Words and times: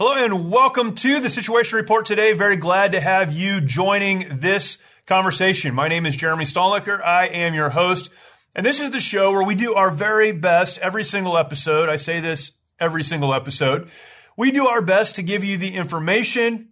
Hello 0.00 0.14
and 0.14 0.48
welcome 0.48 0.94
to 0.94 1.18
the 1.18 1.28
Situation 1.28 1.76
Report 1.76 2.06
today. 2.06 2.32
Very 2.32 2.56
glad 2.56 2.92
to 2.92 3.00
have 3.00 3.32
you 3.32 3.60
joining 3.60 4.26
this 4.30 4.78
conversation. 5.06 5.74
My 5.74 5.88
name 5.88 6.06
is 6.06 6.14
Jeremy 6.14 6.44
Stalnecker. 6.44 7.02
I 7.02 7.26
am 7.26 7.52
your 7.52 7.70
host. 7.70 8.08
And 8.54 8.64
this 8.64 8.78
is 8.78 8.92
the 8.92 9.00
show 9.00 9.32
where 9.32 9.42
we 9.42 9.56
do 9.56 9.74
our 9.74 9.90
very 9.90 10.30
best 10.30 10.78
every 10.78 11.02
single 11.02 11.36
episode. 11.36 11.88
I 11.88 11.96
say 11.96 12.20
this 12.20 12.52
every 12.78 13.02
single 13.02 13.34
episode. 13.34 13.90
We 14.36 14.52
do 14.52 14.68
our 14.68 14.82
best 14.82 15.16
to 15.16 15.24
give 15.24 15.42
you 15.42 15.56
the 15.56 15.74
information 15.74 16.68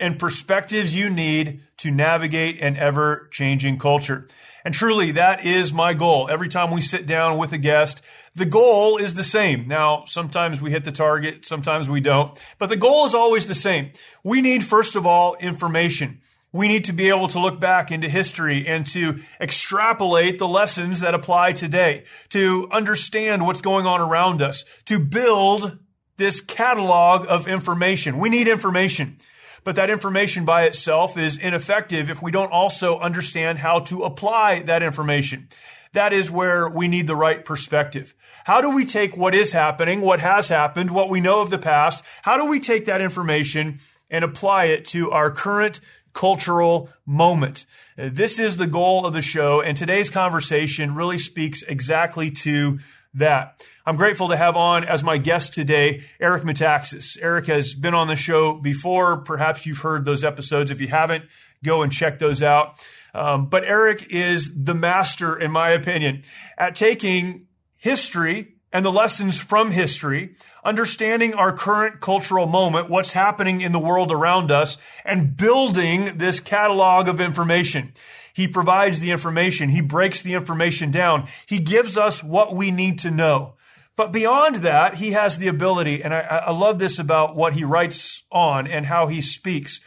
and 0.00 0.18
perspectives 0.18 0.94
you 0.94 1.10
need 1.10 1.62
to 1.78 1.90
navigate 1.90 2.60
an 2.60 2.76
ever 2.76 3.28
changing 3.30 3.78
culture. 3.78 4.26
And 4.64 4.74
truly, 4.74 5.12
that 5.12 5.44
is 5.44 5.72
my 5.72 5.94
goal. 5.94 6.28
Every 6.28 6.48
time 6.48 6.70
we 6.70 6.80
sit 6.80 7.06
down 7.06 7.38
with 7.38 7.52
a 7.52 7.58
guest, 7.58 8.02
the 8.34 8.46
goal 8.46 8.98
is 8.98 9.14
the 9.14 9.24
same. 9.24 9.66
Now, 9.66 10.04
sometimes 10.06 10.60
we 10.60 10.70
hit 10.70 10.84
the 10.84 10.92
target, 10.92 11.46
sometimes 11.46 11.88
we 11.88 12.00
don't, 12.00 12.38
but 12.58 12.68
the 12.68 12.76
goal 12.76 13.06
is 13.06 13.14
always 13.14 13.46
the 13.46 13.54
same. 13.54 13.92
We 14.22 14.40
need, 14.40 14.64
first 14.64 14.96
of 14.96 15.06
all, 15.06 15.34
information. 15.36 16.20
We 16.52 16.68
need 16.68 16.84
to 16.86 16.92
be 16.92 17.08
able 17.08 17.28
to 17.28 17.38
look 17.38 17.60
back 17.60 17.92
into 17.92 18.08
history 18.08 18.66
and 18.66 18.84
to 18.88 19.20
extrapolate 19.40 20.38
the 20.38 20.48
lessons 20.48 21.00
that 21.00 21.14
apply 21.14 21.52
today, 21.52 22.04
to 22.30 22.68
understand 22.72 23.46
what's 23.46 23.62
going 23.62 23.86
on 23.86 24.00
around 24.00 24.42
us, 24.42 24.64
to 24.86 24.98
build 24.98 25.78
this 26.16 26.40
catalog 26.40 27.24
of 27.28 27.46
information. 27.46 28.18
We 28.18 28.28
need 28.28 28.48
information. 28.48 29.18
But 29.62 29.76
that 29.76 29.90
information 29.90 30.44
by 30.44 30.64
itself 30.64 31.18
is 31.18 31.36
ineffective 31.36 32.08
if 32.10 32.22
we 32.22 32.30
don't 32.30 32.52
also 32.52 32.98
understand 32.98 33.58
how 33.58 33.80
to 33.80 34.04
apply 34.04 34.62
that 34.62 34.82
information. 34.82 35.48
That 35.92 36.12
is 36.12 36.30
where 36.30 36.68
we 36.68 36.88
need 36.88 37.06
the 37.06 37.16
right 37.16 37.44
perspective. 37.44 38.14
How 38.44 38.60
do 38.60 38.70
we 38.70 38.84
take 38.84 39.16
what 39.16 39.34
is 39.34 39.52
happening, 39.52 40.00
what 40.00 40.20
has 40.20 40.48
happened, 40.48 40.90
what 40.90 41.10
we 41.10 41.20
know 41.20 41.42
of 41.42 41.50
the 41.50 41.58
past? 41.58 42.04
How 42.22 42.36
do 42.36 42.46
we 42.46 42.60
take 42.60 42.86
that 42.86 43.00
information 43.00 43.80
and 44.08 44.24
apply 44.24 44.66
it 44.66 44.86
to 44.86 45.10
our 45.10 45.30
current 45.30 45.80
cultural 46.12 46.88
moment? 47.04 47.66
This 47.96 48.38
is 48.38 48.56
the 48.56 48.66
goal 48.68 49.04
of 49.04 49.12
the 49.12 49.22
show, 49.22 49.60
and 49.60 49.76
today's 49.76 50.10
conversation 50.10 50.94
really 50.94 51.18
speaks 51.18 51.62
exactly 51.64 52.30
to 52.30 52.78
that. 53.14 53.64
I'm 53.84 53.96
grateful 53.96 54.28
to 54.28 54.36
have 54.36 54.56
on 54.56 54.84
as 54.84 55.02
my 55.02 55.18
guest 55.18 55.52
today, 55.52 56.02
Eric 56.20 56.44
Metaxas. 56.44 57.18
Eric 57.20 57.46
has 57.46 57.74
been 57.74 57.94
on 57.94 58.08
the 58.08 58.16
show 58.16 58.54
before. 58.54 59.18
Perhaps 59.18 59.66
you've 59.66 59.78
heard 59.78 60.04
those 60.04 60.22
episodes. 60.22 60.70
If 60.70 60.80
you 60.80 60.88
haven't, 60.88 61.24
go 61.64 61.82
and 61.82 61.92
check 61.92 62.18
those 62.18 62.42
out. 62.42 62.80
Um, 63.12 63.48
but 63.48 63.64
Eric 63.64 64.06
is 64.10 64.52
the 64.54 64.74
master, 64.74 65.36
in 65.36 65.50
my 65.50 65.70
opinion, 65.70 66.22
at 66.56 66.74
taking 66.74 67.46
history 67.76 68.54
and 68.72 68.84
the 68.84 68.92
lessons 68.92 69.40
from 69.40 69.72
history, 69.72 70.36
understanding 70.64 71.34
our 71.34 71.52
current 71.52 72.00
cultural 72.00 72.46
moment, 72.46 72.88
what's 72.88 73.12
happening 73.12 73.60
in 73.60 73.72
the 73.72 73.80
world 73.80 74.12
around 74.12 74.50
us, 74.50 74.78
and 75.04 75.36
building 75.36 76.18
this 76.18 76.38
catalog 76.38 77.08
of 77.08 77.20
information. 77.20 77.92
He 78.34 78.48
provides 78.48 79.00
the 79.00 79.10
information. 79.10 79.68
He 79.68 79.80
breaks 79.80 80.22
the 80.22 80.34
information 80.34 80.90
down. 80.90 81.28
He 81.46 81.58
gives 81.58 81.96
us 81.96 82.22
what 82.22 82.54
we 82.54 82.70
need 82.70 82.98
to 83.00 83.10
know. 83.10 83.54
But 83.96 84.12
beyond 84.12 84.56
that, 84.56 84.94
he 84.94 85.10
has 85.12 85.36
the 85.36 85.48
ability, 85.48 86.02
and 86.02 86.14
I, 86.14 86.20
I 86.20 86.50
love 86.52 86.78
this 86.78 86.98
about 86.98 87.36
what 87.36 87.52
he 87.52 87.64
writes 87.64 88.22
on 88.32 88.66
and 88.66 88.86
how 88.86 89.08
he 89.08 89.20
speaks. 89.20 89.80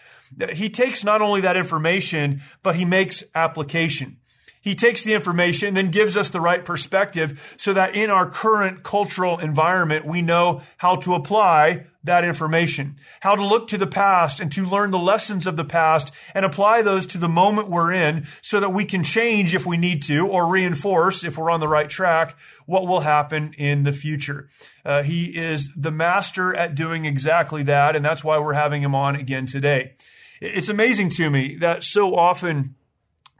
He 0.54 0.70
takes 0.70 1.04
not 1.04 1.22
only 1.22 1.42
that 1.42 1.58
information, 1.58 2.42
but 2.62 2.76
he 2.76 2.86
makes 2.86 3.24
application. 3.34 4.18
He 4.62 4.75
takes 4.75 5.04
the 5.04 5.14
information 5.14 5.74
then 5.74 5.92
gives 5.92 6.16
us 6.16 6.30
the 6.30 6.40
right 6.40 6.64
perspective 6.64 7.56
so 7.58 7.74
that 7.74 7.96
in 7.96 8.10
our 8.10 8.30
current 8.30 8.81
cultural 8.81 9.38
environment, 9.40 10.06
we 10.06 10.22
know 10.22 10.62
how 10.78 10.96
to 10.98 11.16
apply 11.16 11.88
that 12.03 12.24
information, 12.24 12.97
how 13.22 13.36
to 13.36 13.46
look 13.46 13.68
to 13.68 13.78
the 13.78 13.88
past 13.88 14.40
and 14.40 14.52
to 14.52 14.66
learn 14.66 14.91
the 14.91 15.00
lessons 15.00 15.47
of 15.47 15.56
the 15.56 15.64
past 15.64 16.14
and 16.34 16.46
apply 16.46 16.81
those 16.81 17.06
to 17.08 17.18
the 17.18 17.30
moment 17.30 17.69
we're 17.69 17.91
in 17.91 18.25
so 18.41 18.59
that 18.59 18.74
we 18.74 18.86
can 18.86 19.03
change 19.03 19.56
if 19.56 19.66
we 19.66 19.78
need 19.78 20.03
to 20.03 20.28
or 20.28 20.47
reinforce 20.47 21.24
if 21.24 21.38
we're 21.38 21.50
on 21.50 21.59
the 21.59 21.68
right 21.68 21.90
track 21.90 22.38
what 22.66 22.88
will 22.88 23.02
happen 23.02 23.53
in 23.58 23.84
the 23.84 23.94
future. 23.94 24.50
Uh, 24.86 25.03
he 25.03 25.38
is 25.38 25.74
the 25.75 25.92
master 25.92 26.56
at 26.56 26.75
doing 26.75 27.06
exactly 27.06 27.63
that. 27.63 27.96
And 27.96 28.06
that's 28.06 28.24
why 28.24 28.38
we're 28.38 28.53
having 28.53 28.81
him 28.81 28.96
on 28.96 29.16
again 29.16 29.46
today. 29.46 29.94
It's 30.42 30.69
amazing 30.69 31.09
to 31.12 31.30
me 31.30 31.56
that 31.58 31.84
so 31.84 32.16
often 32.16 32.75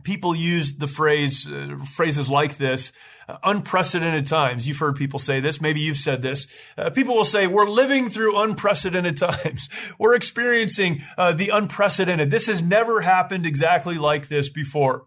people 0.04 0.36
use 0.36 0.74
the 0.74 0.88
phrase 0.88 1.50
uh, 1.50 1.78
phrases 1.86 2.30
like 2.30 2.58
this 2.58 2.92
uh, 3.28 3.38
unprecedented 3.44 4.26
times. 4.26 4.68
You've 4.68 4.78
heard 4.78 4.96
people 4.96 5.20
say 5.20 5.40
this. 5.40 5.62
Maybe 5.62 5.80
you've 5.80 5.98
said 5.98 6.22
this. 6.22 6.48
Uh, 6.78 6.90
people 6.90 7.16
will 7.16 7.26
say 7.26 7.48
we're 7.48 7.70
living 7.70 8.10
through 8.10 8.40
unprecedented 8.40 9.18
times. 9.30 9.70
We're 9.98 10.16
experiencing 10.16 11.02
uh, 11.18 11.34
the 11.34 11.50
unprecedented. 11.50 12.32
This 12.32 12.48
has 12.48 12.62
never 12.62 13.02
happened 13.02 13.46
exactly 13.46 13.96
like 13.96 14.28
this 14.28 14.50
before 14.50 15.06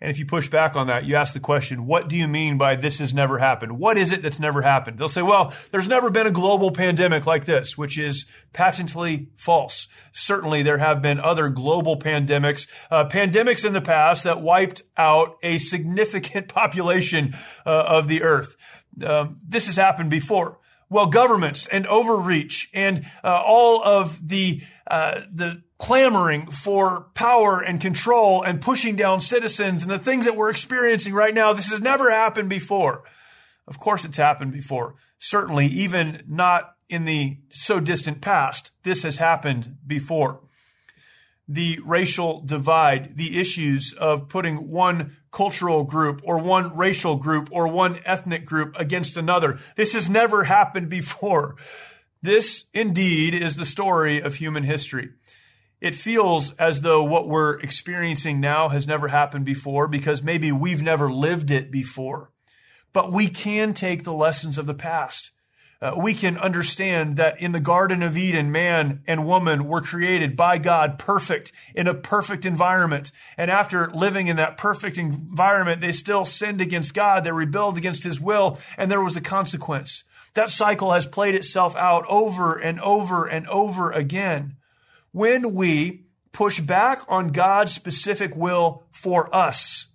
and 0.00 0.10
if 0.10 0.18
you 0.18 0.24
push 0.24 0.48
back 0.48 0.76
on 0.76 0.86
that, 0.86 1.04
you 1.04 1.16
ask 1.16 1.34
the 1.34 1.40
question, 1.40 1.84
what 1.84 2.08
do 2.08 2.16
you 2.16 2.26
mean 2.26 2.56
by 2.56 2.74
this 2.74 3.00
has 3.00 3.12
never 3.12 3.38
happened? 3.38 3.78
What 3.78 3.98
is 3.98 4.12
it 4.12 4.22
that's 4.22 4.40
never 4.40 4.62
happened? 4.62 4.96
They'll 4.96 5.10
say, 5.10 5.20
well, 5.20 5.52
there's 5.72 5.88
never 5.88 6.10
been 6.10 6.26
a 6.26 6.30
global 6.30 6.70
pandemic 6.70 7.26
like 7.26 7.44
this, 7.44 7.76
which 7.76 7.98
is 7.98 8.24
patently 8.54 9.28
false. 9.36 9.88
Certainly 10.12 10.62
there 10.62 10.78
have 10.78 11.02
been 11.02 11.20
other 11.20 11.50
global 11.50 11.98
pandemics, 11.98 12.66
uh, 12.90 13.08
pandemics 13.10 13.66
in 13.66 13.74
the 13.74 13.82
past 13.82 14.24
that 14.24 14.40
wiped 14.40 14.82
out 14.96 15.36
a 15.42 15.58
significant 15.58 16.48
population 16.54 17.34
uh, 17.66 17.84
of 17.86 18.08
the 18.08 18.22
earth. 18.22 18.56
Um, 19.04 19.40
this 19.46 19.66
has 19.66 19.76
happened 19.76 20.08
before. 20.08 20.58
Well, 20.88 21.06
governments 21.06 21.68
and 21.68 21.86
overreach 21.86 22.70
and 22.74 23.06
uh, 23.22 23.42
all 23.46 23.84
of 23.84 24.26
the 24.26 24.62
uh, 24.88 25.20
the 25.32 25.62
clamoring 25.80 26.46
for 26.46 27.06
power 27.14 27.60
and 27.60 27.80
control 27.80 28.42
and 28.42 28.60
pushing 28.60 28.96
down 28.96 29.20
citizens 29.20 29.82
and 29.82 29.90
the 29.90 29.98
things 29.98 30.26
that 30.26 30.36
we're 30.36 30.50
experiencing 30.50 31.14
right 31.14 31.34
now. 31.34 31.52
This 31.52 31.70
has 31.70 31.80
never 31.80 32.10
happened 32.10 32.50
before. 32.50 33.02
Of 33.66 33.80
course, 33.80 34.04
it's 34.04 34.18
happened 34.18 34.52
before. 34.52 34.94
Certainly, 35.18 35.66
even 35.66 36.22
not 36.28 36.74
in 36.88 37.06
the 37.06 37.38
so 37.48 37.80
distant 37.80 38.20
past, 38.20 38.72
this 38.82 39.04
has 39.04 39.18
happened 39.18 39.78
before. 39.86 40.40
The 41.48 41.78
racial 41.84 42.42
divide, 42.42 43.16
the 43.16 43.40
issues 43.40 43.94
of 43.94 44.28
putting 44.28 44.68
one 44.68 45.16
cultural 45.32 45.84
group 45.84 46.20
or 46.24 46.38
one 46.38 46.76
racial 46.76 47.16
group 47.16 47.48
or 47.50 47.66
one 47.68 47.98
ethnic 48.04 48.44
group 48.44 48.78
against 48.78 49.16
another. 49.16 49.58
This 49.76 49.94
has 49.94 50.10
never 50.10 50.44
happened 50.44 50.90
before. 50.90 51.56
This 52.22 52.66
indeed 52.74 53.34
is 53.34 53.56
the 53.56 53.64
story 53.64 54.20
of 54.20 54.34
human 54.34 54.64
history 54.64 55.10
it 55.80 55.94
feels 55.94 56.52
as 56.52 56.82
though 56.82 57.02
what 57.02 57.28
we're 57.28 57.58
experiencing 57.60 58.38
now 58.40 58.68
has 58.68 58.86
never 58.86 59.08
happened 59.08 59.44
before 59.44 59.88
because 59.88 60.22
maybe 60.22 60.52
we've 60.52 60.82
never 60.82 61.10
lived 61.10 61.50
it 61.50 61.70
before. 61.70 62.30
But 62.92 63.12
we 63.12 63.28
can 63.28 63.72
take 63.72 64.04
the 64.04 64.12
lessons 64.12 64.58
of 64.58 64.66
the 64.66 64.74
past. 64.74 65.30
Uh, 65.82 65.94
we 65.96 66.12
can 66.12 66.36
understand 66.36 67.16
that 67.16 67.40
in 67.40 67.52
the 67.52 67.60
Garden 67.60 68.02
of 68.02 68.14
Eden, 68.14 68.52
man 68.52 69.02
and 69.06 69.26
woman 69.26 69.64
were 69.64 69.80
created 69.80 70.36
by 70.36 70.58
God 70.58 70.98
perfect 70.98 71.52
in 71.74 71.86
a 71.86 71.94
perfect 71.94 72.44
environment. 72.44 73.10
And 73.38 73.50
after 73.50 73.90
living 73.94 74.26
in 74.26 74.36
that 74.36 74.58
perfect 74.58 74.98
environment, 74.98 75.80
they 75.80 75.92
still 75.92 76.26
sinned 76.26 76.60
against 76.60 76.92
God. 76.92 77.24
They 77.24 77.32
rebelled 77.32 77.78
against 77.78 78.04
his 78.04 78.20
will 78.20 78.58
and 78.76 78.90
there 78.90 79.00
was 79.00 79.16
a 79.16 79.22
consequence. 79.22 80.04
That 80.34 80.50
cycle 80.50 80.92
has 80.92 81.06
played 81.06 81.34
itself 81.34 81.74
out 81.74 82.04
over 82.08 82.58
and 82.58 82.78
over 82.80 83.24
and 83.24 83.46
over 83.46 83.90
again 83.90 84.56
when 85.12 85.54
we 85.54 86.06
push 86.32 86.60
back 86.60 87.00
on 87.08 87.28
God's 87.28 87.72
specific 87.72 88.36
will 88.36 88.84
for 88.92 89.34
us, 89.34 89.88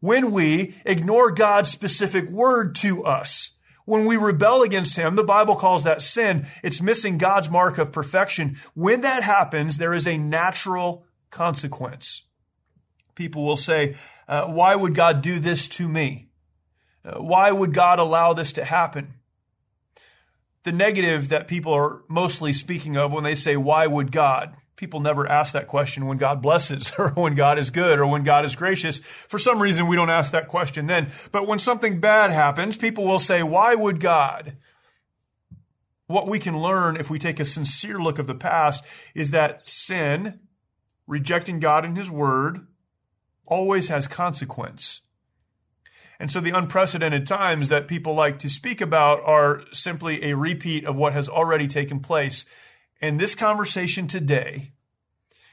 when 0.00 0.32
we 0.32 0.74
ignore 0.84 1.30
God's 1.30 1.70
specific 1.70 2.28
word 2.28 2.74
to 2.76 3.04
us, 3.04 3.52
when 3.84 4.06
we 4.06 4.16
rebel 4.16 4.62
against 4.62 4.96
Him, 4.96 5.16
the 5.16 5.24
Bible 5.24 5.56
calls 5.56 5.84
that 5.84 6.02
sin. 6.02 6.46
It's 6.62 6.80
missing 6.80 7.18
God's 7.18 7.50
mark 7.50 7.78
of 7.78 7.92
perfection. 7.92 8.56
When 8.74 9.02
that 9.02 9.22
happens, 9.22 9.76
there 9.76 9.92
is 9.92 10.06
a 10.06 10.16
natural 10.16 11.04
consequence. 11.30 12.22
People 13.14 13.44
will 13.44 13.56
say, 13.56 13.96
uh, 14.26 14.46
why 14.46 14.74
would 14.74 14.94
God 14.94 15.22
do 15.22 15.38
this 15.38 15.68
to 15.68 15.88
me? 15.88 16.28
Uh, 17.04 17.20
why 17.20 17.52
would 17.52 17.74
God 17.74 17.98
allow 17.98 18.32
this 18.32 18.52
to 18.52 18.64
happen? 18.64 19.14
The 20.64 20.72
negative 20.72 21.28
that 21.28 21.46
people 21.46 21.72
are 21.72 22.02
mostly 22.08 22.52
speaking 22.52 22.96
of 22.96 23.12
when 23.12 23.24
they 23.24 23.34
say, 23.34 23.56
Why 23.56 23.86
would 23.86 24.10
God? 24.10 24.56
People 24.76 24.98
never 24.98 25.28
ask 25.28 25.52
that 25.52 25.68
question 25.68 26.06
when 26.06 26.18
God 26.18 26.42
blesses 26.42 26.92
or 26.98 27.10
when 27.10 27.34
God 27.34 27.58
is 27.58 27.70
good 27.70 27.98
or 27.98 28.06
when 28.06 28.24
God 28.24 28.44
is 28.44 28.56
gracious. 28.56 28.98
For 28.98 29.38
some 29.38 29.62
reason, 29.62 29.86
we 29.86 29.96
don't 29.96 30.10
ask 30.10 30.32
that 30.32 30.48
question 30.48 30.86
then. 30.86 31.12
But 31.30 31.46
when 31.46 31.60
something 31.60 32.00
bad 32.00 32.32
happens, 32.32 32.76
people 32.76 33.04
will 33.04 33.20
say, 33.20 33.42
Why 33.42 33.74
would 33.74 34.00
God? 34.00 34.56
What 36.06 36.28
we 36.28 36.38
can 36.38 36.58
learn 36.58 36.96
if 36.96 37.08
we 37.08 37.18
take 37.18 37.40
a 37.40 37.46
sincere 37.46 37.98
look 37.98 38.18
of 38.18 38.26
the 38.26 38.34
past 38.34 38.84
is 39.14 39.30
that 39.30 39.66
sin, 39.66 40.40
rejecting 41.06 41.60
God 41.60 41.84
and 41.84 41.96
His 41.96 42.10
Word, 42.10 42.66
always 43.46 43.88
has 43.88 44.08
consequence. 44.08 45.00
And 46.24 46.30
so 46.30 46.40
the 46.40 46.56
unprecedented 46.56 47.26
times 47.26 47.68
that 47.68 47.86
people 47.86 48.14
like 48.14 48.38
to 48.38 48.48
speak 48.48 48.80
about 48.80 49.20
are 49.24 49.60
simply 49.72 50.24
a 50.24 50.34
repeat 50.34 50.86
of 50.86 50.96
what 50.96 51.12
has 51.12 51.28
already 51.28 51.68
taken 51.68 52.00
place. 52.00 52.46
And 52.98 53.20
this 53.20 53.34
conversation 53.34 54.06
today 54.06 54.72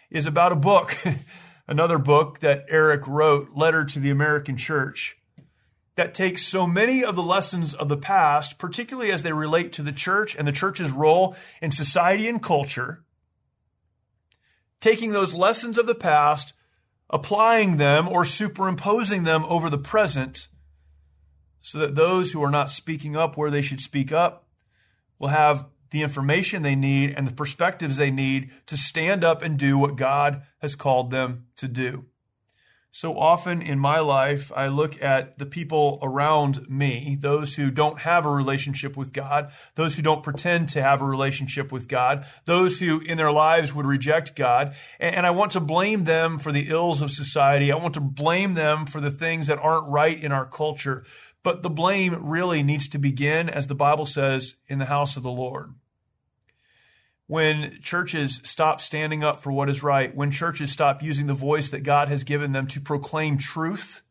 is 0.09 0.25
about 0.25 0.53
a 0.53 0.55
book, 0.55 0.95
another 1.67 1.97
book 1.97 2.39
that 2.39 2.63
Eric 2.69 3.05
wrote, 3.05 3.49
Letter 3.53 3.83
to 3.83 3.99
the 3.99 4.11
American 4.11 4.55
Church, 4.55 5.17
that 5.95 6.13
takes 6.13 6.43
so 6.43 6.65
many 6.65 7.03
of 7.03 7.17
the 7.17 7.21
lessons 7.21 7.73
of 7.73 7.89
the 7.89 7.97
past, 7.97 8.57
particularly 8.57 9.11
as 9.11 9.23
they 9.23 9.33
relate 9.33 9.73
to 9.73 9.81
the 9.81 9.91
church 9.91 10.37
and 10.37 10.47
the 10.47 10.53
church's 10.53 10.89
role 10.89 11.35
in 11.61 11.71
society 11.71 12.29
and 12.29 12.41
culture, 12.41 13.03
taking 14.79 15.11
those 15.11 15.33
lessons 15.33 15.77
of 15.77 15.85
the 15.85 15.95
past, 15.95 16.53
applying 17.09 17.75
them 17.75 18.07
or 18.07 18.23
superimposing 18.23 19.23
them 19.25 19.43
over 19.49 19.69
the 19.69 19.77
present 19.77 20.47
so 21.61 21.77
that 21.79 21.95
those 21.95 22.31
who 22.31 22.43
are 22.43 22.51
not 22.51 22.69
speaking 22.69 23.15
up 23.15 23.37
where 23.37 23.51
they 23.51 23.61
should 23.61 23.79
speak 23.79 24.11
up 24.11 24.47
will 25.19 25.29
have 25.29 25.65
the 25.91 26.01
information 26.01 26.63
they 26.63 26.75
need 26.75 27.13
and 27.15 27.27
the 27.27 27.33
perspectives 27.33 27.97
they 27.97 28.11
need 28.11 28.49
to 28.65 28.77
stand 28.77 29.23
up 29.23 29.41
and 29.41 29.59
do 29.59 29.77
what 29.77 29.95
God 29.95 30.41
has 30.61 30.75
called 30.75 31.11
them 31.11 31.47
to 31.57 31.67
do. 31.67 32.05
So 32.93 33.17
often 33.17 33.61
in 33.61 33.79
my 33.79 33.99
life, 33.99 34.51
I 34.53 34.67
look 34.67 35.01
at 35.01 35.37
the 35.37 35.45
people 35.45 35.97
around 36.01 36.69
me, 36.69 37.17
those 37.17 37.55
who 37.55 37.71
don't 37.71 37.99
have 37.99 38.25
a 38.25 38.29
relationship 38.29 38.97
with 38.97 39.13
God, 39.13 39.53
those 39.75 39.95
who 39.95 40.01
don't 40.01 40.23
pretend 40.23 40.67
to 40.69 40.81
have 40.81 41.01
a 41.01 41.05
relationship 41.05 41.71
with 41.71 41.87
God, 41.87 42.25
those 42.43 42.81
who 42.81 42.99
in 42.99 43.17
their 43.17 43.31
lives 43.31 43.73
would 43.73 43.85
reject 43.85 44.35
God, 44.35 44.75
and 44.99 45.25
I 45.25 45.31
want 45.31 45.53
to 45.53 45.61
blame 45.61 46.03
them 46.03 46.37
for 46.37 46.51
the 46.51 46.67
ills 46.67 47.01
of 47.01 47.11
society. 47.11 47.71
I 47.71 47.77
want 47.77 47.93
to 47.93 48.01
blame 48.01 48.55
them 48.55 48.85
for 48.85 48.99
the 48.99 49.11
things 49.11 49.47
that 49.47 49.59
aren't 49.59 49.87
right 49.87 50.21
in 50.21 50.33
our 50.33 50.45
culture. 50.45 51.05
But 51.43 51.63
the 51.63 51.69
blame 51.69 52.29
really 52.29 52.61
needs 52.61 52.87
to 52.89 52.99
begin, 52.99 53.49
as 53.49 53.67
the 53.67 53.75
Bible 53.75 54.05
says, 54.05 54.55
in 54.67 54.79
the 54.79 54.85
house 54.85 55.17
of 55.17 55.23
the 55.23 55.31
Lord. 55.31 55.73
When 57.27 57.79
churches 57.81 58.41
stop 58.43 58.81
standing 58.81 59.23
up 59.23 59.41
for 59.41 59.51
what 59.51 59.69
is 59.69 59.81
right, 59.81 60.15
when 60.15 60.31
churches 60.31 60.71
stop 60.71 61.01
using 61.01 61.27
the 61.27 61.33
voice 61.33 61.69
that 61.69 61.83
God 61.83 62.09
has 62.09 62.23
given 62.23 62.51
them 62.51 62.67
to 62.67 62.81
proclaim 62.81 63.37
truth, 63.37 64.01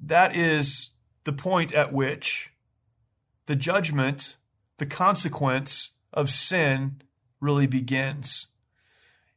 that 0.00 0.36
is 0.36 0.90
the 1.24 1.32
point 1.32 1.72
at 1.72 1.92
which 1.92 2.50
the 3.46 3.56
judgment, 3.56 4.36
the 4.78 4.86
consequence 4.86 5.90
of 6.12 6.30
sin 6.30 7.02
really 7.40 7.66
begins. 7.66 8.46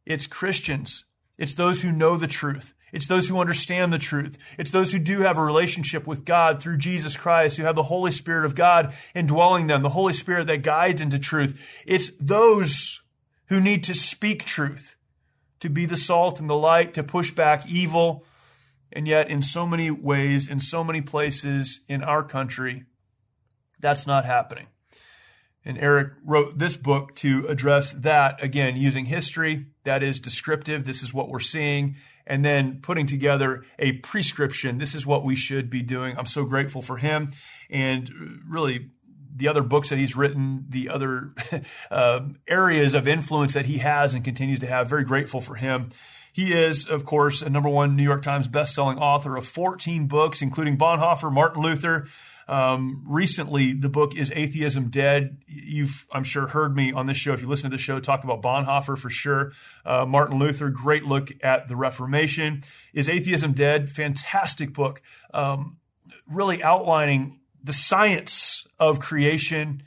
It's 0.06 0.27
Christians. 0.27 1.03
It's 1.38 1.56
those 1.56 1.81
who 1.81 1.92
know 1.92 2.15
the 2.15 2.27
truth. 2.27 2.74
It's 2.94 3.07
those 3.07 3.28
who 3.28 3.39
understand 3.39 3.92
the 3.92 3.98
truth. 3.98 4.38
It's 4.57 4.72
those 4.72 4.92
who 4.92 5.00
do 5.00 5.19
have 5.19 5.38
a 5.38 5.44
relationship 5.44 6.07
with 6.07 6.24
God 6.24 6.62
through 6.62 6.78
Jesus 6.78 7.18
Christ, 7.18 7.57
who 7.57 7.63
have 7.63 7.75
the 7.75 7.84
Holy 7.84 8.12
Spirit 8.12 8.45
of 8.45 8.56
God 8.56 8.94
indwelling 9.13 9.68
them, 9.68 9.84
the 9.84 9.89
Holy 9.89 10.13
Spirit 10.13 10.48
that 10.48 10.63
guides 10.63 11.01
into 11.01 11.19
truth. 11.19 11.84
It's 11.86 12.12
those 12.19 13.01
who 13.48 13.60
need 13.60 13.84
to 13.86 13.94
speak 13.94 14.45
truth, 14.45 14.95
to 15.60 15.69
be 15.69 15.86
the 15.86 15.98
salt 15.98 16.39
and 16.39 16.50
the 16.50 16.56
light, 16.56 16.94
to 16.94 17.04
push 17.04 17.31
back 17.31 17.69
evil. 17.69 18.24
And 18.92 19.07
yet, 19.07 19.30
in 19.30 19.42
so 19.42 19.68
many 19.68 19.92
ways, 19.92 20.48
in 20.48 20.62
so 20.62 20.84
many 20.84 21.01
places 21.01 21.81
in 21.89 22.04
our 22.04 22.24
country, 22.24 22.86
that's 23.80 24.07
not 24.07 24.25
happening. 24.25 24.68
And 25.66 25.78
Eric 25.78 26.13
wrote 26.24 26.57
this 26.57 26.78
book 26.78 27.13
to 27.16 27.45
address 27.48 27.92
that 27.92 28.42
again, 28.42 28.78
using 28.78 29.06
history 29.06 29.66
that 29.84 30.01
is 30.01 30.19
descriptive. 30.19 30.86
This 30.86 31.04
is 31.04 31.13
what 31.13 31.28
we're 31.28 31.42
seeing 31.42 31.98
and 32.27 32.45
then 32.45 32.79
putting 32.81 33.07
together 33.07 33.63
a 33.79 33.94
prescription. 33.94 34.77
This 34.77 34.94
is 34.94 35.06
what 35.06 35.24
we 35.24 35.35
should 35.35 35.69
be 35.69 35.81
doing. 35.81 36.18
I'm 36.18 36.25
so 36.25 36.45
grateful 36.45 36.81
for 36.81 36.97
him 36.97 37.31
and 37.69 38.41
really 38.47 38.89
the 39.35 39.47
other 39.47 39.62
books 39.62 39.89
that 39.89 40.00
he's 40.00 40.15
written, 40.15 40.65
the 40.69 40.89
other 40.89 41.33
uh, 41.91 42.21
areas 42.47 42.94
of 42.94 43.07
influence 43.07 43.53
that 43.53 43.65
he 43.65 43.77
has 43.77 44.13
and 44.13 44.24
continues 44.24 44.59
to 44.59 44.68
have. 44.68 44.89
Very 44.89 45.03
grateful 45.03 45.41
for 45.41 45.56
him. 45.56 45.89
He 46.38 46.54
is, 46.54 46.86
of 46.86 47.04
course, 47.04 47.42
a 47.42 47.50
number 47.50 47.68
one 47.68 47.95
New 47.95 48.04
York 48.04 48.22
Times 48.22 48.48
bestselling 48.48 48.98
author 49.01 49.36
of 49.36 49.48
14 49.48 50.06
books, 50.06 50.44
including 50.44 50.78
Bonhoeffer, 50.78 51.34
Martin 51.34 51.63
Luther, 51.63 52.06
um, 52.48 53.04
recently, 53.07 53.74
the 53.74 53.89
book 53.89 54.16
is 54.16 54.31
Atheism 54.34 54.89
Dead. 54.89 55.39
You've, 55.48 56.06
I'm 56.12 56.24
sure, 56.24 56.45
heard 56.48 56.75
me 56.75 56.94
on 56.94 57.07
this 57.07 57.18
show. 57.18 57.34
If 57.34 57.42
you 57.42 57.48
listen 57.48 57.72
to 57.72 57.75
the 57.75 57.81
show, 57.81 58.00
talk 58.00 58.24
about 58.24 58.42
Bonhoeffer 58.42 58.98
for 58.98 59.10
sure. 59.10 59.51
Uh, 59.84 60.06
Martin 60.06 60.39
Luther, 60.39 60.69
great 60.69 61.04
look 61.06 61.31
at 61.42 61.68
the 61.68 61.75
Reformation. 61.75 62.63
Is 62.94 63.10
Atheism 63.10 63.54
Dead? 63.54 63.89
Fantastic 63.89 64.74
book. 64.74 65.01
Um, 65.34 65.78
really 66.31 66.63
outlining 66.63 67.39
the 67.63 67.74
science 67.74 68.66
of 68.80 69.00
creation. 69.00 69.84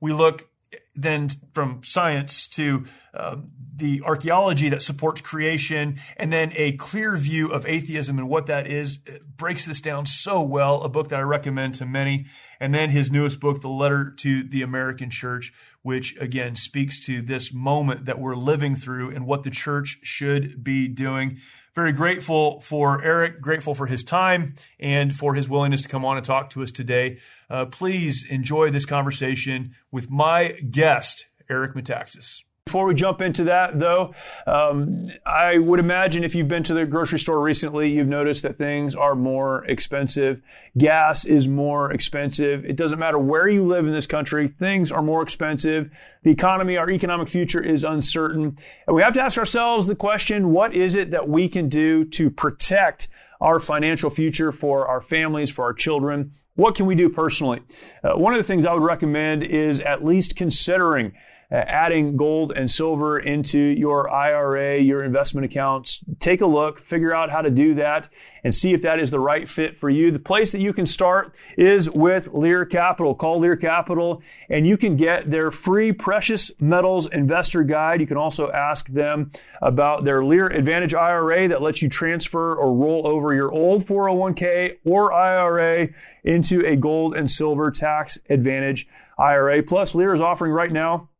We 0.00 0.12
look 0.12 0.48
then 0.94 1.28
from 1.54 1.82
science 1.82 2.46
to 2.48 2.84
uh, 3.14 3.36
the 3.74 4.02
archaeology 4.02 4.68
that 4.68 4.82
supports 4.82 5.20
creation, 5.20 5.98
and 6.16 6.32
then 6.32 6.52
a 6.56 6.72
clear 6.72 7.16
view 7.16 7.50
of 7.50 7.66
atheism 7.66 8.18
and 8.18 8.28
what 8.28 8.46
that 8.46 8.66
is. 8.66 8.98
Breaks 9.36 9.66
this 9.66 9.80
down 9.80 10.06
so 10.06 10.40
well. 10.42 10.82
A 10.82 10.88
book 10.88 11.08
that 11.08 11.18
I 11.18 11.22
recommend 11.22 11.74
to 11.76 11.86
many. 11.86 12.26
And 12.60 12.72
then 12.72 12.90
his 12.90 13.10
newest 13.10 13.40
book, 13.40 13.60
The 13.60 13.68
Letter 13.68 14.14
to 14.18 14.44
the 14.44 14.62
American 14.62 15.10
Church, 15.10 15.52
which 15.82 16.14
again 16.20 16.54
speaks 16.54 17.04
to 17.06 17.22
this 17.22 17.52
moment 17.52 18.04
that 18.04 18.20
we're 18.20 18.36
living 18.36 18.76
through 18.76 19.10
and 19.10 19.26
what 19.26 19.42
the 19.42 19.50
church 19.50 19.98
should 20.02 20.62
be 20.62 20.86
doing. 20.86 21.38
Very 21.74 21.92
grateful 21.92 22.60
for 22.60 23.02
Eric, 23.02 23.40
grateful 23.40 23.74
for 23.74 23.86
his 23.86 24.04
time 24.04 24.56
and 24.78 25.16
for 25.16 25.34
his 25.34 25.48
willingness 25.48 25.82
to 25.82 25.88
come 25.88 26.04
on 26.04 26.18
and 26.18 26.26
talk 26.26 26.50
to 26.50 26.62
us 26.62 26.70
today. 26.70 27.18
Uh, 27.48 27.64
please 27.64 28.26
enjoy 28.28 28.70
this 28.70 28.84
conversation 28.84 29.74
with 29.90 30.10
my 30.10 30.52
guest, 30.70 31.26
Eric 31.48 31.74
Metaxas. 31.74 32.42
Before 32.72 32.86
we 32.86 32.94
jump 32.94 33.20
into 33.20 33.44
that, 33.44 33.78
though, 33.78 34.14
um, 34.46 35.10
I 35.26 35.58
would 35.58 35.78
imagine 35.78 36.24
if 36.24 36.34
you've 36.34 36.48
been 36.48 36.62
to 36.62 36.72
the 36.72 36.86
grocery 36.86 37.18
store 37.18 37.38
recently, 37.38 37.90
you've 37.90 38.08
noticed 38.08 38.44
that 38.44 38.56
things 38.56 38.94
are 38.94 39.14
more 39.14 39.66
expensive. 39.66 40.40
Gas 40.78 41.26
is 41.26 41.46
more 41.46 41.92
expensive. 41.92 42.64
It 42.64 42.76
doesn't 42.76 42.98
matter 42.98 43.18
where 43.18 43.46
you 43.46 43.62
live 43.66 43.86
in 43.86 43.92
this 43.92 44.06
country, 44.06 44.48
things 44.48 44.90
are 44.90 45.02
more 45.02 45.20
expensive. 45.20 45.90
The 46.22 46.30
economy, 46.30 46.78
our 46.78 46.88
economic 46.88 47.28
future 47.28 47.62
is 47.62 47.84
uncertain. 47.84 48.56
And 48.86 48.96
we 48.96 49.02
have 49.02 49.12
to 49.12 49.22
ask 49.22 49.36
ourselves 49.36 49.86
the 49.86 49.94
question, 49.94 50.50
what 50.50 50.72
is 50.72 50.94
it 50.94 51.10
that 51.10 51.28
we 51.28 51.50
can 51.50 51.68
do 51.68 52.06
to 52.06 52.30
protect 52.30 53.08
our 53.42 53.60
financial 53.60 54.08
future 54.08 54.50
for 54.50 54.88
our 54.88 55.02
families, 55.02 55.50
for 55.50 55.64
our 55.64 55.74
children? 55.74 56.32
What 56.54 56.74
can 56.74 56.86
we 56.86 56.94
do 56.94 57.10
personally? 57.10 57.60
Uh, 58.02 58.14
one 58.14 58.32
of 58.32 58.38
the 58.38 58.44
things 58.44 58.64
I 58.64 58.72
would 58.72 58.82
recommend 58.82 59.42
is 59.42 59.80
at 59.80 60.02
least 60.02 60.36
considering 60.36 61.12
Uh, 61.52 61.56
adding 61.56 62.16
gold 62.16 62.50
and 62.56 62.70
silver 62.70 63.18
into 63.18 63.58
your 63.58 64.08
IRA, 64.08 64.78
your 64.78 65.04
investment 65.04 65.44
accounts. 65.44 66.00
Take 66.18 66.40
a 66.40 66.46
look, 66.46 66.80
figure 66.80 67.14
out 67.14 67.30
how 67.30 67.42
to 67.42 67.50
do 67.50 67.74
that, 67.74 68.08
and 68.42 68.54
see 68.54 68.72
if 68.72 68.80
that 68.80 68.98
is 68.98 69.10
the 69.10 69.20
right 69.20 69.46
fit 69.50 69.78
for 69.78 69.90
you. 69.90 70.10
The 70.10 70.18
place 70.18 70.50
that 70.52 70.62
you 70.62 70.72
can 70.72 70.86
start 70.86 71.34
is 71.58 71.90
with 71.90 72.28
Lear 72.32 72.64
Capital. 72.64 73.14
Call 73.14 73.38
Lear 73.38 73.56
Capital 73.56 74.22
and 74.48 74.66
you 74.66 74.78
can 74.78 74.96
get 74.96 75.30
their 75.30 75.50
free 75.50 75.92
precious 75.92 76.50
metals 76.58 77.06
investor 77.06 77.64
guide. 77.64 78.00
You 78.00 78.06
can 78.06 78.16
also 78.16 78.50
ask 78.50 78.88
them 78.88 79.30
about 79.60 80.04
their 80.04 80.24
Lear 80.24 80.46
Advantage 80.46 80.94
IRA 80.94 81.48
that 81.48 81.60
lets 81.60 81.82
you 81.82 81.90
transfer 81.90 82.54
or 82.54 82.72
roll 82.72 83.06
over 83.06 83.34
your 83.34 83.52
old 83.52 83.84
401k 83.84 84.78
or 84.86 85.12
IRA 85.12 85.88
into 86.24 86.64
a 86.64 86.76
gold 86.76 87.14
and 87.14 87.30
silver 87.30 87.70
tax 87.70 88.16
advantage 88.30 88.88
IRA. 89.18 89.62
Plus, 89.62 89.94
Lear 89.94 90.14
is 90.14 90.20
offering 90.22 90.52
right 90.52 90.72
now 90.72 91.10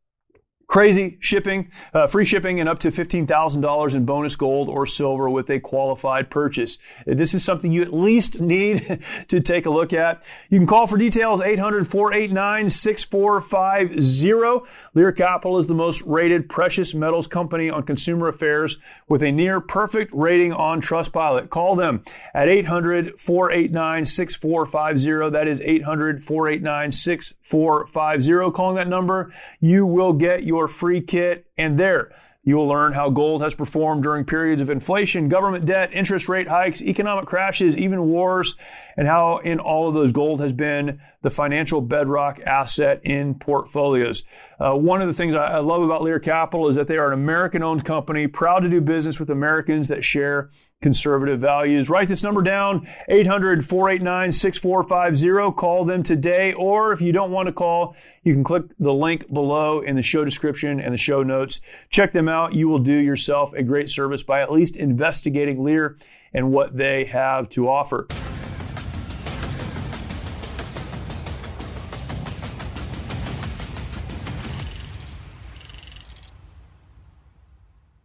Crazy 0.73 1.19
shipping, 1.21 1.71
uh, 1.93 2.07
free 2.07 2.25
shipping, 2.25 2.59
and 2.59 2.67
up 2.67 2.79
to 2.79 2.89
$15,000 2.91 3.95
in 3.95 4.07
bonus 4.07 4.37
gold 4.37 4.71
or 4.71 4.87
silver 4.87 5.29
with 5.29 5.51
a 5.51 5.61
qualified 5.61 6.31
purchase. 6.31 6.79
This 7.05 7.35
is 7.35 7.45
something 7.45 7.71
you 7.71 7.83
at 7.83 7.93
least 7.93 8.41
need 8.41 8.99
to 9.29 9.41
take 9.41 9.67
a 9.67 9.71
look 9.71 9.93
at. 9.93 10.23
You 10.49 10.59
can 10.59 10.67
call 10.67 10.87
for 10.87 10.97
details 10.97 11.43
800 11.43 11.87
489 11.87 12.71
6450. 12.71 14.67
Lear 14.95 15.13
Capital 15.13 15.59
is 15.59 15.67
the 15.67 15.75
most 15.75 16.01
rated 16.07 16.49
precious 16.49 16.95
metals 16.95 17.27
company 17.27 17.69
on 17.69 17.83
consumer 17.83 18.29
affairs 18.29 18.79
with 19.11 19.23
a 19.23 19.31
near 19.31 19.61
perfect 19.61 20.11
rating 20.15 20.55
on 20.55 20.81
Trustpilot. 20.81 21.51
Call 21.51 21.77
them 21.77 22.03
at 22.33 22.49
800 22.49 23.21
489 23.21 24.07
6450. 24.07 25.33
That 25.33 25.47
is 25.47 25.61
800 25.61 26.25
489 26.25 26.93
6450. 26.93 28.51
Calling 28.53 28.77
that 28.77 28.89
number, 28.89 29.35
you 29.61 29.85
will 29.85 30.15
get 30.15 30.45
your 30.45 30.62
free 30.69 31.01
kit 31.01 31.47
and 31.57 31.79
there 31.79 32.13
you 32.45 32.57
will 32.57 32.67
learn 32.67 32.93
how 32.93 33.09
gold 33.09 33.43
has 33.43 33.55
performed 33.55 34.03
during 34.03 34.25
periods 34.25 34.61
of 34.61 34.69
inflation, 34.69 35.29
government 35.29 35.65
debt, 35.65 35.93
interest 35.93 36.29
rate 36.29 36.49
hikes, 36.49 36.83
economic 36.83 37.25
crashes, 37.25 37.77
even 37.77 38.03
wars, 38.09 38.57
and 38.97 39.07
how 39.07 39.39
in 39.39 39.61
all 39.61 39.87
of 39.87 39.95
those 39.95 40.11
gold 40.11 40.41
has 40.41 40.53
been 40.53 41.01
the 41.23 41.31
financial 41.31 41.81
bedrock 41.81 42.41
asset 42.45 43.01
in 43.05 43.35
portfolios. 43.37 44.25
Uh, 44.59 44.75
one 44.75 45.01
of 45.01 45.07
the 45.07 45.15
things 45.15 45.37
I 45.37 45.59
love 45.59 45.83
about 45.83 46.03
Lear 46.03 46.19
Capital 46.19 46.69
is 46.69 46.75
that 46.75 46.89
they 46.89 46.97
are 46.97 47.07
an 47.07 47.13
American 47.13 47.63
owned 47.63 47.85
company, 47.85 48.27
proud 48.27 48.61
to 48.61 48.69
do 48.69 48.81
business 48.81 49.21
with 49.21 49.31
Americans 49.31 49.87
that 49.89 50.03
share 50.03 50.51
conservative 50.83 51.41
values. 51.41 51.89
Write 51.89 52.09
this 52.09 52.23
number 52.23 52.43
down 52.43 52.87
800 53.09 53.65
489 53.65 54.33
6450. 54.33 55.57
Call 55.57 55.85
them 55.85 56.03
today. 56.03 56.53
Or 56.53 56.93
if 56.93 57.01
you 57.01 57.13
don't 57.13 57.31
want 57.31 57.47
to 57.47 57.53
call, 57.53 57.97
you 58.23 58.35
can 58.35 58.45
click 58.45 58.65
the 58.79 58.93
link 58.93 59.33
below 59.33 59.81
in 59.81 59.97
the 59.97 60.03
show 60.03 60.25
description 60.25 60.81
and 60.81 60.93
the 60.93 60.99
show 60.99 61.23
notes. 61.23 61.61
Check 61.91 62.13
them 62.13 62.29
out. 62.29 62.55
You 62.55 62.69
will 62.69 62.81
do 62.81 62.97
yourself 62.97 63.53
a 63.55 63.63
great 63.63 63.89
service 63.89 64.23
by 64.23 64.41
at 64.41 64.53
least 64.53 64.77
investigating 64.77 65.63
Lear 65.63 65.97
and 66.35 66.51
what 66.51 66.77
they 66.77 67.05
have 67.07 67.49
to 67.51 67.69
offer. 67.69 68.07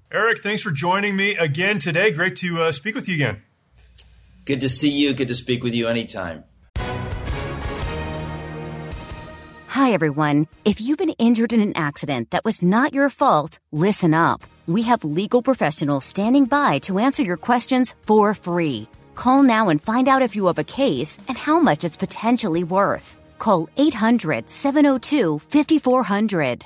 Eric, 0.09 0.41
thanks 0.41 0.61
for 0.61 0.71
joining 0.71 1.17
me 1.17 1.35
again 1.35 1.79
today. 1.79 2.11
Great 2.11 2.37
to 2.37 2.61
uh, 2.61 2.71
speak 2.71 2.95
with 2.95 3.09
you 3.09 3.15
again. 3.15 3.41
Good 4.45 4.61
to 4.61 4.69
see 4.69 4.89
you. 4.89 5.13
Good 5.13 5.27
to 5.27 5.35
speak 5.35 5.63
with 5.63 5.75
you 5.75 5.89
anytime. 5.89 6.45
Hi, 9.67 9.91
everyone. 9.91 10.47
If 10.63 10.79
you've 10.79 10.97
been 10.97 11.15
injured 11.19 11.51
in 11.51 11.59
an 11.59 11.75
accident 11.75 12.31
that 12.31 12.45
was 12.45 12.61
not 12.61 12.93
your 12.93 13.09
fault, 13.09 13.59
listen 13.73 14.13
up. 14.13 14.45
We 14.65 14.81
have 14.83 15.03
legal 15.03 15.41
professionals 15.41 16.05
standing 16.05 16.45
by 16.45 16.79
to 16.79 16.99
answer 16.99 17.23
your 17.23 17.35
questions 17.37 17.93
for 18.03 18.33
free. 18.33 18.87
Call 19.15 19.43
now 19.43 19.67
and 19.67 19.81
find 19.81 20.07
out 20.07 20.21
if 20.21 20.37
you 20.37 20.45
have 20.45 20.57
a 20.57 20.63
case 20.63 21.17
and 21.27 21.37
how 21.37 21.59
much 21.59 21.83
it's 21.83 21.97
potentially 21.97 22.63
worth. 22.63 23.17
Call 23.39 23.67
800 23.75 24.49
702 24.49 25.39
5400. 25.39 26.65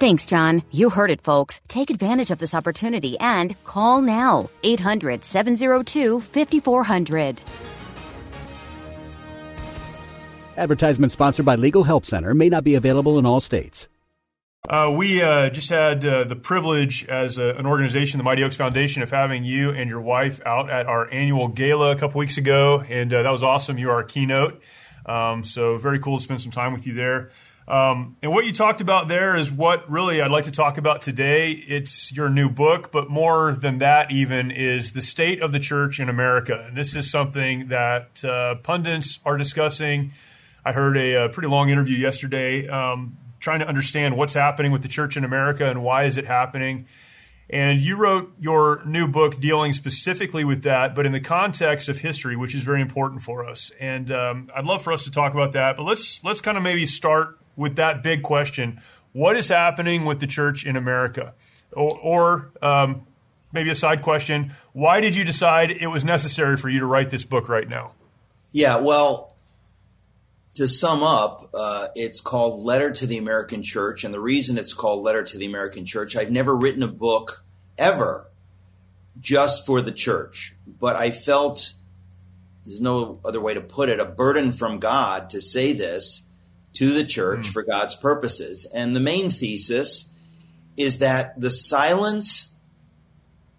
Thanks, 0.00 0.24
John. 0.24 0.62
You 0.70 0.88
heard 0.88 1.10
it, 1.10 1.20
folks. 1.20 1.60
Take 1.68 1.90
advantage 1.90 2.30
of 2.30 2.38
this 2.38 2.54
opportunity 2.54 3.18
and 3.20 3.54
call 3.64 4.00
now 4.00 4.48
800 4.62 5.22
702 5.22 6.22
5400. 6.22 7.42
Advertisement 10.56 11.12
sponsored 11.12 11.44
by 11.44 11.56
Legal 11.56 11.84
Help 11.84 12.06
Center 12.06 12.32
may 12.32 12.48
not 12.48 12.64
be 12.64 12.76
available 12.76 13.18
in 13.18 13.26
all 13.26 13.40
states. 13.40 13.88
Uh, 14.66 14.94
we 14.96 15.20
uh, 15.20 15.50
just 15.50 15.68
had 15.68 16.02
uh, 16.02 16.24
the 16.24 16.36
privilege 16.36 17.04
as 17.04 17.36
a, 17.36 17.54
an 17.56 17.66
organization, 17.66 18.16
the 18.16 18.24
Mighty 18.24 18.42
Oaks 18.42 18.56
Foundation, 18.56 19.02
of 19.02 19.10
having 19.10 19.44
you 19.44 19.70
and 19.70 19.90
your 19.90 20.00
wife 20.00 20.40
out 20.46 20.70
at 20.70 20.86
our 20.86 21.12
annual 21.12 21.48
gala 21.48 21.92
a 21.92 21.96
couple 21.96 22.18
weeks 22.18 22.38
ago, 22.38 22.82
and 22.88 23.12
uh, 23.12 23.22
that 23.22 23.30
was 23.30 23.42
awesome. 23.42 23.76
You 23.76 23.90
are 23.90 23.96
our 23.96 24.04
keynote, 24.04 24.62
um, 25.04 25.44
so 25.44 25.76
very 25.76 25.98
cool 25.98 26.16
to 26.16 26.24
spend 26.24 26.40
some 26.40 26.52
time 26.52 26.72
with 26.72 26.86
you 26.86 26.94
there. 26.94 27.30
Um, 27.70 28.16
and 28.20 28.32
what 28.32 28.46
you 28.46 28.52
talked 28.52 28.80
about 28.80 29.06
there 29.06 29.36
is 29.36 29.48
what 29.48 29.88
really 29.88 30.20
I'd 30.20 30.32
like 30.32 30.46
to 30.46 30.50
talk 30.50 30.76
about 30.76 31.02
today. 31.02 31.52
It's 31.52 32.12
your 32.12 32.28
new 32.28 32.50
book, 32.50 32.90
but 32.90 33.08
more 33.08 33.52
than 33.52 33.78
that, 33.78 34.10
even, 34.10 34.50
is 34.50 34.90
the 34.90 35.00
state 35.00 35.40
of 35.40 35.52
the 35.52 35.60
church 35.60 36.00
in 36.00 36.08
America. 36.08 36.64
And 36.66 36.76
this 36.76 36.96
is 36.96 37.08
something 37.08 37.68
that 37.68 38.24
uh, 38.24 38.56
pundits 38.56 39.20
are 39.24 39.36
discussing. 39.36 40.10
I 40.64 40.72
heard 40.72 40.96
a, 40.96 41.26
a 41.26 41.28
pretty 41.28 41.48
long 41.48 41.68
interview 41.68 41.96
yesterday 41.96 42.66
um, 42.66 43.16
trying 43.38 43.60
to 43.60 43.68
understand 43.68 44.16
what's 44.16 44.34
happening 44.34 44.72
with 44.72 44.82
the 44.82 44.88
church 44.88 45.16
in 45.16 45.22
America 45.22 45.70
and 45.70 45.84
why 45.84 46.04
is 46.04 46.18
it 46.18 46.26
happening. 46.26 46.88
And 47.48 47.80
you 47.80 47.96
wrote 47.96 48.32
your 48.40 48.82
new 48.84 49.06
book 49.06 49.38
dealing 49.38 49.74
specifically 49.74 50.42
with 50.42 50.64
that, 50.64 50.96
but 50.96 51.06
in 51.06 51.12
the 51.12 51.20
context 51.20 51.88
of 51.88 51.98
history, 51.98 52.34
which 52.34 52.52
is 52.52 52.64
very 52.64 52.80
important 52.80 53.22
for 53.22 53.48
us. 53.48 53.70
And 53.78 54.10
um, 54.10 54.50
I'd 54.56 54.64
love 54.64 54.82
for 54.82 54.92
us 54.92 55.04
to 55.04 55.10
talk 55.12 55.34
about 55.34 55.52
that. 55.52 55.76
But 55.76 55.84
let's 55.84 56.22
let's 56.24 56.40
kind 56.40 56.56
of 56.56 56.64
maybe 56.64 56.84
start 56.84 57.36
with 57.60 57.76
that 57.76 58.02
big 58.02 58.22
question 58.22 58.80
what 59.12 59.36
is 59.36 59.48
happening 59.48 60.04
with 60.04 60.20
the 60.20 60.26
church 60.26 60.64
in 60.64 60.76
America? 60.76 61.34
Or, 61.72 61.98
or 62.00 62.52
um, 62.62 63.06
maybe 63.52 63.70
a 63.70 63.74
side 63.74 64.02
question 64.02 64.54
why 64.72 65.00
did 65.00 65.14
you 65.14 65.24
decide 65.24 65.70
it 65.70 65.88
was 65.88 66.04
necessary 66.04 66.56
for 66.56 66.68
you 66.68 66.80
to 66.80 66.86
write 66.86 67.10
this 67.10 67.24
book 67.24 67.48
right 67.48 67.68
now? 67.68 67.92
Yeah, 68.52 68.78
well, 68.78 69.36
to 70.54 70.66
sum 70.66 71.02
up, 71.02 71.50
uh, 71.54 71.88
it's 71.94 72.20
called 72.20 72.60
Letter 72.60 72.90
to 72.90 73.06
the 73.06 73.18
American 73.18 73.62
Church. 73.62 74.02
And 74.02 74.12
the 74.12 74.20
reason 74.20 74.58
it's 74.58 74.74
called 74.74 75.02
Letter 75.02 75.22
to 75.22 75.38
the 75.38 75.46
American 75.46 75.86
Church, 75.86 76.16
I've 76.16 76.32
never 76.32 76.56
written 76.56 76.82
a 76.82 76.88
book 76.88 77.44
ever 77.78 78.28
just 79.20 79.66
for 79.66 79.80
the 79.80 79.92
church, 79.92 80.54
but 80.66 80.96
I 80.96 81.10
felt 81.12 81.74
there's 82.64 82.80
no 82.80 83.20
other 83.24 83.40
way 83.40 83.54
to 83.54 83.60
put 83.60 83.88
it 83.88 84.00
a 84.00 84.04
burden 84.04 84.50
from 84.50 84.78
God 84.78 85.30
to 85.30 85.40
say 85.40 85.72
this 85.72 86.22
to 86.74 86.92
the 86.92 87.04
church 87.04 87.48
mm. 87.48 87.52
for 87.52 87.62
God's 87.62 87.94
purposes. 87.94 88.70
And 88.74 88.94
the 88.94 89.00
main 89.00 89.30
thesis 89.30 90.12
is 90.76 90.98
that 90.98 91.38
the 91.38 91.50
silence 91.50 92.54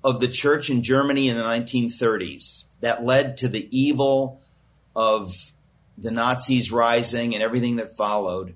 of 0.04 0.20
the 0.20 0.28
church 0.28 0.70
in 0.70 0.84
Germany 0.84 1.30
in 1.30 1.38
the 1.38 1.44
1930s 1.44 2.66
that 2.80 3.04
led 3.04 3.38
to 3.38 3.48
the 3.48 3.68
evil 3.78 4.42
of 4.96 5.32
the 5.98 6.12
Nazis 6.12 6.72
rising 6.72 7.34
and 7.34 7.44
everything 7.44 7.76
that 7.76 7.96
followed 7.96 8.56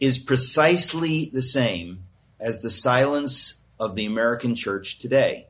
is 0.00 0.18
precisely 0.18 1.30
the 1.32 1.42
same 1.42 2.04
as 2.40 2.60
the 2.60 2.70
silence 2.70 3.62
of 3.78 3.94
the 3.94 4.06
American 4.06 4.54
church 4.54 4.98
today. 4.98 5.46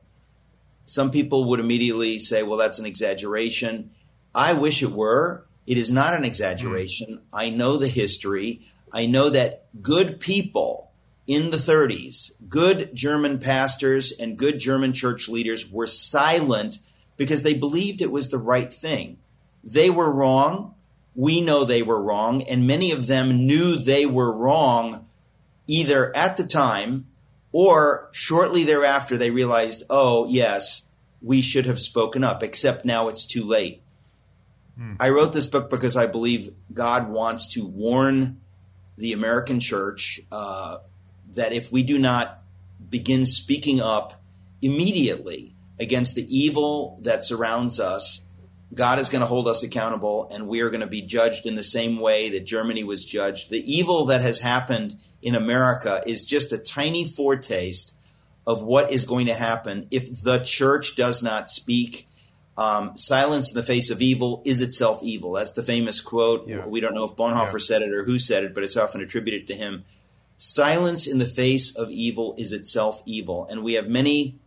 Some 0.85 1.09
people 1.09 1.49
would 1.49 1.59
immediately 1.59 2.19
say, 2.19 2.43
well, 2.43 2.57
that's 2.57 2.79
an 2.79 2.85
exaggeration. 2.85 3.91
I 4.33 4.53
wish 4.53 4.83
it 4.83 4.91
were. 4.91 5.44
It 5.67 5.77
is 5.77 5.91
not 5.91 6.13
an 6.13 6.23
exaggeration. 6.23 7.17
Mm. 7.17 7.21
I 7.33 7.49
know 7.49 7.77
the 7.77 7.87
history. 7.87 8.61
I 8.91 9.05
know 9.05 9.29
that 9.29 9.65
good 9.81 10.19
people 10.19 10.91
in 11.27 11.49
the 11.49 11.57
30s, 11.57 12.31
good 12.47 12.93
German 12.93 13.39
pastors 13.39 14.11
and 14.11 14.37
good 14.37 14.59
German 14.59 14.93
church 14.93 15.27
leaders 15.27 15.71
were 15.71 15.87
silent 15.87 16.77
because 17.17 17.43
they 17.43 17.53
believed 17.53 18.01
it 18.01 18.11
was 18.11 18.29
the 18.29 18.37
right 18.37 18.73
thing. 18.73 19.17
They 19.63 19.89
were 19.89 20.11
wrong. 20.11 20.75
We 21.15 21.41
know 21.41 21.63
they 21.63 21.81
were 21.81 22.01
wrong. 22.01 22.43
And 22.43 22.67
many 22.67 22.91
of 22.91 23.07
them 23.07 23.47
knew 23.47 23.75
they 23.75 24.05
were 24.05 24.31
wrong 24.31 25.05
either 25.67 26.15
at 26.15 26.37
the 26.37 26.45
time 26.45 27.07
or 27.51 28.09
shortly 28.11 28.63
thereafter. 28.63 29.17
They 29.17 29.31
realized, 29.31 29.83
oh, 29.89 30.27
yes, 30.27 30.83
we 31.21 31.41
should 31.41 31.65
have 31.65 31.79
spoken 31.79 32.23
up, 32.23 32.43
except 32.43 32.85
now 32.85 33.07
it's 33.07 33.25
too 33.25 33.43
late. 33.43 33.81
Hmm. 34.77 34.93
I 34.99 35.09
wrote 35.09 35.33
this 35.33 35.47
book 35.47 35.69
because 35.69 35.95
I 35.95 36.05
believe 36.05 36.53
God 36.73 37.09
wants 37.09 37.47
to 37.53 37.65
warn 37.65 38.41
the 38.97 39.13
American 39.13 39.59
church 39.59 40.21
uh, 40.31 40.77
that 41.33 41.53
if 41.53 41.71
we 41.71 41.83
do 41.83 41.97
not 41.97 42.43
begin 42.89 43.25
speaking 43.25 43.81
up 43.81 44.21
immediately 44.61 45.55
against 45.79 46.15
the 46.15 46.25
evil 46.35 46.99
that 47.03 47.23
surrounds 47.23 47.79
us, 47.79 48.21
God 48.73 48.99
is 48.99 49.09
going 49.09 49.21
to 49.21 49.27
hold 49.27 49.47
us 49.47 49.63
accountable 49.63 50.29
and 50.31 50.47
we 50.47 50.61
are 50.61 50.69
going 50.69 50.81
to 50.81 50.87
be 50.87 51.01
judged 51.01 51.45
in 51.45 51.55
the 51.55 51.63
same 51.63 51.99
way 51.99 52.29
that 52.29 52.45
Germany 52.45 52.83
was 52.83 53.05
judged. 53.05 53.49
The 53.49 53.71
evil 53.71 54.05
that 54.05 54.21
has 54.21 54.39
happened 54.39 54.95
in 55.21 55.35
America 55.35 56.01
is 56.05 56.25
just 56.25 56.51
a 56.51 56.57
tiny 56.57 57.05
foretaste 57.05 57.95
of 58.45 58.63
what 58.63 58.91
is 58.91 59.05
going 59.05 59.27
to 59.27 59.33
happen 59.33 59.87
if 59.91 60.21
the 60.23 60.39
church 60.39 60.95
does 60.95 61.23
not 61.23 61.49
speak 61.49 62.07
Um, 62.57 62.95
silence 62.95 63.51
in 63.51 63.55
the 63.59 63.65
face 63.65 63.89
of 63.89 64.01
evil 64.01 64.41
is 64.45 64.61
itself 64.61 65.03
evil. 65.03 65.33
That's 65.33 65.51
the 65.51 65.63
famous 65.63 65.99
quote. 65.99 66.47
Yeah. 66.47 66.65
We 66.65 66.79
don't 66.79 66.93
know 66.95 67.03
if 67.03 67.11
Bonhoeffer 67.11 67.53
Yeah. 67.53 67.59
said 67.59 67.81
it 67.81 67.93
or 67.93 68.05
who 68.05 68.17
said 68.17 68.43
it, 68.45 68.53
but 68.53 68.63
it's 68.63 68.77
often 68.77 69.01
attributed 69.01 69.45
to 69.47 69.55
him. 69.55 69.83
Silence 70.37 71.05
in 71.07 71.17
the 71.17 71.25
face 71.25 71.75
of 71.75 71.89
evil 71.91 72.33
is 72.37 72.51
itself 72.53 73.01
evil. 73.05 73.45
And 73.49 73.63
we 73.63 73.73
have 73.73 73.89
many 73.89 74.39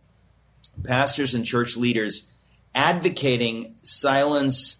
pastors 0.83 1.35
and 1.35 1.45
church 1.45 1.77
leaders 1.77 2.31
advocating 2.73 3.75
silence 3.83 4.77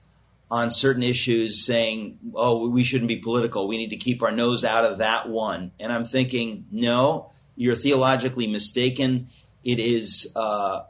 on 0.51 0.71
certain 0.71 1.03
issues, 1.03 1.63
saying, 1.63 2.17
oh, 2.33 2.67
we 2.69 2.83
shouldn't 2.83 3.07
be 3.07 3.17
political. 3.17 3.67
We 3.67 3.77
need 3.77 3.91
to 3.91 3.98
keep 3.98 4.24
our 4.24 4.31
nose 4.31 4.63
out 4.63 4.83
of 4.83 4.98
that 4.98 5.29
one. 5.29 5.71
And 5.79 5.93
I'm 5.93 6.05
thinking, 6.05 6.65
no, 6.71 7.29
you're 7.55 7.75
theologically 7.75 8.48
mistaken. 8.48 9.27
It 9.63 9.77
is 9.77 10.27
uh, 10.36 10.81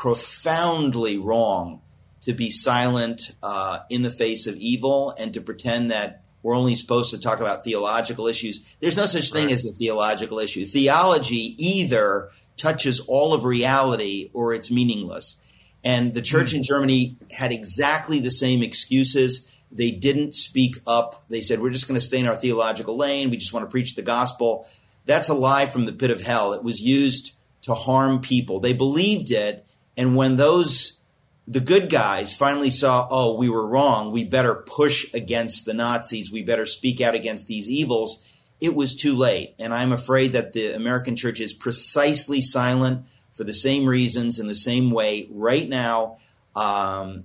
profoundly 0.00 1.18
wrong 1.18 1.82
to 2.22 2.32
be 2.32 2.50
silent 2.50 3.32
uh, 3.42 3.80
in 3.90 4.00
the 4.00 4.10
face 4.10 4.46
of 4.46 4.56
evil 4.56 5.14
and 5.18 5.34
to 5.34 5.42
pretend 5.42 5.90
that 5.90 6.22
we're 6.42 6.56
only 6.56 6.74
supposed 6.74 7.10
to 7.10 7.20
talk 7.20 7.38
about 7.40 7.64
theological 7.64 8.26
issues. 8.26 8.76
There's 8.80 8.96
no 8.96 9.04
such 9.04 9.30
thing 9.30 9.46
Right. 9.46 9.52
as 9.52 9.66
a 9.66 9.72
theological 9.72 10.38
issue. 10.38 10.64
Theology 10.64 11.54
either 11.58 12.30
touches 12.56 13.00
all 13.00 13.34
of 13.34 13.44
reality 13.44 14.30
or 14.32 14.54
it's 14.54 14.70
meaningless. 14.70 15.36
And 15.84 16.14
the 16.14 16.22
church 16.22 16.54
in 16.54 16.62
Germany 16.62 17.16
had 17.30 17.52
exactly 17.52 18.20
the 18.20 18.30
same 18.30 18.62
excuses. 18.62 19.54
They 19.70 19.90
didn't 19.90 20.34
speak 20.34 20.76
up. 20.86 21.24
They 21.28 21.42
said, 21.42 21.60
we're 21.60 21.70
just 21.70 21.88
going 21.88 22.00
to 22.00 22.04
stay 22.06 22.20
in 22.20 22.26
our 22.26 22.36
theological 22.36 22.96
lane. 22.96 23.28
We 23.28 23.36
just 23.36 23.52
want 23.52 23.66
to 23.66 23.70
preach 23.70 23.96
the 23.96 24.02
gospel. 24.02 24.66
That's 25.04 25.28
a 25.28 25.34
lie 25.34 25.66
from 25.66 25.84
the 25.84 25.92
pit 25.92 26.10
of 26.10 26.22
hell. 26.22 26.54
It 26.54 26.64
was 26.64 26.80
used 26.80 27.32
to 27.62 27.74
harm 27.74 28.20
people. 28.22 28.60
They 28.60 28.72
believed 28.72 29.30
it. 29.30 29.66
And 29.96 30.16
when 30.16 30.36
those 30.36 31.00
the 31.50 31.60
good 31.60 31.90
guys 31.90 32.32
finally 32.32 32.70
saw, 32.70 33.08
oh, 33.10 33.34
we 33.34 33.48
were 33.48 33.66
wrong. 33.66 34.12
We 34.12 34.22
better 34.22 34.54
push 34.54 35.12
against 35.12 35.66
the 35.66 35.74
Nazis. 35.74 36.30
We 36.30 36.44
better 36.44 36.64
speak 36.64 37.00
out 37.00 37.16
against 37.16 37.48
these 37.48 37.68
evils. 37.68 38.24
It 38.60 38.76
was 38.76 38.94
too 38.94 39.16
late. 39.16 39.56
And 39.58 39.74
I'm 39.74 39.90
afraid 39.90 40.30
that 40.30 40.52
the 40.52 40.72
American 40.74 41.16
church 41.16 41.40
is 41.40 41.52
precisely 41.52 42.40
silent 42.40 43.04
for 43.32 43.42
the 43.42 43.52
same 43.52 43.84
reasons 43.84 44.38
in 44.38 44.46
the 44.46 44.54
same 44.54 44.92
way 44.92 45.26
right 45.28 45.68
now. 45.68 46.18
Um, 46.54 47.24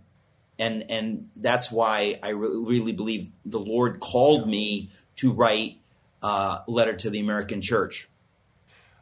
and, 0.57 0.89
and 0.89 1.29
that's 1.35 1.71
why 1.71 2.17
I 2.23 2.29
re- 2.29 2.49
really 2.49 2.93
believe 2.93 3.29
the 3.45 3.59
Lord 3.59 3.99
called 3.99 4.49
me 4.49 4.89
to 5.17 5.33
write 5.33 5.77
uh, 6.23 6.61
letter 6.67 6.95
to 6.95 7.11
the 7.11 7.19
American 7.19 7.61
church. 7.61 8.09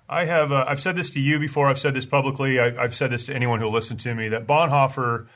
I 0.07 0.25
have. 0.25 0.51
Uh, 0.51 0.65
I've 0.67 0.81
said 0.81 0.95
this 0.95 1.09
to 1.11 1.19
you 1.19 1.39
before. 1.39 1.67
I've 1.67 1.79
said 1.79 1.93
this 1.93 2.05
publicly. 2.05 2.59
I, 2.59 2.83
I've 2.83 2.95
said 2.95 3.11
this 3.11 3.25
to 3.25 3.35
anyone 3.35 3.59
who'll 3.59 3.71
listen 3.71 3.97
to 3.97 4.13
me. 4.13 4.29
That 4.29 4.47
Bonhoeffer 4.47 5.27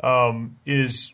um, 0.00 0.58
is. 0.64 1.12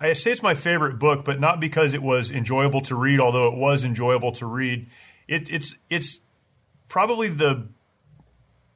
I 0.00 0.12
say 0.12 0.30
it's 0.30 0.42
my 0.42 0.54
favorite 0.54 1.00
book, 1.00 1.24
but 1.24 1.40
not 1.40 1.58
because 1.58 1.94
it 1.94 2.02
was 2.02 2.30
enjoyable 2.30 2.80
to 2.82 2.94
read, 2.94 3.18
although 3.18 3.48
it 3.48 3.58
was 3.58 3.84
enjoyable 3.84 4.30
to 4.32 4.46
read. 4.46 4.88
It, 5.26 5.50
it's 5.52 5.74
it's 5.90 6.20
probably 6.86 7.28
the 7.28 7.68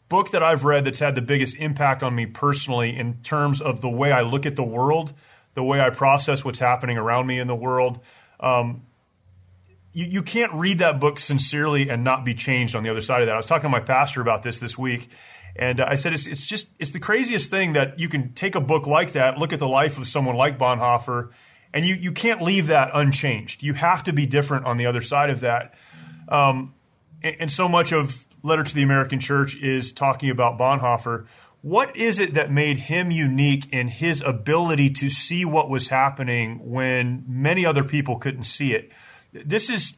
book 0.09 0.31
that 0.33 0.43
I've 0.43 0.65
read 0.65 0.85
that's 0.85 0.99
had 0.99 1.15
the 1.15 1.23
biggest 1.23 1.57
impact 1.57 2.03
on 2.03 2.15
me 2.15 2.27
personally 2.27 2.97
in 2.97 3.23
terms 3.23 3.61
of 3.61 3.81
the 3.81 3.91
way 3.91 4.11
I 4.11 4.23
look 4.23 4.47
at 4.47 4.57
the 4.57 4.65
world, 4.65 5.13
the 5.55 5.63
way 5.63 5.81
I 5.81 5.91
process 5.91 6.45
what's 6.45 6.59
happening 6.59 6.97
around 6.97 7.27
me 7.27 7.39
in 7.39 7.47
the 7.47 7.55
world. 7.55 8.01
Um, 8.41 8.83
you, 9.99 10.05
you 10.05 10.23
can't 10.23 10.53
read 10.53 10.79
that 10.79 11.01
book 11.01 11.19
sincerely 11.19 11.89
and 11.89 12.05
not 12.05 12.25
be 12.25 12.33
changed 12.33 12.77
on 12.77 12.85
the 12.85 12.91
other 12.91 13.01
side 13.01 13.21
of 13.21 13.27
that. 13.27 13.35
I 13.35 13.37
was 13.37 13.47
talking 13.47 13.65
to 13.65 13.69
my 13.69 13.81
pastor 13.81 14.21
about 14.21 14.45
this 14.45 14.61
this 14.61 14.79
week, 14.79 15.09
and 15.57 15.81
uh, 15.81 15.87
I 15.89 15.97
said 15.97 16.13
it's, 16.13 16.29
it's 16.29 16.47
just 16.47 16.69
it's 16.79 16.93
the 16.93 17.01
craziest 17.01 17.51
thing 17.51 17.73
that 17.73 17.99
you 17.99 18.09
can 18.09 18.33
take 18.33 18.55
a 18.55 18.61
book 18.61 18.87
like 18.87 19.13
that, 19.13 19.39
look 19.39 19.53
at 19.53 19.59
the 19.59 19.69
life 19.69 19.99
of 19.99 20.07
someone 20.07 20.37
like 20.37 20.57
Bonhoeffer, 20.57 21.31
and 21.75 21.85
you 21.85 21.97
you 21.97 22.13
can't 22.13 22.41
leave 22.41 22.69
that 22.69 22.93
unchanged. 22.95 23.65
You 23.65 23.75
have 23.75 24.05
to 24.05 24.13
be 24.13 24.25
different 24.25 24.67
on 24.67 24.77
the 24.77 24.87
other 24.87 25.01
side 25.01 25.31
of 25.31 25.41
that. 25.41 25.75
Um, 26.29 26.75
and, 27.21 27.37
and 27.41 27.53
so 27.53 27.69
much 27.69 27.93
of 27.93 28.25
Letter 28.45 28.63
to 28.63 28.75
the 28.75 28.85
American 28.85 29.19
Church 29.19 29.57
is 29.57 29.91
talking 29.91 30.31
about 30.31 30.59
Bonhoeffer. 30.59 31.27
What 31.61 31.97
is 31.97 32.21
it 32.21 32.35
that 32.35 32.53
made 32.53 32.79
him 32.79 33.11
unique 33.11 33.73
in 33.73 33.89
his 33.89 34.23
ability 34.23 34.91
to 34.91 35.09
see 35.09 35.45
what 35.45 35.69
was 35.69 35.89
happening 35.89 36.61
when 36.71 37.25
many 37.27 37.67
other 37.67 37.83
people 37.83 38.17
couldn't 38.19 38.45
see 38.45 38.75
it? 38.75 38.93
This 39.33 39.71
is 39.71 39.95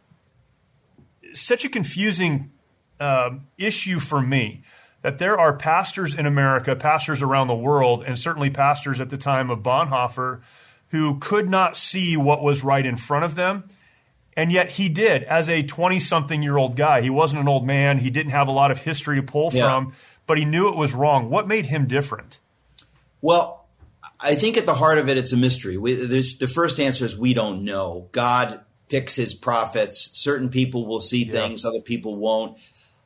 such 1.32 1.64
a 1.64 1.68
confusing 1.68 2.50
um 2.98 3.46
issue 3.56 3.98
for 3.98 4.20
me 4.20 4.62
that 5.02 5.18
there 5.18 5.38
are 5.38 5.56
pastors 5.56 6.14
in 6.14 6.26
America, 6.26 6.76
pastors 6.76 7.22
around 7.22 7.46
the 7.46 7.54
world, 7.54 8.02
and 8.06 8.18
certainly 8.18 8.50
pastors 8.50 9.00
at 9.00 9.08
the 9.08 9.16
time 9.16 9.48
of 9.50 9.60
Bonhoeffer 9.60 10.40
who 10.88 11.18
could 11.18 11.48
not 11.48 11.76
see 11.76 12.16
what 12.16 12.42
was 12.42 12.62
right 12.62 12.84
in 12.84 12.96
front 12.96 13.24
of 13.24 13.34
them. 13.36 13.64
And 14.36 14.52
yet 14.52 14.70
he 14.72 14.88
did 14.88 15.22
as 15.22 15.48
a 15.48 15.62
20 15.62 15.98
something 16.00 16.42
year 16.42 16.56
old 16.58 16.76
guy. 16.76 17.00
He 17.00 17.10
wasn't 17.10 17.40
an 17.40 17.48
old 17.48 17.66
man. 17.66 17.98
He 17.98 18.10
didn't 18.10 18.32
have 18.32 18.48
a 18.48 18.52
lot 18.52 18.70
of 18.70 18.78
history 18.82 19.16
to 19.16 19.22
pull 19.22 19.50
Yeah. 19.52 19.66
from, 19.68 19.92
but 20.26 20.36
he 20.36 20.44
knew 20.44 20.68
it 20.68 20.76
was 20.76 20.92
wrong. 20.92 21.30
What 21.30 21.48
made 21.48 21.66
him 21.66 21.86
different? 21.86 22.38
Well, 23.22 23.66
I 24.18 24.34
think 24.34 24.56
at 24.58 24.66
the 24.66 24.74
heart 24.74 24.98
of 24.98 25.08
it, 25.08 25.16
it's 25.16 25.32
a 25.32 25.36
mystery. 25.36 25.76
We, 25.78 25.94
the 25.94 26.50
first 26.52 26.78
answer 26.78 27.04
is 27.06 27.16
we 27.16 27.32
don't 27.34 27.64
know. 27.64 28.08
God 28.12 28.60
picks 28.90 29.14
his 29.14 29.32
prophets. 29.32 30.10
Certain 30.12 30.50
people 30.50 30.86
will 30.86 31.00
see 31.00 31.24
things, 31.24 31.64
other 31.64 31.80
people 31.80 32.16
won't. 32.16 32.58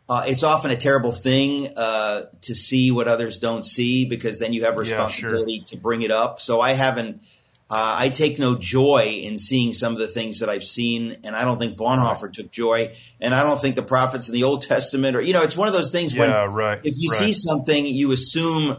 Uh, 0.08 0.24
it's 0.26 0.42
often 0.42 0.70
a 0.70 0.76
terrible 0.76 1.12
thing 1.12 1.68
uh, 1.76 2.22
to 2.42 2.54
see 2.54 2.90
what 2.90 3.08
others 3.08 3.38
don't 3.38 3.64
see 3.64 4.04
because 4.04 4.38
then 4.38 4.52
you 4.52 4.64
have 4.64 4.74
sure. 4.74 4.80
responsibility 4.80 5.62
to 5.66 5.78
bring 5.78 6.02
it 6.02 6.10
up. 6.10 6.40
So 6.40 6.60
I 6.60 6.72
haven't. 6.72 7.22
Uh, 7.70 7.96
I 7.98 8.10
take 8.10 8.38
no 8.38 8.56
joy 8.56 9.20
in 9.22 9.38
seeing 9.38 9.72
some 9.72 9.94
of 9.94 9.98
the 9.98 10.06
things 10.06 10.40
that 10.40 10.50
I've 10.50 10.62
seen, 10.62 11.16
and 11.24 11.34
I 11.34 11.46
don't 11.46 11.58
think 11.58 11.78
Bonhoeffer 11.78 12.30
took 12.30 12.50
joy, 12.50 12.94
and 13.22 13.34
I 13.34 13.42
don't 13.42 13.58
think 13.58 13.74
the 13.74 13.82
prophets 13.82 14.28
in 14.28 14.34
the 14.34 14.44
Old 14.44 14.60
Testament, 14.60 15.16
or 15.16 15.22
you 15.22 15.32
know, 15.32 15.42
it's 15.42 15.56
one 15.56 15.66
of 15.66 15.72
those 15.72 15.90
things 15.90 16.14
when 16.14 16.30
right, 16.30 16.80
if 16.84 16.94
you 16.98 17.10
right. 17.10 17.18
see 17.18 17.32
something, 17.32 17.86
you 17.86 18.12
assume 18.12 18.76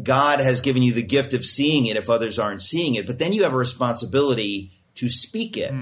God 0.00 0.40
has 0.40 0.60
given 0.60 0.82
you 0.82 0.92
the 0.92 1.02
gift 1.02 1.32
of 1.32 1.42
seeing 1.42 1.86
it 1.86 1.96
if 1.96 2.10
others 2.10 2.38
aren't 2.38 2.60
seeing 2.60 2.96
it, 2.96 3.06
but 3.06 3.18
then 3.18 3.32
you 3.32 3.44
have 3.44 3.54
a 3.54 3.58
responsibility 3.58 4.70
to 4.96 5.08
speak 5.08 5.56
it. 5.56 5.72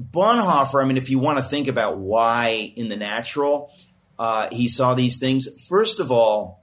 Bonhoeffer, 0.00 0.82
I 0.82 0.86
mean, 0.86 0.96
if 0.96 1.10
you 1.10 1.18
want 1.18 1.38
to 1.38 1.44
think 1.44 1.66
about 1.66 1.98
why 1.98 2.72
in 2.76 2.88
the 2.88 2.96
natural 2.96 3.72
uh, 4.18 4.48
he 4.52 4.68
saw 4.68 4.94
these 4.94 5.18
things, 5.18 5.48
first 5.68 5.98
of 6.00 6.12
all, 6.12 6.62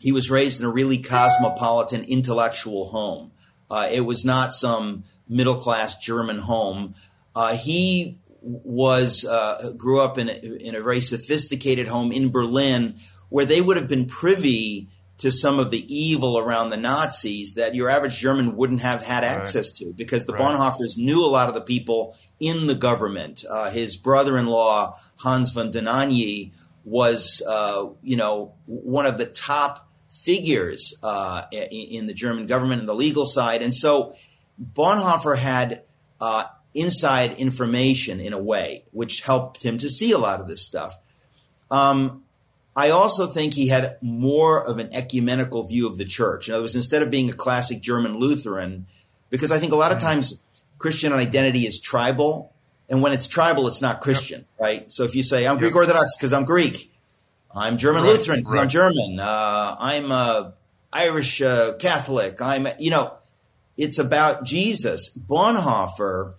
he 0.00 0.12
was 0.12 0.30
raised 0.30 0.60
in 0.60 0.66
a 0.66 0.70
really 0.70 0.98
cosmopolitan 0.98 2.04
intellectual 2.04 2.88
home. 2.88 3.32
Uh, 3.70 3.88
it 3.90 4.00
was 4.00 4.24
not 4.24 4.52
some 4.52 5.04
middle 5.28 5.56
class 5.56 5.98
German 5.98 6.38
home. 6.38 6.94
Uh, 7.34 7.54
he 7.54 8.18
was 8.42 9.24
uh, 9.24 9.72
grew 9.76 10.00
up 10.00 10.16
in 10.16 10.28
a, 10.28 10.32
in 10.32 10.74
a 10.74 10.80
very 10.80 11.00
sophisticated 11.00 11.88
home 11.88 12.12
in 12.12 12.30
Berlin, 12.30 12.94
where 13.28 13.44
they 13.44 13.60
would 13.60 13.76
have 13.76 13.88
been 13.88 14.06
privy 14.06 14.88
to 15.18 15.30
some 15.30 15.58
of 15.58 15.70
the 15.70 15.84
evil 15.92 16.38
around 16.38 16.70
the 16.70 16.76
Nazis 16.76 17.54
that 17.54 17.74
your 17.74 17.88
average 17.90 18.16
German 18.18 18.56
wouldn't 18.56 18.82
have 18.82 19.04
had 19.04 19.24
access 19.24 19.72
to, 19.72 19.92
because 19.92 20.26
the 20.26 20.32
Right. 20.32 20.42
Bonhoeffers 20.42 20.96
knew 20.96 21.24
a 21.24 21.26
lot 21.26 21.48
of 21.48 21.54
the 21.54 21.60
people 21.60 22.16
in 22.38 22.66
the 22.66 22.74
government. 22.74 23.44
Uh, 23.48 23.70
his 23.70 23.96
brother-in-law 23.96 24.94
Hans 25.16 25.50
von 25.50 25.70
Dohnanyi 25.72 26.54
was, 26.84 27.42
uh, 27.48 27.86
you 28.02 28.16
know, 28.16 28.54
one 28.66 29.06
of 29.06 29.18
the 29.18 29.26
top 29.26 29.88
figures 30.10 30.96
uh, 31.02 31.42
in, 31.50 31.62
in 31.62 32.06
the 32.06 32.14
German 32.14 32.46
government 32.46 32.80
and 32.80 32.88
the 32.88 32.94
legal 32.94 33.24
side. 33.24 33.60
And 33.60 33.74
so 33.74 34.14
Bonhoeffer 34.60 35.36
had 35.36 35.82
uh, 36.20 36.44
inside 36.74 37.32
information 37.38 38.20
in 38.20 38.32
a 38.32 38.42
way, 38.42 38.84
which 38.92 39.22
helped 39.22 39.64
him 39.64 39.78
to 39.78 39.88
see 39.88 40.12
a 40.12 40.18
lot 40.18 40.40
of 40.40 40.48
this 40.48 40.64
stuff. 40.64 40.96
Um, 41.70 42.24
I 42.78 42.90
also 42.90 43.26
think 43.26 43.54
he 43.54 43.66
had 43.66 43.96
more 44.00 44.64
of 44.64 44.78
an 44.78 44.94
ecumenical 44.94 45.64
view 45.64 45.88
of 45.88 45.98
the 45.98 46.04
church. 46.04 46.46
In 46.46 46.54
other 46.54 46.62
words, 46.62 46.76
instead 46.76 47.02
of 47.02 47.10
being 47.10 47.28
a 47.28 47.32
classic 47.32 47.80
German 47.80 48.20
Lutheran, 48.20 48.86
because 49.30 49.50
I 49.50 49.58
think 49.58 49.72
a 49.72 49.76
lot 49.76 49.90
of 49.90 49.98
times 49.98 50.40
Christian 50.78 51.12
identity 51.12 51.66
is 51.66 51.80
tribal, 51.80 52.52
and 52.88 53.02
when 53.02 53.12
it's 53.12 53.26
tribal, 53.26 53.66
it's 53.66 53.82
not 53.82 54.00
Christian, 54.00 54.44
right? 54.60 54.90
So 54.92 55.02
if 55.02 55.16
you 55.16 55.24
say 55.24 55.44
I'm 55.44 55.58
Greek 55.58 55.74
Orthodox 55.74 56.16
because 56.16 56.32
I'm 56.32 56.44
Greek, 56.44 56.92
I'm 57.52 57.78
German 57.78 58.04
Right, 58.04 58.12
Lutheran 58.12 58.40
because 58.42 58.54
I'm. 58.54 58.68
German, 58.68 59.18
uh, 59.18 59.76
I'm 59.76 60.12
uh, 60.12 60.50
Irish 60.92 61.42
uh, 61.42 61.72
Catholic, 61.80 62.40
I'm 62.40 62.68
you 62.78 62.92
know, 62.92 63.12
it's 63.76 63.98
about 63.98 64.44
Jesus. 64.44 65.18
Bonhoeffer, 65.18 66.34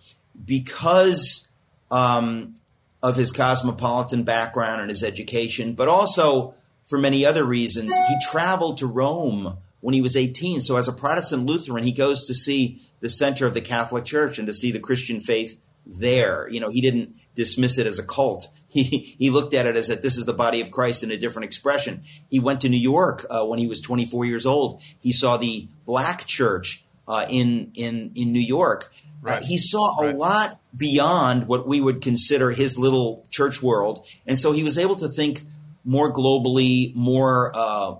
because 0.45 1.49
um, 1.91 2.54
of 3.01 3.15
his 3.15 3.31
cosmopolitan 3.31 4.23
background 4.23 4.81
and 4.81 4.89
his 4.89 5.03
education, 5.03 5.73
but 5.73 5.88
also 5.88 6.53
for 6.85 6.97
many 6.97 7.25
other 7.25 7.43
reasons, 7.43 7.95
he 7.95 8.15
traveled 8.29 8.79
to 8.79 8.88
Rome 8.88 9.57
when 9.79 9.93
he 9.93 10.01
was 10.01 10.17
18. 10.17 10.59
So, 10.59 10.75
as 10.75 10.88
a 10.88 10.93
Protestant 10.93 11.45
Lutheran, 11.45 11.83
he 11.83 11.91
goes 11.91 12.25
to 12.27 12.33
see 12.33 12.81
the 12.99 13.09
center 13.09 13.45
of 13.45 13.53
the 13.53 13.62
Catholic 13.62 14.05
Church 14.05 14.38
and 14.38 14.47
to 14.47 14.53
see 14.53 14.71
the 14.71 14.79
Christian 14.79 15.19
faith 15.21 15.62
there. 15.85 16.47
You 16.49 16.59
know, 16.59 16.69
he 16.69 16.81
didn't 16.81 17.15
dismiss 17.35 17.77
it 17.77 17.88
as 17.88 17.99
a 17.99 18.05
cult. 18.05 18.47
He, 18.71 18.83
he 19.17 19.31
looked 19.31 19.55
at 19.55 19.65
it 19.65 19.75
as 19.75 19.88
that 19.88 20.03
this 20.03 20.15
is 20.15 20.27
the 20.27 20.33
body 20.33 20.62
of 20.62 20.69
Christ 20.69 21.01
in 21.01 21.09
a 21.09 21.17
different 21.17 21.45
expression. 21.45 22.03
He 22.29 22.39
went 22.39 22.62
to 22.62 22.69
New 22.69 22.77
York 22.77 23.25
uh, 23.27 23.43
when 23.43 23.57
he 23.57 23.65
was 23.65 23.81
24 23.81 24.25
years 24.25 24.45
old. 24.45 24.83
He 25.01 25.12
saw 25.12 25.38
the 25.38 25.67
black 25.88 26.27
church 26.27 26.85
uh, 27.07 27.25
in, 27.27 27.71
in, 27.73 28.12
in 28.13 28.31
New 28.31 28.39
York. 28.39 28.91
Right. 29.21 29.41
Uh, 29.41 29.45
he 29.45 29.58
saw 29.58 29.99
a 29.99 30.08
right. 30.08 30.15
lot 30.15 30.60
beyond 30.75 31.47
what 31.47 31.67
we 31.67 31.82
would 31.82 32.01
consider 32.01 32.51
his 32.51 32.77
little 32.77 33.25
church 33.29 33.62
world. 33.62 34.05
And 34.25 34.38
so 34.38 34.51
he 34.51 34.63
was 34.63 34.77
able 34.77 34.95
to 34.97 35.10
think 35.10 35.41
more 35.84 36.12
globally, 36.13 36.95
more, 36.95 37.51
uh, 37.53 37.95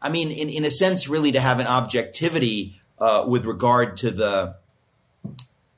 I 0.00 0.08
mean, 0.08 0.30
in, 0.30 0.48
in 0.48 0.64
a 0.64 0.70
sense, 0.70 1.08
really 1.08 1.32
to 1.32 1.40
have 1.40 1.58
an 1.58 1.66
objectivity 1.66 2.80
uh, 2.98 3.24
with 3.26 3.44
regard 3.44 3.96
to 3.98 4.10
the, 4.10 4.56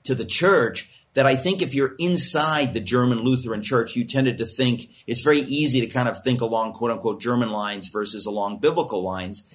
to 0.04 0.14
the 0.14 0.24
church 0.24 1.00
that 1.14 1.26
I 1.26 1.34
think 1.34 1.60
if 1.62 1.74
you're 1.74 1.94
inside 1.98 2.72
the 2.72 2.80
German 2.80 3.20
Lutheran 3.20 3.62
church, 3.62 3.96
you 3.96 4.04
tended 4.04 4.38
to 4.38 4.44
think 4.44 4.88
it's 5.06 5.22
very 5.22 5.40
easy 5.40 5.80
to 5.80 5.86
kind 5.86 6.08
of 6.08 6.22
think 6.22 6.40
along 6.40 6.74
quote 6.74 6.92
unquote 6.92 7.20
German 7.20 7.50
lines 7.50 7.88
versus 7.88 8.26
along 8.26 8.58
biblical 8.58 9.02
lines. 9.02 9.54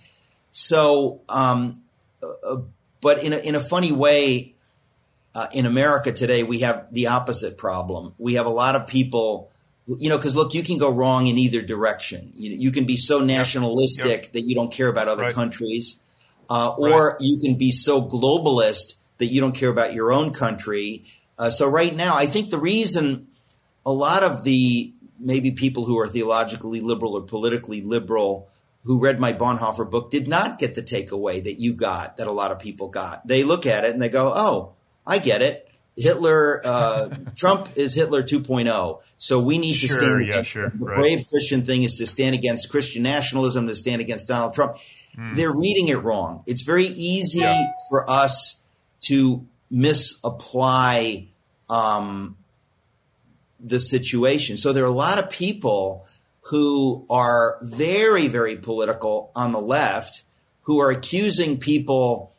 So, 0.51 1.21
um, 1.29 1.81
uh, 2.21 2.27
uh, 2.45 2.61
but 3.01 3.23
in 3.23 3.33
a, 3.33 3.37
in 3.37 3.55
a 3.55 3.59
funny 3.59 3.91
way, 3.91 4.54
uh, 5.35 5.47
in 5.51 5.65
America 5.65 6.13
today, 6.13 6.43
we 6.43 6.59
have 6.59 6.87
the 6.93 7.07
opposite 7.07 7.57
problem. 7.57 8.13
We 8.17 8.35
have 8.35 8.45
a 8.45 8.51
lot 8.51 8.75
of 8.75 8.87
people, 8.87 9.51
you 9.85 10.07
know, 10.07 10.17
because 10.17 10.35
look, 10.35 10.53
you 10.53 10.63
can 10.63 10.77
go 10.77 10.89
wrong 10.89 11.27
in 11.27 11.37
either 11.37 11.61
direction. 11.61 12.31
You, 12.33 12.51
you 12.51 12.71
can 12.71 12.85
be 12.85 12.95
so 12.95 13.19
nationalistic 13.19 14.05
yep. 14.05 14.23
Yep. 14.23 14.31
that 14.31 14.41
you 14.41 14.55
don't 14.55 14.71
care 14.71 14.87
about 14.87 15.09
other 15.09 15.23
right. 15.23 15.33
countries, 15.33 15.99
uh, 16.49 16.73
or 16.77 17.09
right. 17.09 17.15
you 17.19 17.37
can 17.43 17.55
be 17.55 17.71
so 17.71 18.01
globalist 18.01 18.95
that 19.17 19.25
you 19.25 19.41
don't 19.41 19.53
care 19.53 19.69
about 19.69 19.93
your 19.93 20.13
own 20.13 20.31
country. 20.31 21.03
Uh, 21.37 21.49
so 21.49 21.67
right 21.67 21.93
now, 21.93 22.15
I 22.15 22.27
think 22.27 22.49
the 22.49 22.59
reason 22.59 23.27
a 23.85 23.91
lot 23.91 24.23
of 24.23 24.45
the 24.45 24.93
maybe 25.19 25.51
people 25.51 25.83
who 25.83 25.99
are 25.99 26.07
theologically 26.07 26.79
liberal 26.79 27.13
or 27.17 27.21
politically 27.21 27.81
liberal 27.81 28.49
who 28.83 28.99
read 28.99 29.19
my 29.19 29.33
Bonhoeffer 29.33 29.89
book 29.89 30.11
did 30.11 30.27
not 30.27 30.59
get 30.59 30.75
the 30.75 30.81
takeaway 30.81 31.43
that 31.43 31.59
you 31.59 31.73
got, 31.73 32.17
that 32.17 32.27
a 32.27 32.31
lot 32.31 32.51
of 32.51 32.59
people 32.59 32.87
got. 32.87 33.27
They 33.27 33.43
look 33.43 33.65
at 33.65 33.83
it 33.83 33.91
and 33.93 34.01
they 34.01 34.09
go, 34.09 34.31
oh, 34.33 34.75
I 35.05 35.19
get 35.19 35.41
it. 35.41 35.69
Hitler, 35.97 36.61
uh, 36.63 37.09
Trump 37.35 37.69
is 37.75 37.93
Hitler 37.93 38.21
2.0. 38.21 39.01
So 39.17 39.39
we 39.39 39.57
need 39.57 39.75
sure, 39.75 39.87
to 39.87 39.93
stand. 39.95 40.27
Yeah, 40.27 40.41
sure, 40.43 40.69
the 40.69 40.85
right. 40.85 40.97
brave 40.97 41.27
Christian 41.27 41.63
thing 41.63 41.83
is 41.83 41.97
to 41.97 42.05
stand 42.05 42.35
against 42.35 42.69
Christian 42.69 43.03
nationalism, 43.03 43.67
to 43.67 43.75
stand 43.75 44.01
against 44.01 44.27
Donald 44.27 44.53
Trump. 44.53 44.75
Mm. 45.17 45.35
They're 45.35 45.55
reading 45.55 45.87
it 45.87 46.03
wrong. 46.03 46.43
It's 46.45 46.63
very 46.63 46.87
easy 46.87 47.39
yeah. 47.39 47.71
for 47.89 48.09
us 48.09 48.61
to 49.01 49.45
misapply 49.69 51.29
um, 51.69 52.37
the 53.59 53.79
situation. 53.79 54.57
So 54.57 54.73
there 54.73 54.83
are 54.83 54.87
a 54.87 54.91
lot 54.91 55.19
of 55.19 55.29
people 55.29 56.05
who 56.49 57.05
are 57.09 57.57
very, 57.61 58.27
very 58.27 58.55
political 58.55 59.31
on 59.35 59.51
the 59.51 59.61
left 59.61 60.23
who 60.63 60.79
are 60.79 60.91
accusing 60.91 61.57
people 61.57 62.33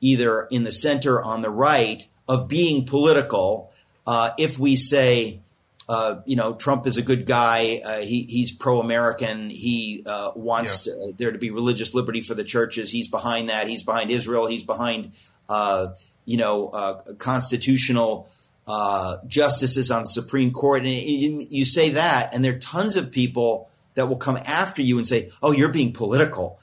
either 0.00 0.48
in 0.50 0.64
the 0.64 0.72
center 0.72 1.16
or 1.16 1.22
on 1.22 1.42
the 1.42 1.50
right 1.50 2.06
of 2.28 2.48
being 2.48 2.86
political. 2.86 3.72
Uh, 4.06 4.30
if 4.38 4.58
we 4.58 4.76
say, 4.76 5.40
uh, 5.88 6.20
you 6.26 6.36
know, 6.36 6.54
Trump 6.54 6.86
is 6.86 6.96
a 6.96 7.02
good 7.02 7.26
guy, 7.26 7.80
uh, 7.84 7.98
he, 7.98 8.22
he's 8.28 8.52
pro-American, 8.52 9.50
he 9.50 10.02
uh, 10.06 10.32
wants 10.34 10.86
yeah. 10.86 10.92
to, 10.92 10.98
uh, 10.98 11.12
there 11.16 11.32
to 11.32 11.38
be 11.38 11.50
religious 11.50 11.94
liberty 11.94 12.20
for 12.20 12.34
the 12.34 12.44
churches, 12.44 12.90
he's 12.90 13.08
behind 13.08 13.48
that, 13.48 13.68
he's 13.68 13.82
behind 13.82 14.10
Israel, 14.10 14.46
he's 14.46 14.62
behind 14.62 15.12
uh, 15.48 15.88
you 16.24 16.36
know, 16.36 16.68
uh, 16.68 17.02
constitutional 17.18 18.28
uh, 18.66 19.16
justices 19.26 19.90
on 19.90 20.02
the 20.02 20.06
Supreme 20.06 20.52
Court. 20.52 20.82
And 20.82 21.52
you 21.52 21.64
say 21.64 21.90
that, 21.90 22.34
and 22.34 22.44
there 22.44 22.54
are 22.54 22.58
tons 22.58 22.96
of 22.96 23.10
people 23.10 23.68
that 23.94 24.08
will 24.08 24.16
come 24.16 24.38
after 24.46 24.82
you 24.82 24.98
and 24.98 25.06
say, 25.06 25.30
oh, 25.42 25.52
you're 25.52 25.72
being 25.72 25.92
political. 25.92 26.60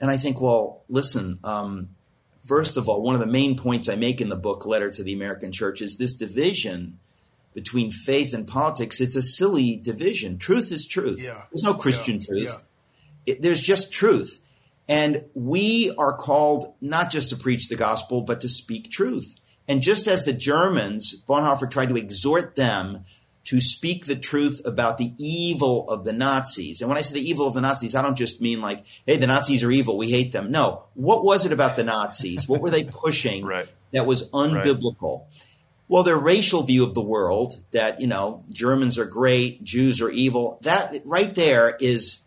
And 0.00 0.10
I 0.10 0.16
think, 0.16 0.40
well, 0.40 0.82
listen, 0.88 1.38
um, 1.44 1.90
first 2.44 2.76
of 2.76 2.88
all, 2.88 3.02
one 3.02 3.14
of 3.14 3.20
the 3.20 3.26
main 3.26 3.56
points 3.56 3.88
I 3.88 3.96
make 3.96 4.20
in 4.20 4.28
the 4.28 4.36
book, 4.36 4.66
Letter 4.66 4.90
to 4.90 5.02
the 5.02 5.12
American 5.12 5.52
Church, 5.52 5.80
is 5.80 5.96
this 5.96 6.14
division 6.14 6.98
between 7.54 7.90
faith 7.90 8.32
and 8.32 8.46
politics. 8.46 9.00
It's 9.00 9.16
a 9.16 9.22
silly 9.22 9.76
division. 9.76 10.38
Truth 10.38 10.72
is 10.72 10.86
truth. 10.86 11.20
Yeah. 11.20 11.42
There's 11.50 11.64
no 11.64 11.74
Christian 11.74 12.14
yeah. 12.14 12.26
truth. 12.26 12.48
Yeah. 12.48 13.34
It, 13.34 13.42
there's 13.42 13.60
just 13.60 13.92
truth. 13.92 14.40
And 14.88 15.24
we 15.34 15.94
are 15.96 16.12
called 16.12 16.74
not 16.80 17.10
just 17.10 17.30
to 17.30 17.36
preach 17.36 17.68
the 17.68 17.76
gospel, 17.76 18.22
but 18.22 18.40
to 18.40 18.48
speak 18.48 18.90
truth. 18.90 19.38
And 19.68 19.80
just 19.80 20.08
as 20.08 20.24
the 20.24 20.32
Germans, 20.32 21.22
Bonhoeffer 21.28 21.70
tried 21.70 21.90
to 21.90 21.96
exhort 21.96 22.56
them 22.56 23.04
to 23.44 23.60
speak 23.60 24.06
the 24.06 24.16
truth 24.16 24.60
about 24.64 24.98
the 24.98 25.12
evil 25.18 25.88
of 25.88 26.04
the 26.04 26.12
Nazis. 26.12 26.80
And 26.80 26.88
when 26.88 26.98
I 26.98 27.00
say 27.00 27.14
the 27.14 27.28
evil 27.28 27.46
of 27.46 27.54
the 27.54 27.60
Nazis, 27.60 27.94
I 27.94 28.02
don't 28.02 28.16
just 28.16 28.40
mean 28.40 28.60
like, 28.60 28.84
hey, 29.06 29.16
the 29.16 29.26
Nazis 29.26 29.64
are 29.64 29.70
evil, 29.70 29.98
we 29.98 30.10
hate 30.10 30.32
them. 30.32 30.50
No. 30.50 30.84
What 30.94 31.24
was 31.24 31.44
it 31.44 31.52
about 31.52 31.76
the 31.76 31.84
Nazis? 31.84 32.48
what 32.48 32.60
were 32.60 32.70
they 32.70 32.84
pushing 32.84 33.44
right. 33.46 33.70
that 33.92 34.06
was 34.06 34.30
unbiblical? 34.30 35.20
Right. 35.20 35.48
Well, 35.88 36.04
their 36.04 36.16
racial 36.16 36.62
view 36.62 36.84
of 36.84 36.94
the 36.94 37.02
world 37.02 37.62
that, 37.72 38.00
you 38.00 38.06
know, 38.06 38.44
Germans 38.50 38.96
are 38.96 39.04
great, 39.04 39.62
Jews 39.62 40.00
are 40.00 40.10
evil, 40.10 40.58
that 40.62 41.02
right 41.04 41.34
there 41.34 41.76
is 41.80 42.24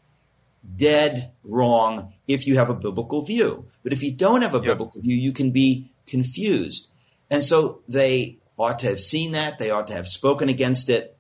dead 0.76 1.32
wrong 1.44 2.14
if 2.28 2.46
you 2.46 2.58
have 2.58 2.70
a 2.70 2.76
biblical 2.76 3.24
view. 3.24 3.66
But 3.84 3.94
if 3.94 4.04
you 4.04 4.14
don't 4.14 4.42
have 4.42 4.54
a 4.54 4.58
yep. 4.58 4.66
biblical 4.66 5.02
view, 5.02 5.16
you 5.16 5.32
can 5.32 5.52
be 5.52 5.90
confused. 6.06 6.92
And 7.32 7.42
so 7.42 7.82
they 7.88 8.38
ought 8.58 8.80
to 8.80 8.88
have 8.88 9.00
seen 9.00 9.34
that. 9.34 9.60
They 9.60 9.72
ought 9.72 9.88
to 9.88 9.94
have 9.94 10.08
spoken 10.08 10.50
against 10.50 10.90
it. 10.90 11.18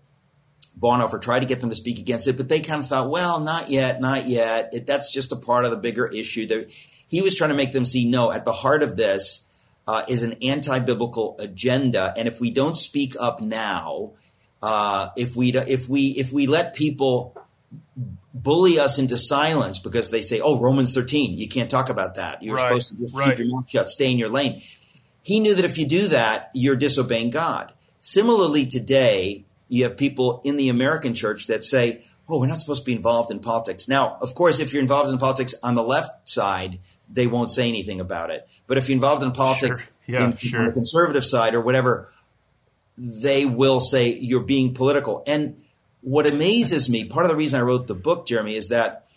Bonhoeffer 0.80 1.22
tried 1.22 1.40
to 1.40 1.46
get 1.46 1.62
them 1.62 1.70
to 1.70 1.76
speak 1.76 2.00
against 2.00 2.28
it, 2.28 2.36
but 2.36 2.50
they 2.50 2.60
kind 2.60 2.82
of 2.82 2.88
thought, 2.88 3.10
well, 3.10 3.40
not 3.40 3.70
yet, 3.70 4.02
not 4.02 4.28
yet. 4.28 4.74
It, 4.74 4.86
that's 4.86 5.12
just 5.12 5.32
a 5.32 5.38
part 5.38 5.64
of 5.64 5.72
the 5.72 5.78
bigger 5.78 6.06
issue. 6.06 6.46
There, 6.46 6.66
he 7.08 7.22
was 7.22 7.38
trying 7.38 7.52
to 7.52 7.56
make 7.56 7.72
them 7.72 7.86
see, 7.86 8.10
no, 8.10 8.32
at 8.32 8.44
the 8.44 8.52
heart 8.52 8.84
of 8.84 8.98
this 8.98 9.46
uh, 9.88 10.04
is 10.08 10.24
an 10.24 10.36
anti-biblical 10.42 11.38
agenda. 11.40 12.14
And 12.18 12.28
if 12.28 12.42
we 12.42 12.52
don't 12.52 12.76
speak 12.76 13.16
up 13.20 13.42
now, 13.42 14.14
uh, 14.62 15.10
if 15.16 15.36
we 15.36 15.54
if 15.54 15.88
we 15.88 16.08
if 16.08 16.34
we 16.34 16.48
let 16.48 16.74
people 16.74 17.38
bully 18.34 18.80
us 18.80 18.98
into 19.00 19.18
silence 19.18 19.80
because 19.80 20.10
they 20.10 20.22
say, 20.22 20.42
"Oh, 20.42 20.60
Romans 20.60 20.94
13, 20.94 21.38
you 21.38 21.48
can't 21.48 21.70
talk 21.70 21.90
about 21.90 22.16
that. 22.16 22.42
You're 22.42 22.56
right, 22.56 22.70
supposed 22.70 22.90
to 22.90 22.98
just 22.98 23.16
right. 23.16 23.30
keep 23.30 23.46
your 23.46 23.56
mouth 23.56 23.70
shut, 23.70 23.90
stay 23.90 24.12
in 24.12 24.18
your 24.18 24.30
lane." 24.30 24.62
He 25.26 25.40
knew 25.40 25.56
that 25.56 25.66
if 25.66 25.80
you 25.80 25.88
do 25.88 26.08
that, 26.10 26.52
you're 26.54 26.76
disobeying 26.76 27.32
God. 27.32 27.74
Similarly, 28.00 28.68
today 28.68 29.46
you 29.68 29.82
have 29.82 29.98
people 29.98 30.40
in 30.44 30.56
the 30.56 30.70
American 30.70 31.16
church 31.16 31.48
that 31.48 31.64
say, 31.64 32.04
"Oh, 32.30 32.40
we're 32.40 32.46
not 32.46 32.60
supposed 32.60 32.84
to 32.84 32.86
be 32.86 32.94
involved 32.96 33.32
in 33.32 33.40
politics." 33.40 33.88
Now, 33.88 34.20
of 34.22 34.36
course, 34.36 34.60
if 34.60 34.72
you're 34.72 34.84
involved 34.84 35.10
in 35.10 35.18
politics 35.18 35.56
on 35.64 35.74
the 35.74 35.82
left 35.82 36.30
side, 36.30 36.78
they 37.12 37.26
won't 37.26 37.52
say 37.52 37.68
anything 37.68 38.00
about 38.00 38.30
it. 38.30 38.48
But 38.68 38.78
if 38.78 38.88
you're 38.88 38.98
involved 38.98 39.24
in 39.24 39.32
politics 39.32 39.98
sure. 40.06 40.14
Yeah, 40.14 40.26
in, 40.26 40.38
sure. 40.38 40.60
on 40.60 40.66
the 40.68 40.74
conservative 40.74 41.26
side 41.26 41.56
or 41.56 41.62
whatever, 41.62 42.12
they 42.96 43.48
will 43.48 43.80
say 43.80 44.10
you're 44.10 44.42
being 44.42 44.76
political. 44.76 45.24
And 45.26 45.58
what 46.02 46.28
amazes 46.28 46.88
me, 46.88 47.04
part 47.04 47.26
of 47.26 47.32
the 47.32 47.36
reason 47.36 47.60
I 47.60 47.64
wrote 47.64 47.88
the 47.88 47.96
book, 47.96 48.28
Jeremy, 48.28 48.54
is 48.54 48.68
that 48.68 49.08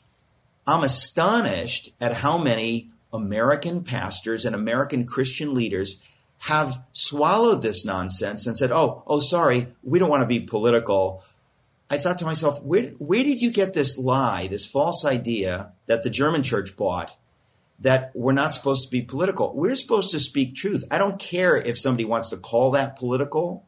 I'm 0.66 0.84
astonished 0.84 1.92
at 2.00 2.14
how 2.14 2.38
many 2.38 2.92
American 3.12 3.82
pastors 3.82 4.44
and 4.44 4.54
American 4.54 5.06
Christian 5.06 5.54
leaders 5.54 6.08
have 6.42 6.82
swallowed 6.92 7.62
this 7.62 7.84
nonsense 7.84 8.46
and 8.46 8.56
said, 8.56 8.70
"Oh, 8.70 9.02
oh, 9.06 9.20
sorry, 9.20 9.68
we 9.82 9.98
don't 9.98 10.10
want 10.10 10.22
to 10.22 10.26
be 10.26 10.40
political." 10.40 11.22
I 11.90 11.96
thought 11.96 12.18
to 12.18 12.26
myself, 12.26 12.62
where 12.62 12.90
where 12.98 13.24
did 13.24 13.40
you 13.40 13.50
get 13.50 13.72
this 13.72 13.96
lie, 13.98 14.46
this 14.46 14.66
false 14.66 15.04
idea 15.04 15.72
that 15.86 16.02
the 16.02 16.10
German 16.10 16.42
church 16.42 16.76
bought 16.76 17.16
that 17.80 18.10
we're 18.14 18.32
not 18.32 18.54
supposed 18.54 18.84
to 18.84 18.90
be 18.90 19.02
political? 19.02 19.54
We're 19.54 19.76
supposed 19.76 20.10
to 20.10 20.20
speak 20.20 20.54
truth. 20.54 20.84
I 20.90 20.98
don't 20.98 21.18
care 21.18 21.56
if 21.56 21.78
somebody 21.78 22.04
wants 22.04 22.28
to 22.30 22.36
call 22.36 22.72
that 22.72 22.96
political. 22.96 23.64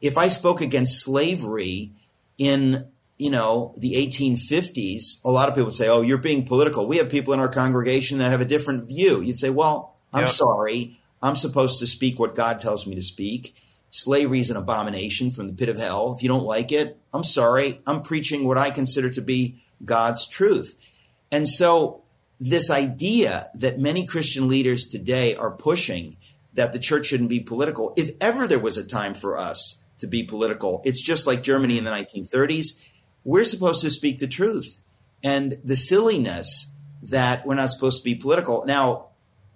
If 0.00 0.16
I 0.16 0.28
spoke 0.28 0.60
against 0.60 1.02
slavery 1.02 1.92
in 2.38 2.86
you 3.18 3.30
know 3.30 3.74
the 3.78 3.94
1850s 3.94 5.24
a 5.24 5.30
lot 5.30 5.48
of 5.48 5.54
people 5.54 5.66
would 5.66 5.74
say 5.74 5.88
oh 5.88 6.00
you're 6.00 6.18
being 6.18 6.44
political 6.44 6.86
we 6.86 6.96
have 6.96 7.08
people 7.08 7.32
in 7.32 7.40
our 7.40 7.48
congregation 7.48 8.18
that 8.18 8.30
have 8.30 8.40
a 8.40 8.46
different 8.46 8.88
view 8.88 9.20
you'd 9.20 9.38
say 9.38 9.50
well 9.50 9.96
i'm 10.12 10.22
yep. 10.22 10.28
sorry 10.28 10.98
i'm 11.22 11.36
supposed 11.36 11.78
to 11.78 11.86
speak 11.86 12.18
what 12.18 12.34
god 12.34 12.58
tells 12.58 12.86
me 12.86 12.94
to 12.94 13.02
speak 13.02 13.54
slavery 13.90 14.40
is 14.40 14.50
an 14.50 14.56
abomination 14.56 15.30
from 15.30 15.46
the 15.46 15.54
pit 15.54 15.68
of 15.68 15.78
hell 15.78 16.14
if 16.16 16.22
you 16.22 16.28
don't 16.28 16.44
like 16.44 16.72
it 16.72 16.98
i'm 17.12 17.24
sorry 17.24 17.80
i'm 17.86 18.02
preaching 18.02 18.46
what 18.46 18.58
i 18.58 18.70
consider 18.70 19.08
to 19.10 19.20
be 19.20 19.56
god's 19.84 20.28
truth 20.28 20.76
and 21.30 21.48
so 21.48 22.02
this 22.40 22.68
idea 22.68 23.48
that 23.54 23.78
many 23.78 24.04
christian 24.04 24.48
leaders 24.48 24.86
today 24.86 25.36
are 25.36 25.52
pushing 25.52 26.16
that 26.52 26.72
the 26.72 26.78
church 26.78 27.06
shouldn't 27.06 27.30
be 27.30 27.40
political 27.40 27.94
if 27.96 28.10
ever 28.20 28.48
there 28.48 28.58
was 28.58 28.76
a 28.76 28.84
time 28.84 29.14
for 29.14 29.36
us 29.36 29.78
to 29.98 30.06
be 30.06 30.22
political. 30.22 30.82
It's 30.84 31.02
just 31.02 31.26
like 31.26 31.42
Germany 31.42 31.78
in 31.78 31.84
the 31.84 31.90
1930s. 31.90 32.80
We're 33.24 33.44
supposed 33.44 33.80
to 33.82 33.90
speak 33.90 34.18
the 34.18 34.26
truth. 34.28 34.78
And 35.22 35.56
the 35.64 35.76
silliness 35.76 36.68
that 37.04 37.46
we're 37.46 37.54
not 37.54 37.70
supposed 37.70 37.98
to 37.98 38.04
be 38.04 38.14
political. 38.14 38.64
Now, 38.66 39.06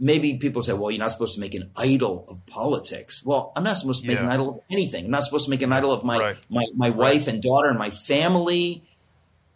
maybe 0.01 0.35
people 0.37 0.63
say, 0.63 0.73
well, 0.73 0.91
you're 0.91 0.99
not 0.99 1.11
supposed 1.11 1.35
to 1.35 1.41
make 1.41 1.55
an 1.55 1.71
idol 1.77 2.25
of 2.29 2.45
politics. 2.47 3.23
Well, 3.25 3.53
I'm 3.57 3.65
not 3.65 3.77
supposed 3.77 4.03
to 4.03 4.09
make 4.09 4.19
Yeah. 4.19 4.25
an 4.25 4.31
idol 4.31 4.51
of 4.51 4.61
anything. 4.71 5.05
I'm 5.05 5.11
not 5.11 5.25
supposed 5.25 5.45
to 5.47 5.51
make 5.51 5.63
an 5.63 5.73
idol 5.73 5.93
of 5.93 6.05
my 6.05 6.19
Right. 6.19 6.37
my, 6.49 6.67
my 6.75 6.91
wife 6.91 7.27
and 7.29 7.43
daughter 7.43 7.69
and 7.69 7.79
my 7.79 7.91
family. 7.91 8.83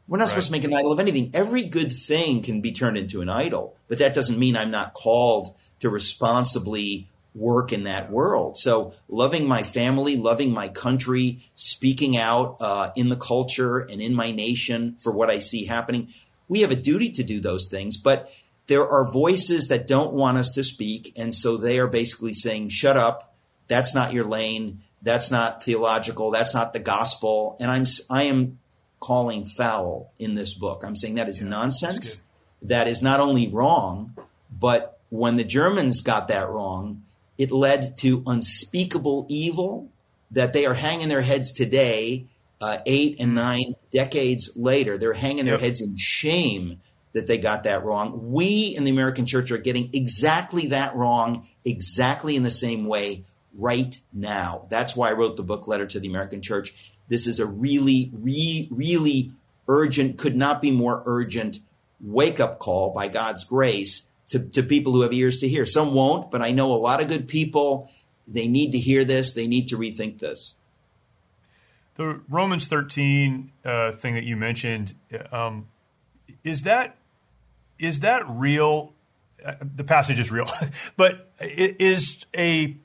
We're 0.09 0.19
not 0.19 0.29
supposed 0.29 0.47
to 0.49 0.53
make 0.53 0.65
an 0.65 0.75
idol 0.75 0.93
of 0.93 1.01
anything. 1.01 1.31
Every 1.33 1.65
good 1.65 1.91
thing 1.93 2.43
can 2.43 2.61
be 2.61 2.73
turned 2.73 2.99
into 2.99 3.21
an 3.23 3.29
idol, 3.31 3.77
but 3.89 3.99
that 3.99 4.13
doesn't 4.15 4.39
mean 4.39 4.57
I'm 4.57 4.71
not 4.71 4.93
called 4.95 5.57
to 5.81 5.89
responsibly 5.89 7.09
work 7.35 7.73
in 7.73 7.85
that 7.85 8.11
world. 8.11 8.57
So, 8.57 8.93
loving 9.09 9.47
my 9.47 9.63
family, 9.63 10.17
loving 10.17 10.53
my 10.53 10.69
country, 10.69 11.41
speaking 11.55 12.17
out 12.17 12.57
uh, 12.61 12.91
in 12.97 13.09
the 13.09 13.17
culture 13.17 13.79
and 13.79 14.01
in 14.01 14.15
my 14.15 14.31
nation 14.31 14.97
for 15.01 15.13
what 15.13 15.31
I 15.31 15.39
see 15.39 15.65
happening, 15.65 16.09
we 16.49 16.61
have 16.61 16.71
a 16.71 16.77
duty 16.77 17.11
to 17.13 17.23
do 17.23 17.41
those 17.41 17.69
things. 17.71 17.97
But 17.97 18.31
there 18.67 18.89
are 18.89 19.11
voices 19.11 19.69
that 19.69 19.87
don't 19.87 20.13
want 20.13 20.39
us 20.39 20.53
to 20.53 20.65
speak, 20.65 21.13
and 21.17 21.35
so 21.35 21.57
they 21.57 21.79
are 21.79 21.87
basically 21.87 22.33
saying, 22.33 22.69
"Shut 22.69 22.97
up! 22.97 23.35
That's 23.69 23.95
not 23.95 24.13
your 24.13 24.25
lane. 24.25 24.83
That's 25.01 25.31
not 25.31 25.63
theological. 25.63 26.31
That's 26.31 26.55
not 26.55 26.73
the 26.73 26.81
gospel." 26.81 27.57
And 27.61 27.71
I'm 27.71 27.85
I 28.11 28.25
am 28.25 28.59
calling 29.01 29.45
foul 29.45 30.13
in 30.19 30.35
this 30.35 30.55
book. 30.55 30.85
I'm 30.85 30.97
saying 30.97 31.17
that 31.17 31.29
is 31.29 31.41
nonsense. 31.41 32.23
That 32.61 32.87
is 32.87 33.03
not 33.03 33.19
only 33.19 33.49
wrong, 33.49 34.15
but 34.51 35.01
when 35.09 35.37
the 35.37 35.45
Germans 35.45 36.01
got 36.01 36.29
that 36.29 36.49
wrong, 36.49 37.03
it 37.39 37.51
led 37.51 37.97
to 37.99 38.23
unspeakable 38.27 39.27
evil 39.29 39.89
that 40.31 40.53
they 40.53 40.67
are 40.67 40.75
hanging 40.75 41.09
their 41.09 41.21
heads 41.21 41.53
today, 41.53 42.27
uh, 42.61 42.79
eight 42.87 43.17
and 43.21 43.35
nine 43.35 43.75
decades 43.91 44.53
later. 44.57 44.97
They're 44.97 45.13
hanging 45.13 45.45
their 45.45 45.55
Yep. 45.55 45.61
heads 45.61 45.81
in 45.81 45.97
shame 45.97 46.81
that 47.13 47.27
they 47.27 47.39
got 47.39 47.65
that 47.65 47.85
wrong. 47.85 48.33
We 48.33 48.75
in 48.77 48.85
the 48.85 48.91
American 48.91 49.27
church 49.27 49.51
are 49.51 49.59
getting 49.59 49.91
exactly 49.93 50.69
that 50.69 50.97
wrong, 50.97 51.47
exactly 51.65 52.37
in 52.37 52.43
the 52.43 52.51
same 52.51 52.87
way 52.87 53.25
right 53.59 53.99
now. 54.13 54.67
That's 54.71 54.97
why 54.97 55.11
I 55.11 55.13
wrote 55.13 55.37
the 55.37 55.43
book 55.43 55.69
Letter 55.69 55.87
to 55.87 56.01
the 56.01 56.09
American 56.09 56.41
Church. 56.41 56.75
This 57.09 57.27
is 57.27 57.39
a 57.39 57.47
really, 57.47 58.11
re, 58.15 58.69
really 58.71 59.33
urgent, 59.69 60.17
could 60.17 60.37
not 60.37 60.63
be 60.63 60.71
more 60.71 61.03
urgent 61.05 61.61
wake 62.01 62.41
up 62.41 62.59
call 62.59 62.91
by 62.91 63.09
God's 63.09 63.45
grace 63.45 64.09
to, 64.33 64.49
to 64.51 64.63
people 64.63 64.95
who 64.95 65.03
have 65.03 65.13
ears 65.13 65.39
to 65.41 65.49
hear. 65.49 65.67
Some 65.67 65.93
won't, 65.93 66.31
but 66.31 66.41
I 66.41 66.51
know 66.53 66.73
a 66.73 66.77
lot 66.77 67.03
of 67.03 67.09
good 67.09 67.29
people. 67.29 67.91
They 68.27 68.49
need 68.49 68.73
to 68.73 68.79
hear 68.79 69.05
this. 69.05 69.35
They 69.35 69.47
need 69.47 69.69
to 69.69 69.77
rethink 69.77 70.19
this. 70.19 70.57
The 71.97 72.21
Romans 72.31 72.69
13 72.69 73.53
uh, 73.65 73.93
thing 73.93 74.15
that 74.15 74.25
you 74.25 74.37
mentioned, 74.37 74.95
um, 75.31 75.69
is 76.43 76.63
that 76.63 76.97
is 77.79 78.01
that 78.01 78.23
real? 78.27 78.95
Uh, 79.45 79.55
the 79.61 79.85
passage 79.85 80.19
is 80.19 80.31
real, 80.31 80.47
but 80.97 81.31
is 81.39 82.25
a 82.35 82.77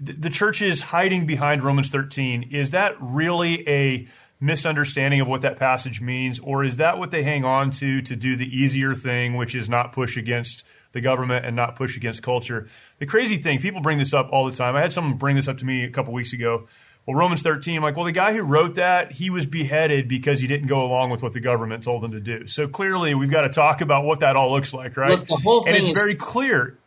the 0.00 0.30
church 0.30 0.62
is 0.62 0.82
hiding 0.82 1.26
behind 1.26 1.64
Romans 1.64 1.90
13. 1.90 2.44
Is 2.52 2.70
that 2.70 2.94
really 3.00 3.68
a 3.68 4.06
misunderstanding 4.40 5.20
of 5.20 5.26
what 5.26 5.40
that 5.40 5.58
passage 5.58 6.00
means, 6.00 6.38
or 6.38 6.62
is 6.62 6.76
that 6.76 6.98
what 6.98 7.10
they 7.10 7.24
hang 7.24 7.44
on 7.44 7.70
to 7.72 8.02
to 8.02 8.14
do 8.14 8.36
the 8.36 8.46
easier 8.46 8.94
thing, 8.94 9.34
which 9.36 9.54
is 9.56 9.68
not 9.68 9.90
push 9.90 10.16
against 10.16 10.64
the 10.94 11.02
government 11.02 11.44
and 11.44 11.54
not 11.54 11.76
push 11.76 11.96
against 11.98 12.22
culture? 12.22 12.66
The 12.98 13.06
crazy 13.06 13.36
thing, 13.36 13.60
people 13.60 13.82
bring 13.82 13.98
this 13.98 14.14
up 14.14 14.30
all 14.32 14.46
the 14.46 14.56
time. 14.56 14.74
I 14.74 14.80
had 14.80 14.92
someone 14.92 15.18
bring 15.18 15.36
this 15.36 15.46
up 15.48 15.58
to 15.58 15.66
me 15.66 15.84
a 15.84 15.90
couple 15.90 16.14
weeks 16.14 16.32
ago. 16.32 16.66
Well, 17.06 17.16
Romans 17.18 17.42
13, 17.42 17.76
I'm 17.76 17.82
like, 17.82 17.96
well, 17.96 18.06
the 18.06 18.12
guy 18.12 18.32
who 18.32 18.42
wrote 18.44 18.76
that, 18.76 19.12
he 19.12 19.28
was 19.28 19.44
beheaded 19.44 20.08
because 20.08 20.40
he 20.40 20.46
didn't 20.46 20.68
go 20.68 20.82
along 20.82 21.10
with 21.10 21.22
what 21.22 21.34
the 21.34 21.40
government 21.40 21.84
told 21.84 22.02
him 22.02 22.12
to 22.12 22.20
do. 22.20 22.46
So 22.46 22.66
clearly, 22.66 23.14
we've 23.14 23.30
got 23.30 23.42
to 23.42 23.50
talk 23.50 23.82
about 23.82 24.04
what 24.06 24.20
that 24.20 24.36
all 24.36 24.50
looks 24.50 24.72
like, 24.72 24.96
right? 24.96 25.10
Look, 25.10 25.26
the 25.26 25.34
whole 25.44 25.66
and 25.66 25.74
thing 25.76 25.82
it's 25.82 25.88
is- 25.88 25.98
very 25.98 26.14
clear. 26.14 26.78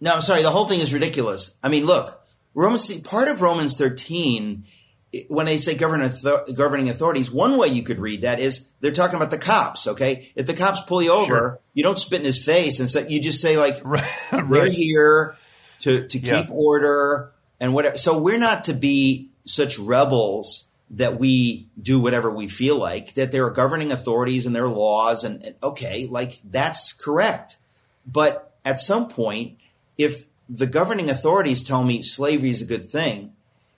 No, 0.00 0.14
I'm 0.14 0.22
sorry. 0.22 0.42
The 0.42 0.50
whole 0.50 0.64
thing 0.64 0.80
is 0.80 0.92
ridiculous. 0.94 1.54
I 1.62 1.68
mean, 1.68 1.84
look, 1.84 2.18
Romans, 2.54 2.90
part 3.00 3.28
of 3.28 3.42
Romans 3.42 3.76
13, 3.76 4.64
it- 4.64 4.68
when 5.28 5.46
they 5.46 5.58
say 5.58 5.74
governing, 5.74 6.08
author- 6.08 6.44
governing 6.56 6.88
authorities, 6.88 7.30
one 7.30 7.56
way 7.58 7.68
you 7.68 7.82
could 7.82 7.98
read 7.98 8.22
that 8.22 8.40
is 8.40 8.72
they're 8.80 8.92
talking 8.92 9.16
about 9.16 9.30
the 9.30 9.38
cops. 9.38 9.86
Okay, 9.86 10.30
if 10.36 10.46
the 10.46 10.54
cops 10.54 10.80
pull 10.82 11.02
you 11.02 11.12
over, 11.12 11.26
Sure. 11.26 11.60
you 11.74 11.82
don't 11.82 11.98
spit 11.98 12.20
in 12.20 12.24
his 12.26 12.42
face 12.42 12.80
and 12.80 12.88
say, 12.88 13.06
you 13.08 13.20
just 13.20 13.40
say 13.40 13.56
like, 13.58 13.80
Right, 13.84 14.48
we're 14.48 14.70
here 14.70 15.36
to 15.80 16.06
to 16.08 16.18
Yeah. 16.18 16.42
keep 16.42 16.50
order 16.50 17.32
and 17.60 17.74
whatever. 17.74 17.98
So 17.98 18.18
we're 18.18 18.38
not 18.38 18.64
to 18.64 18.72
be 18.74 19.30
such 19.44 19.78
rebels 19.78 20.68
that 20.90 21.18
we 21.18 21.68
do 21.80 21.98
whatever 22.00 22.30
we 22.30 22.48
feel 22.48 22.78
like. 22.78 23.14
That 23.14 23.32
there 23.32 23.44
are 23.46 23.50
governing 23.50 23.92
authorities 23.92 24.46
and 24.46 24.54
there 24.56 24.64
are 24.64 24.68
laws, 24.68 25.24
and, 25.24 25.42
and 25.44 25.54
okay, 25.62 26.06
like 26.06 26.40
that's 26.44 26.92
correct. 26.92 27.56
But 28.06 28.54
at 28.64 28.80
some 28.80 29.08
point, 29.08 29.58
if 29.98 30.26
the 30.48 30.66
governing 30.66 31.08
authorities 31.10 31.62
tell 31.62 31.82
me 31.84 32.02
slavery 32.02 32.50
is 32.50 32.62
a 32.62 32.66
good 32.66 32.88
thing, 32.90 33.32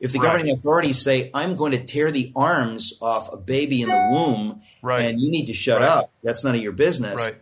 if 0.04 0.12
the 0.12 0.18
Right. 0.18 0.26
governing 0.32 0.52
authorities 0.52 1.02
say 1.02 1.30
I'm 1.34 1.56
going 1.56 1.72
to 1.72 1.82
tear 1.82 2.10
the 2.10 2.30
arms 2.36 2.92
off 3.00 3.32
a 3.32 3.36
baby 3.36 3.82
in 3.82 3.88
the 3.88 4.08
womb 4.12 4.60
Right. 4.82 5.04
and 5.04 5.20
you 5.20 5.30
need 5.30 5.46
to 5.46 5.54
shut 5.54 5.80
Right. 5.80 5.88
up, 5.88 6.10
that's 6.22 6.44
none 6.44 6.54
of 6.54 6.62
your 6.62 6.72
business. 6.72 7.16
Right. 7.16 7.36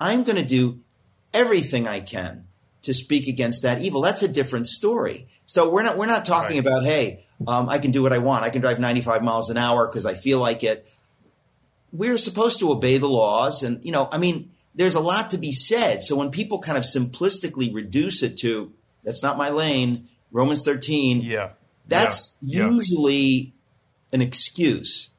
I'm 0.00 0.22
going 0.24 0.36
to 0.36 0.44
do 0.44 0.78
everything 1.32 1.86
I 1.88 2.00
can 2.00 2.44
to 2.82 2.94
speak 2.94 3.26
against 3.28 3.62
that 3.62 3.80
evil. 3.82 4.00
That's 4.02 4.22
a 4.22 4.28
different 4.28 4.66
story. 4.66 5.26
So 5.46 5.70
we're 5.70 5.82
not 5.82 5.96
we're 5.98 6.06
not 6.06 6.24
talking 6.24 6.58
Right. 6.58 6.66
about 6.66 6.84
hey, 6.84 7.20
um, 7.48 7.68
I 7.68 7.78
can 7.78 7.90
do 7.90 8.02
what 8.02 8.12
I 8.12 8.18
want. 8.18 8.44
I 8.44 8.50
can 8.50 8.60
drive 8.60 8.78
95 8.78 9.22
miles 9.22 9.50
an 9.50 9.56
hour 9.56 9.86
because 9.88 10.06
I 10.06 10.14
feel 10.14 10.38
like 10.38 10.62
it. 10.62 10.86
We're 11.92 12.18
supposed 12.18 12.58
to 12.60 12.70
obey 12.72 12.98
the 12.98 13.08
laws, 13.08 13.62
and 13.62 13.84
you 13.84 13.92
know, 13.92 14.08
I 14.10 14.18
mean, 14.18 14.50
there's 14.74 14.96
a 14.96 15.00
lot 15.00 15.30
to 15.30 15.38
be 15.38 15.52
said. 15.52 16.02
So 16.02 16.16
when 16.16 16.30
people 16.30 16.58
kind 16.58 16.76
of 16.76 16.84
simplistically 16.84 17.72
reduce 17.72 18.22
it 18.22 18.36
to 18.38 18.72
that's 19.04 19.22
not 19.22 19.36
my 19.38 19.50
lane, 19.50 20.08
Romans 20.32 20.62
13, 20.62 21.20
Yeah. 21.22 21.50
That's 21.88 22.36
Yeah. 22.40 22.70
Usually 22.70 23.52
an 24.12 24.20
excuse 24.20 25.10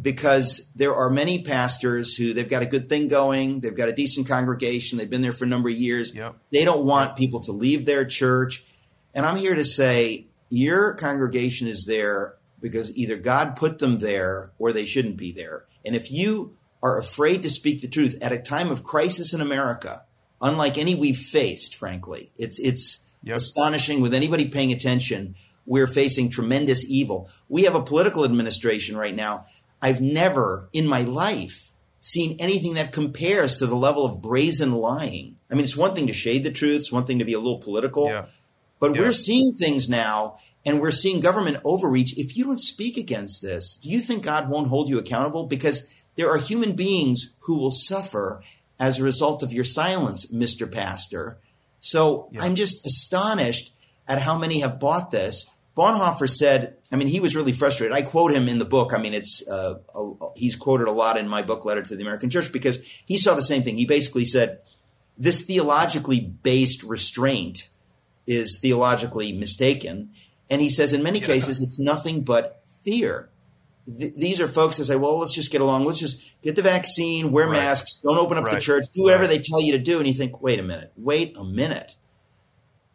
because 0.00 0.72
there 0.74 0.94
are 0.94 1.10
many 1.10 1.42
pastors 1.42 2.16
who 2.16 2.32
they've 2.32 2.48
got 2.48 2.62
a 2.62 2.66
good 2.66 2.88
thing 2.88 3.08
going, 3.08 3.60
they've 3.60 3.76
got 3.76 3.88
a 3.88 3.92
decent 3.92 4.28
congregation, 4.28 4.98
they've 4.98 5.10
been 5.10 5.22
there 5.22 5.32
for 5.32 5.44
a 5.44 5.48
number 5.48 5.68
of 5.68 5.74
years. 5.74 6.14
Yep. 6.14 6.36
They 6.50 6.64
don't 6.64 6.86
want 6.86 7.16
people 7.16 7.40
to 7.40 7.52
leave 7.52 7.84
their 7.84 8.04
church. 8.04 8.64
And 9.14 9.26
I'm 9.26 9.36
here 9.36 9.54
to 9.54 9.64
say 9.64 10.26
your 10.48 10.94
congregation 10.94 11.66
is 11.66 11.84
there 11.86 12.36
because 12.60 12.96
either 12.96 13.16
God 13.16 13.56
put 13.56 13.78
them 13.78 13.98
there 13.98 14.52
or 14.58 14.72
they 14.72 14.86
shouldn't 14.86 15.16
be 15.16 15.32
there. 15.32 15.64
And 15.84 15.96
if 15.96 16.10
you 16.10 16.54
are 16.82 16.98
afraid 16.98 17.42
to 17.42 17.50
speak 17.50 17.82
the 17.82 17.88
truth 17.88 18.16
at 18.22 18.32
a 18.32 18.38
time 18.38 18.70
of 18.70 18.84
crisis 18.84 19.34
in 19.34 19.40
America, 19.40 20.04
unlike 20.40 20.78
any 20.78 20.94
we've 20.94 21.16
faced, 21.16 21.74
frankly, 21.74 22.30
it's 22.38 22.58
it's 22.58 23.00
Yep. 23.22 23.36
astonishing 23.36 24.00
with 24.00 24.14
anybody 24.14 24.48
paying 24.48 24.72
attention. 24.72 25.34
We're 25.70 25.86
facing 25.86 26.30
tremendous 26.30 26.84
evil. 26.90 27.30
We 27.48 27.62
have 27.62 27.76
a 27.76 27.80
political 27.82 28.24
administration 28.24 28.96
right 28.96 29.14
now. 29.14 29.44
I've 29.80 30.00
never 30.00 30.68
in 30.72 30.84
my 30.84 31.02
life 31.02 31.70
seen 32.00 32.34
anything 32.40 32.74
that 32.74 32.90
compares 32.92 33.58
to 33.58 33.66
the 33.68 33.76
level 33.76 34.04
of 34.04 34.20
brazen 34.20 34.72
lying. 34.72 35.36
I 35.48 35.54
mean, 35.54 35.62
it's 35.62 35.76
one 35.76 35.94
thing 35.94 36.08
to 36.08 36.12
shade 36.12 36.42
the 36.42 36.50
truth, 36.50 36.78
it's 36.80 36.90
one 36.90 37.04
thing 37.04 37.20
to 37.20 37.24
be 37.24 37.34
a 37.34 37.38
little 37.38 37.60
political, 37.60 38.08
Yeah. 38.08 38.26
but 38.80 38.96
Yeah. 38.96 39.02
we're 39.02 39.12
seeing 39.12 39.52
things 39.52 39.88
now 39.88 40.34
and 40.66 40.80
we're 40.80 40.90
seeing 40.90 41.20
government 41.20 41.58
overreach. 41.64 42.18
If 42.18 42.36
you 42.36 42.46
don't 42.46 42.58
speak 42.58 42.96
against 42.96 43.40
this, 43.40 43.76
do 43.80 43.90
you 43.90 44.00
think 44.00 44.24
God 44.24 44.50
won't 44.50 44.66
hold 44.70 44.88
you 44.88 44.98
accountable? 44.98 45.46
Because 45.46 45.86
there 46.16 46.28
are 46.32 46.38
human 46.38 46.72
beings 46.74 47.34
who 47.42 47.56
will 47.56 47.70
suffer 47.70 48.42
as 48.80 48.98
a 48.98 49.04
result 49.04 49.44
of 49.44 49.52
your 49.52 49.62
silence, 49.64 50.26
Mr. 50.32 50.68
Pastor. 50.68 51.38
So 51.80 52.28
I'm 52.40 52.56
just 52.56 52.84
astonished 52.84 53.72
at 54.08 54.22
how 54.22 54.36
many 54.36 54.58
have 54.58 54.80
bought 54.80 55.12
this. 55.12 55.46
Bonhoeffer 55.76 56.28
said, 56.28 56.76
I 56.92 56.96
mean, 56.96 57.08
he 57.08 57.20
was 57.20 57.36
really 57.36 57.52
frustrated. 57.52 57.96
I 57.96 58.02
quote 58.02 58.32
him 58.32 58.48
in 58.48 58.58
the 58.58 58.64
book. 58.64 58.92
I 58.92 58.98
mean, 58.98 59.14
it's 59.14 59.42
uh, 59.48 59.74
a, 59.94 60.12
he's 60.36 60.56
quoted 60.56 60.88
a 60.88 60.92
lot 60.92 61.16
in 61.16 61.28
my 61.28 61.42
book, 61.42 61.64
Letter 61.64 61.82
to 61.82 61.96
the 61.96 62.02
American 62.02 62.28
Church, 62.28 62.52
because 62.52 62.84
he 63.06 63.16
saw 63.16 63.34
the 63.34 63.42
same 63.42 63.62
thing. 63.62 63.76
He 63.76 63.86
basically 63.86 64.24
said, 64.24 64.60
this 65.16 65.46
theologically 65.46 66.20
based 66.20 66.82
restraint 66.82 67.68
is 68.26 68.58
theologically 68.60 69.32
mistaken. 69.32 70.10
And 70.48 70.60
he 70.60 70.70
says, 70.70 70.92
in 70.92 71.02
many 71.02 71.20
cases, 71.20 71.60
it's 71.62 71.78
nothing 71.78 72.22
but 72.22 72.62
fear. 72.82 73.28
Th- 73.86 74.12
these 74.14 74.40
are 74.40 74.48
folks 74.48 74.78
that 74.78 74.86
say, 74.86 74.96
well, 74.96 75.18
let's 75.18 75.34
just 75.34 75.52
get 75.52 75.60
along. 75.60 75.84
Let's 75.84 76.00
just 76.00 76.40
get 76.42 76.56
the 76.56 76.62
vaccine, 76.62 77.30
wear 77.30 77.46
Right. 77.46 77.52
masks, 77.60 78.00
don't 78.02 78.18
open 78.18 78.38
up 78.38 78.50
the 78.50 78.60
church, 78.60 78.86
do 78.92 79.04
whatever 79.04 79.22
Right. 79.24 79.30
they 79.30 79.38
tell 79.38 79.60
you 79.62 79.72
to 79.72 79.78
do. 79.78 79.98
And 79.98 80.08
you 80.08 80.14
think, 80.14 80.42
wait 80.42 80.58
a 80.58 80.62
minute, 80.62 80.92
wait 80.96 81.36
a 81.38 81.44
minute. 81.44 81.94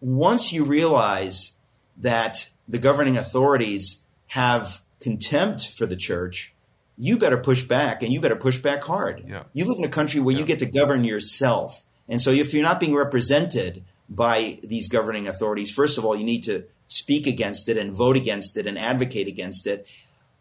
Once 0.01 0.51
you 0.51 0.65
realize 0.65 1.57
that 1.97 2.49
the 2.67 2.79
governing 2.79 3.17
authorities 3.17 4.03
have 4.27 4.81
contempt 4.99 5.69
for 5.77 5.85
the 5.85 5.95
church, 5.95 6.53
you 6.97 7.17
better 7.17 7.37
push 7.37 7.63
back 7.63 8.01
and 8.01 8.11
you 8.11 8.19
better 8.19 8.35
push 8.35 8.57
back 8.57 8.83
hard. 8.83 9.23
Yeah. 9.27 9.43
You 9.53 9.65
live 9.65 9.77
in 9.79 9.85
a 9.85 9.89
country 9.89 10.19
where 10.19 10.35
you 10.35 10.45
get 10.45 10.59
to 10.59 10.65
govern 10.65 11.03
yourself. 11.03 11.85
And 12.07 12.21
so 12.21 12.31
if 12.31 12.53
you're 12.53 12.63
not 12.63 12.79
being 12.79 12.95
represented 12.95 13.83
by 14.09 14.59
these 14.63 14.87
governing 14.87 15.27
authorities, 15.27 15.71
first 15.71 15.97
of 15.97 16.05
all, 16.05 16.15
you 16.15 16.23
need 16.23 16.43
to 16.43 16.65
speak 16.87 17.27
against 17.27 17.67
it 17.67 17.77
and 17.77 17.91
vote 17.91 18.15
against 18.15 18.57
it 18.57 18.67
and 18.67 18.77
advocate 18.77 19.27
against 19.27 19.67
it. 19.67 19.87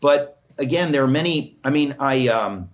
But 0.01 0.39
again, 0.59 0.93
there 0.93 1.03
are 1.03 1.09
many, 1.09 1.57
I 1.65 1.71
mean, 1.71 1.97
I, 1.99 2.29
um, 2.29 2.71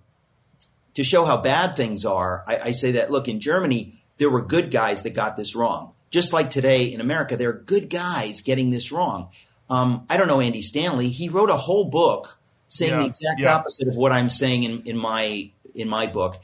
to 0.93 1.03
show 1.03 1.25
how 1.25 1.37
bad 1.37 1.75
things 1.75 2.05
are, 2.05 2.43
I, 2.47 2.57
I 2.57 2.71
say 2.71 2.91
that, 2.93 3.09
look, 3.09 3.27
in 3.27 3.39
Germany, 3.39 3.93
there 4.17 4.29
were 4.29 4.41
good 4.41 4.69
guys 4.69 5.03
that 5.03 5.11
got 5.15 5.37
this 5.37 5.55
wrong. 5.55 5.93
Just 6.11 6.33
like 6.33 6.49
today 6.49 6.93
in 6.93 7.01
America, 7.01 7.37
there 7.37 7.49
are 7.49 7.53
good 7.53 7.89
guys 7.89 8.41
getting 8.41 8.69
this 8.69 8.91
wrong. 8.91 9.29
Um, 9.69 10.05
I 10.09 10.17
don't 10.17 10.27
know 10.27 10.41
Andy 10.41 10.61
Stanley. 10.61 11.07
He 11.07 11.29
wrote 11.29 11.49
a 11.49 11.55
whole 11.55 11.89
book 11.89 12.37
saying 12.67 12.91
Yeah, 12.91 12.99
the 12.99 13.05
exact 13.05 13.39
yeah. 13.39 13.55
opposite 13.55 13.87
of 13.87 13.95
what 13.95 14.11
I'm 14.11 14.29
saying 14.29 14.63
in, 14.63 14.81
in 14.83 14.97
my 14.97 15.51
in 15.73 15.87
my 15.87 16.07
book, 16.07 16.35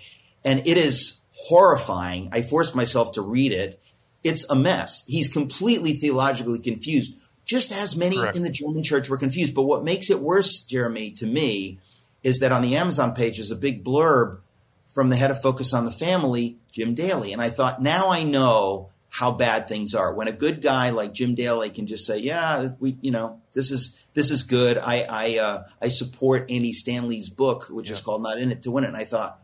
and 0.46 0.66
it 0.66 0.78
is 0.78 1.20
horrifying. 1.34 2.30
I 2.32 2.42
forced 2.42 2.76
myself 2.76 3.12
to 3.14 3.22
read 3.22 3.52
it. 3.52 3.80
It's 4.24 4.50
a 4.50 4.56
mess. 4.56 5.04
He's 5.06 5.28
completely 5.28 5.94
theologically 5.94 6.60
confused, 6.60 7.18
just 7.46 7.72
as 7.72 7.96
many 7.96 8.18
Correct. 8.18 8.36
in 8.38 8.44
the 8.44 8.50
German 8.50 8.84
church 8.84 9.10
were 9.10 9.18
confused. 9.18 9.54
But 9.54 9.64
what 9.64 9.84
makes 9.84 10.10
it 10.10 10.20
worse, 10.20 10.62
Jeremy, 10.62 11.12
to 11.12 11.26
me, 11.26 11.80
is 12.24 12.40
that 12.40 12.52
on 12.52 12.62
the 12.62 12.76
Amazon 12.78 13.14
page 13.14 13.40
is 13.40 13.52
a 13.52 13.56
big 13.56 13.84
blurb 13.84 14.40
from 14.88 15.10
the 15.10 15.16
head 15.16 15.32
of 15.32 15.42
Focus 15.42 15.74
on 15.74 15.86
the 15.86 15.92
Family, 15.92 16.58
Jim 16.72 16.96
Daly. 16.96 17.34
And 17.34 17.42
I 17.42 17.50
thought, 17.50 17.82
now 17.82 18.10
I 18.10 18.24
know 18.24 18.90
how 19.18 19.32
bad 19.32 19.68
things 19.68 19.96
are. 19.96 20.14
When 20.14 20.28
a 20.28 20.32
good 20.32 20.62
guy 20.62 20.92
like 20.92 21.14
Jim 21.14 21.34
Daly 21.34 21.70
can 21.70 21.88
just 21.88 22.06
say, 22.06 22.20
"Yeah, 22.20 22.70
we, 22.80 22.98
you 23.02 23.12
know, 23.12 23.42
this 23.54 23.72
is 23.72 24.06
this 24.14 24.30
is 24.30 24.44
good. 24.44 24.78
I 24.78 25.06
I 25.10 25.40
uh, 25.40 25.64
I 25.82 25.88
support 25.88 26.52
Andy 26.52 26.74
Stanley's 26.74 27.30
book, 27.30 27.68
which 27.70 27.90
is 27.90 28.00
called 28.02 28.22
Not 28.22 28.38
in 28.38 28.52
It 28.52 28.62
to 28.64 28.72
Win 28.72 28.84
It." 28.84 28.88
And 28.88 28.98
I 28.98 29.06
thought, 29.06 29.40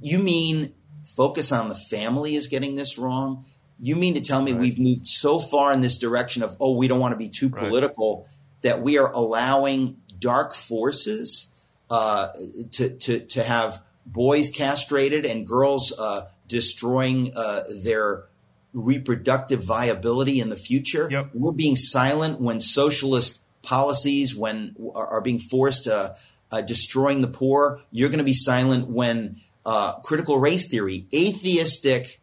you 0.00 0.18
mean 0.20 0.74
Focus 1.16 1.50
on 1.50 1.68
the 1.68 1.74
Family 1.74 2.36
is 2.36 2.46
getting 2.46 2.76
this 2.76 2.98
wrong? 2.98 3.44
You 3.80 3.96
mean 3.96 4.14
to 4.14 4.20
tell 4.20 4.42
me 4.42 4.54
we've 4.54 4.78
moved 4.78 5.06
so 5.06 5.38
far 5.38 5.72
in 5.72 5.80
this 5.80 5.98
direction 5.98 6.42
of, 6.42 6.56
oh, 6.60 6.76
we 6.76 6.88
don't 6.88 6.98
want 6.98 7.12
to 7.12 7.16
be 7.16 7.28
too 7.28 7.48
political 7.48 8.26
that 8.62 8.82
we 8.82 8.98
are 8.98 9.10
allowing 9.12 9.98
dark 10.18 10.52
forces 10.52 11.48
uh, 11.88 12.28
to, 12.72 12.90
to, 12.90 13.20
to 13.20 13.42
have 13.42 13.80
boys 14.04 14.50
castrated 14.50 15.24
and 15.24 15.46
girls 15.46 15.96
uh, 15.96 16.22
destroying 16.48 17.30
uh, 17.36 17.62
their 17.84 18.24
reproductive 18.72 19.64
viability 19.64 20.40
in 20.40 20.48
the 20.48 20.56
future? 20.56 21.08
Yep. 21.10 21.30
We're 21.34 21.52
being 21.52 21.76
silent 21.76 22.40
when 22.40 22.60
socialist 22.60 23.42
policies 23.62 24.34
when 24.36 24.76
are, 24.94 25.20
being 25.20 25.38
forced 25.38 25.86
uh, 25.88 26.14
uh, 26.50 26.60
destroying 26.62 27.20
the 27.20 27.28
poor. 27.28 27.80
You're 27.90 28.08
going 28.08 28.18
to 28.18 28.24
be 28.24 28.32
silent 28.32 28.88
when 28.88 29.40
uh, 29.66 29.98
critical 30.00 30.38
race 30.38 30.68
theory, 30.70 31.06
atheistic, 31.14 32.20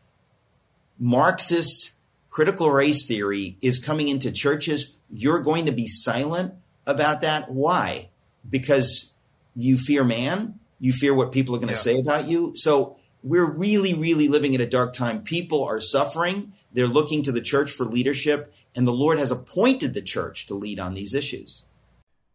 Marxist 0.97 1.91
critical 2.29 2.71
race 2.71 3.05
theory 3.05 3.58
is 3.62 3.79
coming 3.79 4.08
into 4.08 4.31
churches. 4.31 4.97
You're 5.10 5.41
going 5.41 5.65
to 5.65 5.71
be 5.71 5.88
silent 5.88 6.53
about 6.88 7.21
that. 7.21 7.51
Why? 7.51 8.10
Because 8.49 9.13
you 9.55 9.77
fear 9.77 10.03
man. 10.03 10.60
You 10.79 10.93
fear 10.93 11.13
what 11.13 11.31
people 11.31 11.55
are 11.55 11.60
going 11.60 11.69
to 11.69 11.73
Yeah. 11.73 11.79
say 11.79 11.99
about 11.99 12.27
you. 12.27 12.53
So 12.55 12.97
we're 13.25 13.49
really, 13.49 13.95
really 13.95 14.27
living 14.27 14.53
in 14.53 14.61
a 14.61 14.67
dark 14.67 14.93
time. 14.93 15.23
People 15.23 15.63
are 15.63 15.79
suffering. 15.79 16.53
They're 16.71 16.85
looking 16.85 17.23
to 17.23 17.31
the 17.31 17.41
church 17.41 17.71
for 17.71 17.83
leadership, 17.83 18.53
and 18.75 18.88
the 18.88 18.93
Lord 18.93 19.17
has 19.17 19.31
appointed 19.31 19.95
the 19.95 20.01
church 20.03 20.45
to 20.45 20.53
lead 20.53 20.79
on 20.79 20.93
these 20.93 21.15
issues. 21.15 21.63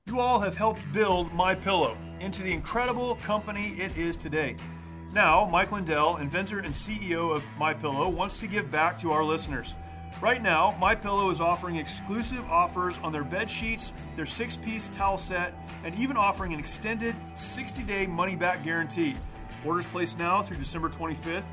You 0.06 0.18
all 0.18 0.40
have 0.40 0.56
helped 0.56 0.80
build 0.92 1.32
My 1.32 1.54
Pillow 1.54 1.96
into 2.18 2.42
the 2.42 2.52
incredible 2.52 3.14
company 3.16 3.80
it 3.80 3.96
is 3.96 4.16
today. 4.16 4.56
Now, 5.12 5.48
Mike 5.48 5.70
Lindell, 5.70 6.16
inventor 6.16 6.58
and 6.58 6.74
CEO 6.74 7.32
of 7.32 7.44
My 7.56 7.72
Pillow, 7.72 8.08
wants 8.08 8.40
to 8.40 8.48
give 8.48 8.68
back 8.72 8.98
to 9.00 9.12
our 9.12 9.22
listeners. 9.22 9.76
Right 10.20 10.42
now, 10.42 10.76
My 10.80 10.96
Pillow 10.96 11.30
is 11.30 11.40
offering 11.40 11.76
exclusive 11.76 12.44
offers 12.50 12.98
on 12.98 13.12
their 13.12 13.22
bed 13.22 13.48
sheets, 13.48 13.92
their 14.16 14.26
six-piece 14.26 14.88
towel 14.88 15.18
set, 15.18 15.54
and 15.84 15.96
even 16.00 16.16
offering 16.16 16.52
an 16.52 16.58
extended 16.58 17.14
60-day 17.36 18.08
money-back 18.08 18.64
guarantee. 18.64 19.14
Orders 19.64 19.86
placed 19.86 20.18
now 20.18 20.42
through 20.42 20.56
December 20.56 20.88
25th 20.88 21.44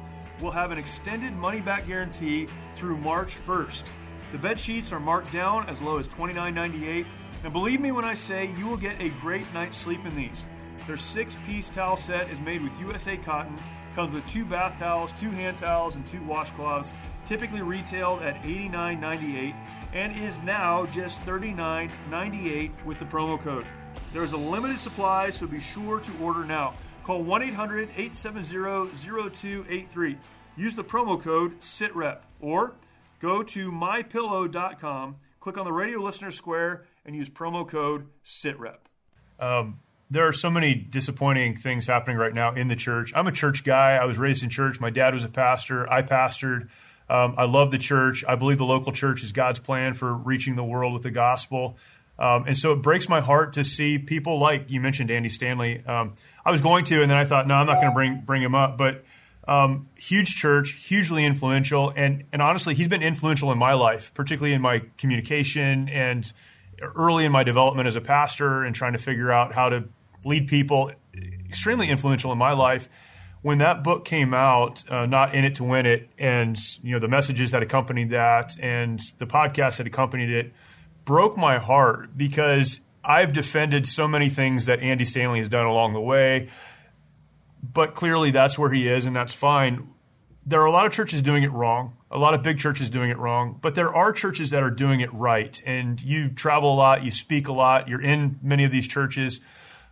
will 0.42 0.52
have 0.52 0.72
an 0.72 0.78
extended 0.78 1.34
money-back 1.34 1.88
guarantee 1.88 2.48
through 2.74 2.98
March 2.98 3.36
1st. 3.46 3.84
The 4.32 4.38
bed 4.38 4.60
sheets 4.60 4.92
are 4.92 5.00
marked 5.00 5.32
down 5.34 5.68
as 5.68 5.82
low 5.82 5.98
as 5.98 6.08
$29.98, 6.08 7.06
and 7.44 7.54
believe 7.54 7.82
me 7.82 7.92
when 7.92 8.06
I 8.06 8.14
say 8.14 8.52
you 8.58 8.68
will 8.68 8.78
get 8.78 9.02
a 9.02 9.10
great 9.22 9.52
night's 9.54 9.78
sleep 9.78 10.06
in 10.06 10.16
these. 10.16 10.46
Their 10.86 10.98
six-piece 10.98 11.70
towel 11.70 11.98
set 11.98 12.30
is 12.30 12.40
made 12.40 12.62
with 12.62 12.78
USA 12.80 13.18
cotton, 13.18 13.58
comes 13.96 14.14
with 14.14 14.28
two 14.28 14.46
bath 14.46 14.78
towels, 14.80 15.12
two 15.14 15.32
hand 15.32 15.58
towels, 15.58 15.96
and 15.96 16.06
two 16.06 16.20
washcloths, 16.20 16.92
typically 17.26 17.62
retailed 17.62 18.22
at 18.22 18.42
$89.98, 18.44 19.56
and 19.94 20.16
is 20.16 20.40
now 20.40 20.86
just 20.88 21.26
$39.98 21.26 22.72
with 22.86 23.00
the 23.00 23.06
promo 23.06 23.40
code. 23.40 23.66
There 24.14 24.24
is 24.24 24.34
a 24.34 24.38
limited 24.38 24.80
supply, 24.80 25.30
so 25.30 25.48
be 25.48 25.60
sure 25.60 26.00
to 26.00 26.12
order 26.22 26.46
now. 26.46 26.76
Call 27.08 27.24
1 27.24 27.42
800 27.42 27.90
870 27.96 28.92
0283. 29.32 30.18
Use 30.58 30.76
the 30.76 30.84
promo 30.84 31.18
code 31.18 31.58
SITREP 31.62 32.18
or 32.42 32.74
go 33.22 33.42
to 33.44 33.72
mypillow.com, 33.72 35.16
click 35.40 35.58
on 35.58 35.64
the 35.64 35.72
radio 35.72 36.02
listener 36.02 36.32
square, 36.32 36.84
and 37.06 37.16
use 37.16 37.30
promo 37.30 37.66
code 37.66 38.08
SITREP. 38.26 38.80
Um, 39.40 39.80
there 40.12 40.28
are 40.28 40.34
so 40.34 40.50
many 40.50 40.76
disappointing 40.76 41.56
things 41.56 41.88
happening 41.88 42.18
right 42.18 42.34
now 42.34 42.54
in 42.54 42.68
the 42.68 42.76
church. 42.76 43.14
I'm 43.16 43.28
a 43.28 43.32
church 43.32 43.64
guy. 43.64 43.96
I 43.96 44.04
was 44.04 44.18
raised 44.18 44.44
in 44.44 44.50
church. 44.50 44.82
My 44.82 44.90
dad 44.90 45.14
was 45.14 45.24
a 45.24 45.30
pastor. 45.30 45.90
I 45.90 46.02
pastored. 46.02 46.68
Um, 47.10 47.36
I 47.38 47.46
love 47.46 47.72
the 47.72 47.78
church. 47.78 48.26
I 48.28 48.36
believe 48.36 48.58
the 48.58 48.66
local 48.66 48.92
church 48.92 49.24
is 49.24 49.32
God's 49.32 49.60
plan 49.60 49.94
for 49.94 50.14
reaching 50.14 50.58
the 50.58 50.64
world 50.66 50.92
with 50.92 51.04
the 51.04 51.12
gospel. 51.12 51.78
Um, 52.20 52.46
and 52.48 52.58
so 52.58 52.74
it 52.74 52.82
breaks 52.82 53.08
my 53.08 53.22
heart 53.22 53.54
to 53.54 53.64
see 53.64 54.00
people 54.00 54.40
like 54.40 54.70
you 54.70 54.82
mentioned, 54.82 55.12
Andy 55.12 55.30
Stanley. 55.30 55.86
Um, 55.86 56.16
I 56.44 56.52
was 56.52 56.62
going 56.62 56.86
to, 56.86 57.02
and 57.02 57.12
then 57.12 57.18
I 57.18 57.26
thought, 57.26 57.48
no, 57.48 57.56
I'm 57.56 57.68
not 57.68 57.76
going 57.76 57.90
to 57.90 57.94
bring 57.94 58.22
bring 58.22 58.42
him 58.42 58.56
up. 58.56 58.78
But 58.78 59.04
um, 59.48 59.88
huge 59.96 60.36
church, 60.36 60.72
hugely 60.74 61.26
influential, 61.26 61.94
and 61.96 62.24
and 62.34 62.42
honestly, 62.42 62.74
he's 62.74 62.88
been 62.88 63.04
influential 63.04 63.52
in 63.52 63.58
my 63.58 63.74
life, 63.74 64.14
particularly 64.14 64.54
in 64.54 64.62
my 64.62 64.84
communication 64.98 65.88
and 65.90 66.32
early 66.82 67.26
in 67.26 67.32
my 67.32 67.44
development 67.44 67.88
as 67.88 67.96
a 67.96 68.02
pastor 68.02 68.64
and 68.64 68.76
trying 68.76 68.94
to 68.94 69.00
figure 69.00 69.32
out 69.32 69.54
how 69.54 69.70
to 69.70 69.86
lead 70.26 70.48
people. 70.48 70.92
Extremely 71.48 71.90
influential 71.90 72.32
in 72.32 72.38
my 72.38 72.52
life. 72.52 72.90
When 73.42 73.60
that 73.60 73.84
book 73.84 74.04
came 74.04 74.34
out, 74.34 74.84
uh, 74.90 75.06
not 75.06 75.34
in 75.34 75.46
it 75.46 75.56
to 75.56 75.64
win 75.64 75.86
it, 75.86 76.10
and 76.18 76.58
you 76.84 76.92
know 76.92 77.00
the 77.00 77.08
messages 77.08 77.52
that 77.52 77.64
accompanied 77.64 78.10
that, 78.10 78.60
and 78.60 79.00
the 79.20 79.28
podcast 79.28 79.78
that 79.78 79.88
accompanied 79.88 80.30
it, 80.30 80.54
broke 81.08 81.36
my 81.36 81.58
heart 81.58 82.16
because 82.16 82.82
I've 83.04 83.34
defended 83.34 83.88
so 83.88 84.08
many 84.08 84.30
things 84.30 84.68
that 84.68 84.80
Andy 84.82 85.06
Stanley 85.06 85.40
has 85.40 85.50
done 85.50 85.66
along 85.66 85.94
the 85.94 86.02
way 86.02 86.50
but 87.62 87.96
clearly 87.96 88.32
that's 88.32 88.58
where 88.58 88.72
he 88.72 88.88
is, 88.88 89.06
and 89.06 89.16
that's 89.16 89.34
fine. 89.34 89.90
There 90.46 90.62
are 90.62 90.66
a 90.66 90.72
lot 90.72 90.86
of 90.86 90.94
churches 90.94 91.22
doing 91.22 91.44
it 91.44 91.52
wrong, 91.52 91.98
a 92.10 92.18
lot 92.18 92.34
of 92.34 92.42
big 92.42 92.58
churches 92.58 92.90
doing 92.90 93.10
it 93.10 93.18
wrong, 93.18 93.60
but 93.62 93.76
there 93.76 93.94
are 93.94 94.14
churches 94.14 94.52
that 94.52 94.64
are 94.64 94.72
doing 94.72 95.02
it 95.02 95.14
right. 95.14 95.62
And 95.66 96.02
you 96.02 96.30
travel 96.30 96.74
a 96.74 96.78
lot, 96.78 97.04
you 97.04 97.12
speak 97.12 97.48
a 97.48 97.54
lot, 97.54 97.88
you're 97.90 98.02
in 98.02 98.40
many 98.42 98.64
of 98.64 98.72
these 98.72 98.88
churches. 98.88 99.42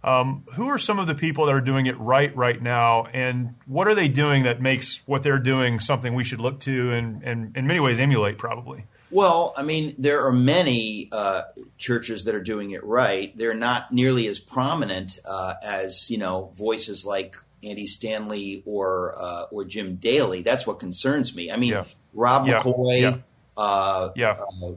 Um, 0.04 0.44
who 0.56 0.68
are 0.68 0.78
some 0.78 1.00
of 1.00 1.08
the 1.08 1.16
people 1.16 1.48
that 1.48 1.56
are 1.56 1.62
doing 1.62 1.88
it 1.88 1.98
right 1.98 2.34
right 2.36 2.62
now, 2.62 3.06
and 3.06 3.56
what 3.66 3.88
are 3.88 3.96
they 3.96 4.08
doing 4.08 4.44
that 4.44 4.62
makes 4.62 5.02
what 5.08 5.24
they're 5.24 5.40
doing 5.40 5.80
something 5.80 6.14
we 6.14 6.24
should 6.24 6.40
look 6.40 6.60
to 6.62 6.92
and, 6.92 7.24
and 7.24 7.58
in 7.58 7.66
many 7.66 7.80
ways 7.80 8.00
emulate, 8.00 8.38
probably? 8.38 8.86
Well, 9.16 9.54
I 9.56 9.64
mean, 9.64 9.96
there 9.98 10.26
are 10.28 10.34
many 10.34 11.08
uh, 11.10 11.44
churches 11.78 12.26
that 12.26 12.36
are 12.36 12.44
doing 12.44 12.72
it 12.72 12.84
right. 12.84 13.32
They're 13.38 13.54
not 13.54 13.94
nearly 13.94 14.28
as 14.28 14.40
prominent 14.40 15.20
uh, 15.24 15.54
as 15.64 16.12
you 16.12 16.18
know 16.18 16.52
voices 16.54 17.06
like 17.06 17.38
Andy 17.64 17.88
Stanley 17.88 18.62
or 18.66 19.16
uh, 19.18 19.44
or 19.52 19.64
Jim 19.64 19.96
Daly. 19.96 20.42
That's 20.42 20.68
what 20.68 20.80
concerns 20.80 21.34
me. 21.34 21.50
I 21.50 21.56
mean, 21.56 21.70
Yeah. 21.72 21.86
Rob 22.14 22.46
Yeah. 22.46 22.60
McCoy, 22.60 23.00
Yeah. 23.00 23.18
Uh, 23.56 24.10
uh, 24.18 24.74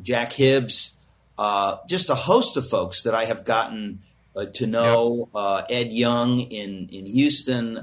Jack 0.00 0.32
Hibbs, 0.32 0.94
uh, 1.36 1.76
just 1.86 2.08
a 2.08 2.14
host 2.14 2.56
of 2.56 2.66
folks 2.66 3.02
that 3.02 3.14
I 3.14 3.26
have 3.26 3.44
gotten 3.44 4.00
uh, 4.34 4.46
to 4.46 4.66
know. 4.66 5.28
Uh, 5.34 5.60
Ed 5.68 5.92
Young 5.92 6.40
in 6.40 6.88
in 6.90 7.04
Houston. 7.04 7.76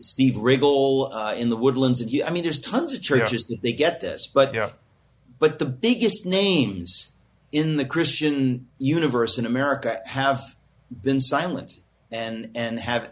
Steve 0.00 0.34
Riggle 0.34 1.10
uh, 1.12 1.34
in 1.36 1.48
the 1.48 1.56
Woodlands, 1.56 2.00
and 2.00 2.10
I 2.24 2.30
mean, 2.30 2.42
there's 2.44 2.60
tons 2.60 2.94
of 2.94 3.02
churches 3.02 3.46
that 3.48 3.62
they 3.62 3.72
get 3.72 4.00
this, 4.00 4.26
but 4.26 4.54
Yeah. 4.54 4.70
but 5.38 5.58
the 5.58 5.66
biggest 5.66 6.24
names 6.26 7.12
in 7.50 7.76
the 7.76 7.84
Christian 7.84 8.66
universe 8.78 9.38
in 9.38 9.46
America 9.46 10.00
have 10.06 10.56
been 10.90 11.20
silent 11.20 11.80
and 12.12 12.50
and 12.54 12.78
have 12.78 13.10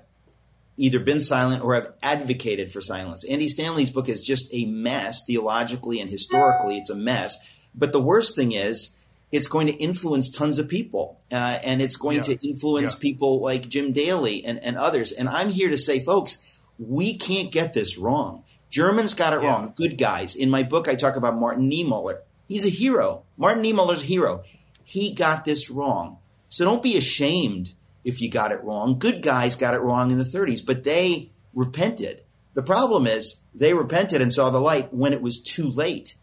either 0.76 1.00
been 1.00 1.20
silent 1.20 1.64
or 1.64 1.74
have 1.74 1.88
advocated 2.02 2.70
for 2.70 2.80
silence. 2.82 3.24
Andy 3.24 3.48
Stanley's 3.48 3.90
book 3.90 4.08
is 4.08 4.20
just 4.22 4.46
a 4.52 4.66
mess 4.66 5.24
theologically 5.26 6.00
and 6.00 6.10
historically. 6.10 6.76
It's 6.78 6.90
a 6.90 6.94
mess. 6.94 7.36
But 7.74 7.92
the 7.92 8.00
worst 8.00 8.36
thing 8.36 8.52
is, 8.52 8.90
it's 9.32 9.48
going 9.48 9.66
to 9.68 9.72
influence 9.74 10.30
tons 10.30 10.58
of 10.58 10.68
people, 10.68 11.18
uh, 11.32 11.58
and 11.64 11.80
it's 11.82 11.96
going 11.96 12.18
Yeah. 12.18 12.34
to 12.34 12.48
influence 12.48 12.92
Yeah. 12.94 13.00
people 13.00 13.40
like 13.40 13.68
Jim 13.68 13.92
Daly 13.92 14.44
and, 14.44 14.58
and 14.62 14.76
others. 14.76 15.12
And 15.12 15.28
I'm 15.28 15.48
here 15.50 15.70
to 15.70 15.78
say, 15.78 15.98
folks, 15.98 16.38
we 16.78 17.16
can't 17.16 17.50
get 17.50 17.72
this 17.72 17.98
wrong. 17.98 18.44
Germans 18.70 19.14
got 19.14 19.32
it 19.32 19.42
Yeah. 19.42 19.48
wrong. 19.48 19.72
Good 19.74 19.96
guys. 19.98 20.34
In 20.34 20.50
my 20.50 20.62
book, 20.62 20.88
I 20.88 20.94
talk 20.94 21.16
about 21.16 21.36
Martin 21.36 21.70
Niemöller. 21.70 22.18
He's 22.48 22.64
a 22.64 22.70
hero. 22.70 23.24
Martin 23.36 23.62
Niemöller's 23.62 24.02
a 24.02 24.06
hero. 24.06 24.42
He 24.84 25.12
got 25.12 25.44
this 25.44 25.70
wrong. 25.70 26.18
So 26.48 26.64
don't 26.64 26.82
be 26.82 26.96
ashamed 26.96 27.72
if 28.04 28.20
you 28.20 28.30
got 28.30 28.52
it 28.52 28.62
wrong. 28.62 28.98
Good 28.98 29.22
guys 29.22 29.56
got 29.56 29.74
it 29.74 29.80
wrong 29.80 30.10
in 30.10 30.18
the 30.18 30.24
30s, 30.24 30.64
but 30.64 30.84
they 30.84 31.30
repented. 31.54 32.22
The 32.54 32.62
problem 32.62 33.06
is 33.06 33.42
they 33.54 33.74
repented 33.74 34.22
and 34.22 34.32
saw 34.32 34.50
the 34.50 34.60
light 34.60 34.92
when 34.92 35.12
it 35.12 35.20
was 35.20 35.42
too 35.42 35.68
late. 35.68 36.14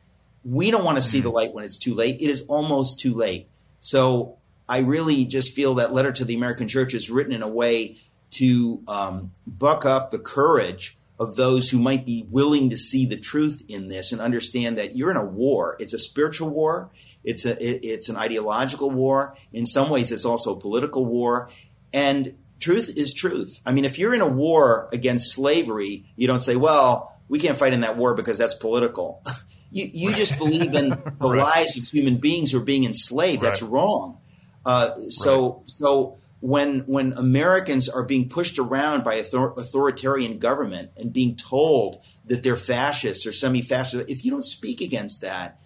We 0.43 0.71
don't 0.71 0.85
want 0.85 0.97
to 0.97 1.03
see 1.03 1.19
mm-hmm. 1.19 1.27
the 1.27 1.31
light 1.31 1.53
when 1.53 1.63
it's 1.63 1.77
too 1.77 1.93
late. 1.93 2.21
It 2.21 2.29
is 2.29 2.43
almost 2.47 2.99
too 2.99 3.13
late. 3.13 3.49
So 3.81 4.37
I 4.67 4.79
really 4.79 5.25
just 5.25 5.53
feel 5.53 5.75
that 5.75 5.93
letter 5.93 6.11
to 6.13 6.25
the 6.25 6.35
American 6.35 6.67
church 6.67 6.93
is 6.93 7.09
written 7.09 7.33
in 7.33 7.43
a 7.43 7.49
way 7.49 7.97
to 8.33 8.81
um, 8.87 9.31
buck 9.45 9.85
up 9.85 10.11
the 10.11 10.19
courage 10.19 10.97
of 11.19 11.35
those 11.35 11.69
who 11.69 11.79
might 11.79 12.05
be 12.05 12.25
willing 12.29 12.69
to 12.69 12.77
see 12.77 13.05
the 13.05 13.17
truth 13.17 13.63
in 13.69 13.87
this 13.87 14.11
and 14.11 14.21
understand 14.21 14.77
that 14.77 14.95
you're 14.95 15.11
in 15.11 15.17
a 15.17 15.25
war. 15.25 15.77
It's 15.79 15.93
a 15.93 15.99
spiritual 15.99 16.49
war. 16.49 16.89
It's 17.23 17.45
a 17.45 17.51
it, 17.51 17.83
it's 17.83 18.09
an 18.09 18.17
ideological 18.17 18.89
war. 18.89 19.35
In 19.51 19.65
some 19.65 19.89
ways, 19.89 20.11
it's 20.11 20.25
also 20.25 20.55
a 20.55 20.59
political 20.59 21.05
war. 21.05 21.49
And 21.93 22.35
truth 22.59 22.91
is 22.97 23.13
truth. 23.13 23.61
I 23.65 23.71
mean, 23.71 23.85
if 23.85 23.97
you're 23.99 24.13
in 24.13 24.21
a 24.21 24.27
war 24.27 24.89
against 24.91 25.33
slavery, 25.33 26.05
you 26.15 26.27
don't 26.27 26.41
say, 26.41 26.55
"Well, 26.55 27.15
we 27.29 27.39
can't 27.39 27.57
fight 27.57 27.73
in 27.73 27.81
that 27.81 27.95
war 27.95 28.15
because 28.15 28.37
that's 28.37 28.55
political." 28.55 29.23
you 29.71 29.89
you 29.93 30.07
right. 30.09 30.17
just 30.17 30.37
believe 30.37 30.73
in 30.73 30.89
the 30.89 31.13
right. 31.19 31.37
lives 31.39 31.77
of 31.77 31.85
human 31.85 32.17
beings 32.17 32.51
who 32.51 32.59
are 32.59 32.65
being 32.65 32.83
enslaved. 32.83 33.43
Right. 33.43 33.49
That's 33.49 33.61
wrong. 33.61 34.17
Uh, 34.65 34.95
so 35.09 35.61
so 35.65 36.17
when 36.43 36.79
when 36.87 37.13
Americans 37.13 37.87
are 37.87 38.03
being 38.03 38.27
pushed 38.27 38.59
around 38.59 39.01
by 39.05 39.21
author- 39.21 39.53
authoritarian 39.55 40.39
government 40.39 40.91
and 40.97 41.13
being 41.13 41.37
told 41.37 42.03
that 42.25 42.43
they're 42.43 42.57
fascists 42.57 43.25
or 43.25 43.31
semi-fascist, 43.31 44.09
if 44.09 44.25
you 44.25 44.31
don't 44.31 44.45
speak 44.45 44.81
against 44.81 45.21
that, 45.21 45.61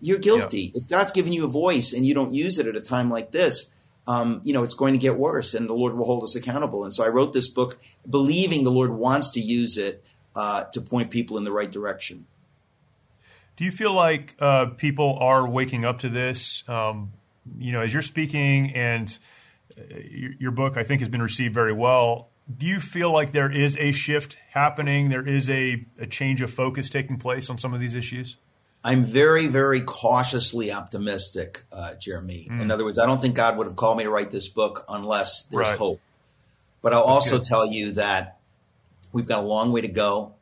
you're 0.00 0.18
guilty. 0.18 0.72
Yeah. 0.72 0.80
If 0.80 0.88
God's 0.88 1.12
given 1.12 1.34
you 1.34 1.44
a 1.44 1.48
voice 1.48 1.92
and 1.92 2.06
you 2.06 2.14
don't 2.14 2.32
use 2.32 2.58
it 2.58 2.66
at 2.66 2.74
a 2.74 2.80
time 2.80 3.10
like 3.10 3.30
this, 3.30 3.74
um, 4.06 4.40
you 4.42 4.54
know 4.54 4.62
it's 4.62 4.72
going 4.72 4.94
to 4.94 4.98
get 4.98 5.18
worse, 5.18 5.52
and 5.52 5.68
the 5.68 5.74
Lord 5.74 5.98
will 5.98 6.06
hold 6.06 6.24
us 6.24 6.34
accountable. 6.34 6.82
And 6.84 6.94
so 6.94 7.04
I 7.04 7.08
wrote 7.08 7.34
this 7.34 7.50
book 7.50 7.78
believing 8.08 8.64
the 8.64 8.70
Lord 8.70 8.90
wants 8.90 9.28
to 9.32 9.40
use 9.40 9.76
it 9.76 10.02
uh, 10.34 10.64
to 10.72 10.80
point 10.80 11.10
people 11.10 11.36
in 11.36 11.44
the 11.44 11.52
right 11.52 11.70
direction. 11.70 12.24
Do 13.56 13.66
you 13.66 13.70
feel 13.70 13.92
like 13.92 14.34
uh, 14.38 14.66
people 14.78 15.18
are 15.20 15.46
waking 15.46 15.84
up 15.84 15.98
to 15.98 16.08
this? 16.08 16.64
Um, 16.66 17.12
you 17.58 17.72
know, 17.72 17.82
as 17.82 17.92
you're 17.92 18.00
speaking 18.00 18.74
and 18.74 19.18
your 20.38 20.50
book, 20.50 20.76
I 20.76 20.82
think, 20.82 21.00
has 21.00 21.08
been 21.08 21.22
received 21.22 21.54
very 21.54 21.72
well. 21.72 22.28
Do 22.54 22.66
you 22.66 22.80
feel 22.80 23.12
like 23.12 23.32
there 23.32 23.50
is 23.50 23.76
a 23.78 23.92
shift 23.92 24.36
happening? 24.50 25.08
There 25.08 25.26
is 25.26 25.48
a, 25.48 25.84
a 25.98 26.06
change 26.06 26.42
of 26.42 26.50
focus 26.50 26.90
taking 26.90 27.18
place 27.18 27.48
on 27.48 27.58
some 27.58 27.72
of 27.72 27.80
these 27.80 27.94
issues? 27.94 28.36
I'm 28.84 29.04
very, 29.04 29.46
very 29.46 29.80
cautiously 29.80 30.72
optimistic, 30.72 31.62
uh, 31.72 31.94
Jeremy. 32.00 32.48
Mm. 32.50 32.62
In 32.62 32.70
other 32.70 32.84
words, 32.84 32.98
I 32.98 33.06
don't 33.06 33.20
think 33.20 33.36
God 33.36 33.56
would 33.56 33.66
have 33.66 33.76
called 33.76 33.98
me 33.98 34.04
to 34.04 34.10
write 34.10 34.30
this 34.30 34.48
book 34.48 34.84
unless 34.88 35.42
there's 35.42 35.68
right. 35.68 35.78
hope. 35.78 36.00
But 36.82 36.92
I'll 36.92 37.06
That's 37.06 37.10
also 37.10 37.38
good. 37.38 37.46
tell 37.46 37.66
you 37.66 37.92
that 37.92 38.38
we've 39.12 39.26
got 39.26 39.38
a 39.38 39.46
long 39.46 39.70
way 39.70 39.82
to 39.82 39.88
go. 39.88 40.34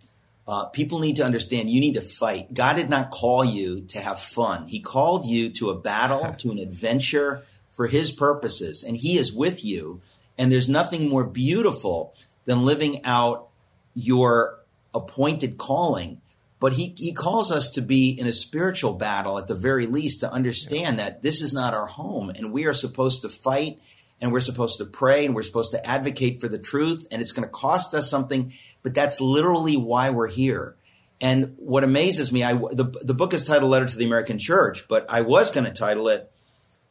Uh, 0.48 0.64
people 0.66 1.00
need 1.00 1.16
to 1.16 1.24
understand 1.24 1.68
you 1.68 1.80
need 1.80 1.94
to 1.94 2.00
fight. 2.00 2.52
God 2.52 2.76
did 2.76 2.88
not 2.88 3.10
call 3.10 3.44
you 3.44 3.82
to 3.82 3.98
have 4.00 4.18
fun. 4.18 4.66
He 4.66 4.80
called 4.80 5.26
you 5.26 5.50
to 5.50 5.70
a 5.70 5.78
battle, 5.78 6.34
to 6.38 6.50
an 6.50 6.58
adventure, 6.58 7.42
for 7.80 7.86
his 7.86 8.12
purposes 8.12 8.82
and 8.82 8.94
he 8.94 9.16
is 9.16 9.32
with 9.32 9.64
you. 9.64 10.02
And 10.36 10.52
there's 10.52 10.68
nothing 10.68 11.08
more 11.08 11.24
beautiful 11.24 12.14
than 12.44 12.66
living 12.66 13.02
out 13.06 13.48
your 13.94 14.58
appointed 14.94 15.56
calling. 15.56 16.20
But 16.58 16.74
he, 16.74 16.94
he 16.98 17.14
calls 17.14 17.50
us 17.50 17.70
to 17.70 17.80
be 17.80 18.10
in 18.10 18.26
a 18.26 18.34
spiritual 18.34 18.92
battle 18.92 19.38
at 19.38 19.46
the 19.46 19.54
very 19.54 19.86
least 19.86 20.20
to 20.20 20.30
understand 20.30 20.98
that 20.98 21.22
this 21.22 21.40
is 21.40 21.54
not 21.54 21.72
our 21.72 21.86
home 21.86 22.28
and 22.28 22.52
we 22.52 22.66
are 22.66 22.74
supposed 22.74 23.22
to 23.22 23.30
fight 23.30 23.80
and 24.20 24.30
we're 24.30 24.40
supposed 24.40 24.76
to 24.76 24.84
pray 24.84 25.24
and 25.24 25.34
we're 25.34 25.40
supposed 25.40 25.72
to 25.72 25.86
advocate 25.86 26.38
for 26.38 26.48
the 26.48 26.58
truth 26.58 27.08
and 27.10 27.22
it's 27.22 27.32
going 27.32 27.48
to 27.48 27.50
cost 27.50 27.94
us 27.94 28.10
something, 28.10 28.52
but 28.82 28.94
that's 28.94 29.22
literally 29.22 29.78
why 29.78 30.10
we're 30.10 30.28
here. 30.28 30.76
And 31.18 31.54
what 31.56 31.82
amazes 31.82 32.30
me, 32.30 32.44
I, 32.44 32.52
the, 32.52 32.94
the 33.02 33.14
book 33.14 33.32
is 33.32 33.46
titled 33.46 33.70
Letter 33.70 33.86
to 33.86 33.96
the 33.96 34.04
American 34.04 34.38
Church, 34.38 34.86
but 34.86 35.06
I 35.08 35.22
was 35.22 35.50
going 35.50 35.64
to 35.64 35.72
title 35.72 36.08
it 36.08 36.30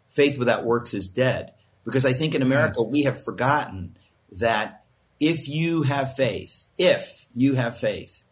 faith 0.10 0.38
without 0.38 0.66
works 0.66 0.93
is 0.93 1.07
dead. 1.07 1.53
Because 1.86 2.05
I 2.05 2.14
think 2.14 2.36
in 2.36 2.41
America, 2.41 2.84
we 2.84 3.03
have 3.03 3.24
forgotten 3.24 3.97
that 4.34 4.84
if 5.20 5.47
you 5.47 5.84
have 5.84 6.14
faith, 6.14 6.66
if 6.78 7.26
you 7.34 7.55
have 7.55 7.78
faith, 7.78 8.24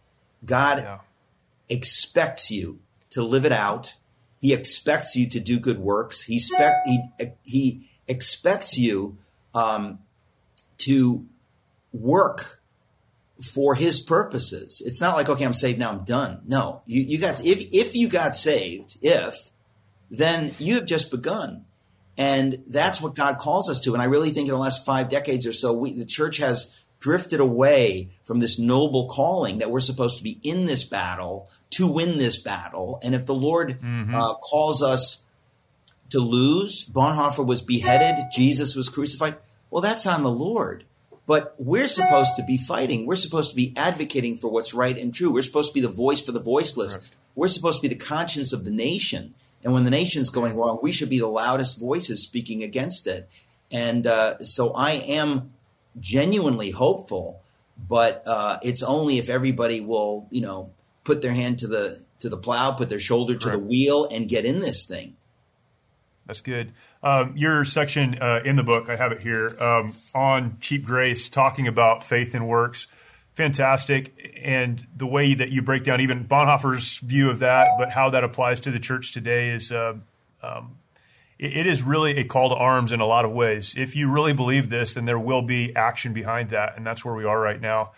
God 0.46 0.80
yeah. 0.80 1.00
expects 1.70 2.52
you 2.52 2.80
to 3.12 3.24
live 3.24 3.46
it 3.46 3.52
out. 3.52 3.96
He 4.40 4.54
expects 4.54 5.16
you 5.16 5.30
to 5.30 5.40
do 5.40 5.60
good 5.60 5.80
works. 5.80 6.22
He, 6.22 6.36
expect, 6.36 6.88
he, 6.88 7.02
he 7.44 7.90
expects 8.08 8.78
you 8.78 9.18
um, 9.56 10.00
to 10.80 11.26
work 11.92 12.62
for 13.54 13.76
his 13.76 14.00
purposes. 14.00 14.82
It's 14.86 15.02
not 15.02 15.16
like, 15.16 15.30
okay, 15.30 15.46
I'm 15.46 15.54
saved 15.54 15.80
now, 15.80 15.92
I'm 15.92 16.04
done. 16.04 16.42
No, 16.46 16.84
you, 16.86 17.02
you 17.02 17.18
got, 17.18 17.44
if, 17.44 17.68
if 17.72 17.96
you 17.96 18.10
got 18.10 18.36
saved, 18.36 18.98
if, 19.02 19.52
then 20.10 20.54
you 20.60 20.76
have 20.76 20.86
just 20.86 21.12
begun. 21.12 21.66
And 22.18 22.64
that's 22.68 23.00
what 23.00 23.16
God 23.16 23.38
calls 23.38 23.70
us 23.70 23.80
to. 23.82 23.94
And 23.94 24.02
I 24.02 24.06
really 24.06 24.32
think 24.32 24.48
in 24.48 24.54
the 24.54 24.60
last 24.60 24.86
five 24.86 25.10
decades 25.10 25.46
or 25.46 25.54
so, 25.54 25.74
we, 25.74 25.94
the 25.94 26.06
church 26.06 26.38
has 26.38 26.86
drifted 27.00 27.40
away 27.40 28.10
from 28.24 28.40
this 28.40 28.58
noble 28.58 29.08
calling 29.08 29.60
that 29.60 29.70
we're 29.70 29.80
supposed 29.80 30.18
to 30.18 30.24
be 30.24 30.40
in 30.44 30.66
this 30.66 30.84
battle 30.84 31.50
to 31.72 31.88
win 31.88 32.18
this 32.18 32.40
battle. 32.40 33.00
And 33.04 33.14
if 33.14 33.26
the 33.26 33.36
Lord 33.36 33.80
mm-hmm. 33.80 34.16
uh, 34.16 34.34
calls 34.36 34.82
us 34.82 35.26
to 36.10 36.20
lose, 36.20 36.90
Bonhoeffer 36.90 37.46
was 37.46 37.62
beheaded, 37.62 38.26
Jesus 38.34 38.76
was 38.76 38.90
crucified. 38.90 39.36
Well, 39.70 39.82
that's 39.82 40.08
on 40.08 40.24
the 40.24 40.32
Lord. 40.32 40.86
But 41.28 41.56
we're 41.60 41.90
supposed 41.90 42.38
to 42.38 42.44
be 42.44 42.58
fighting. 42.58 43.06
We're 43.06 43.18
supposed 43.18 43.50
to 43.50 43.56
be 43.56 43.74
advocating 43.76 44.38
for 44.38 44.50
what's 44.50 44.74
right 44.74 44.98
and 44.98 45.14
true. 45.14 45.30
We're 45.30 45.42
supposed 45.42 45.72
to 45.72 45.74
be 45.74 45.82
the 45.82 45.90
voice 45.90 46.22
for 46.22 46.32
the 46.32 46.40
voiceless. 46.40 46.96
Right. 46.96 47.10
We're 47.36 47.48
supposed 47.50 47.82
to 47.82 47.88
be 47.88 47.94
the 47.94 48.04
conscience 48.04 48.54
of 48.54 48.64
the 48.64 48.72
nation. 48.72 49.34
And 49.68 49.74
when 49.74 49.84
the 49.84 49.92
nation's 49.92 50.30
going 50.30 50.56
wrong, 50.56 50.80
we 50.82 50.94
should 50.94 51.10
be 51.10 51.20
the 51.20 51.28
loudest 51.28 51.78
voices 51.78 52.24
speaking 52.24 52.64
against 52.64 53.06
it. 53.06 53.28
And 53.70 54.08
uh, 54.08 54.40
so 54.40 54.72
I 54.72 54.92
am 54.92 55.52
genuinely 56.00 56.72
hopeful, 56.72 57.42
but 57.78 58.24
uh, 58.26 58.60
it's 58.64 58.82
only 58.82 59.18
if 59.18 59.30
everybody 59.30 59.82
will, 59.82 60.26
you 60.32 60.40
know, 60.40 60.72
put 61.04 61.22
their 61.22 61.34
hand 61.34 61.60
to 61.60 61.68
the 61.68 62.02
to 62.20 62.30
the 62.30 62.38
plow, 62.38 62.72
put 62.72 62.88
their 62.88 62.98
shoulder 62.98 63.36
to 63.36 63.50
the 63.50 63.60
wheel, 63.60 64.08
and 64.10 64.30
get 64.30 64.46
in 64.46 64.60
this 64.62 64.86
thing. 64.86 65.18
That's 66.28 66.40
good. 66.40 66.72
Um, 67.04 67.34
your 67.36 67.66
section 67.66 68.18
uh, 68.22 68.44
in 68.46 68.56
the 68.56 68.64
book, 68.64 68.88
I 68.88 68.96
have 68.96 69.12
it 69.12 69.22
here, 69.22 69.62
um, 69.62 69.96
on 70.16 70.60
cheap 70.62 70.86
grace, 70.86 71.28
talking 71.28 71.68
about 71.68 72.06
faith 72.06 72.34
and 72.34 72.48
works 72.48 72.88
fantastic. 73.38 74.14
And 74.44 74.86
the 74.96 75.06
way 75.06 75.36
that 75.36 75.52
you 75.52 75.62
break 75.62 75.84
down 75.84 76.02
even 76.02 76.26
Bonhoeffer's 76.26 76.98
view 76.98 77.30
of 77.30 77.40
that, 77.40 77.68
but 77.78 77.92
how 77.92 78.10
that 78.10 78.24
applies 78.24 78.60
to 78.62 78.72
the 78.72 78.80
church 78.80 79.14
today 79.14 79.52
is 79.52 79.72
uh, 79.72 79.94
um, 80.42 80.78
it, 81.38 81.58
it 81.58 81.68
is 81.68 81.84
really 81.84 82.18
a 82.18 82.24
call 82.24 82.50
to 82.50 82.56
arms 82.56 82.92
in 82.92 83.00
a 83.00 83.06
lot 83.06 83.26
of 83.26 83.32
ways. 83.32 83.76
If 83.78 83.96
you 83.96 84.12
really 84.12 84.34
believe 84.34 84.70
this, 84.70 84.96
then 84.96 85.06
there 85.06 85.20
will 85.20 85.44
be 85.44 85.76
action 85.76 86.14
behind 86.14 86.50
that. 86.50 86.76
And 86.76 86.86
that's 86.86 87.06
where 87.06 87.14
we 87.14 87.26
are 87.26 87.40
right 87.40 87.62
now. 87.62 87.92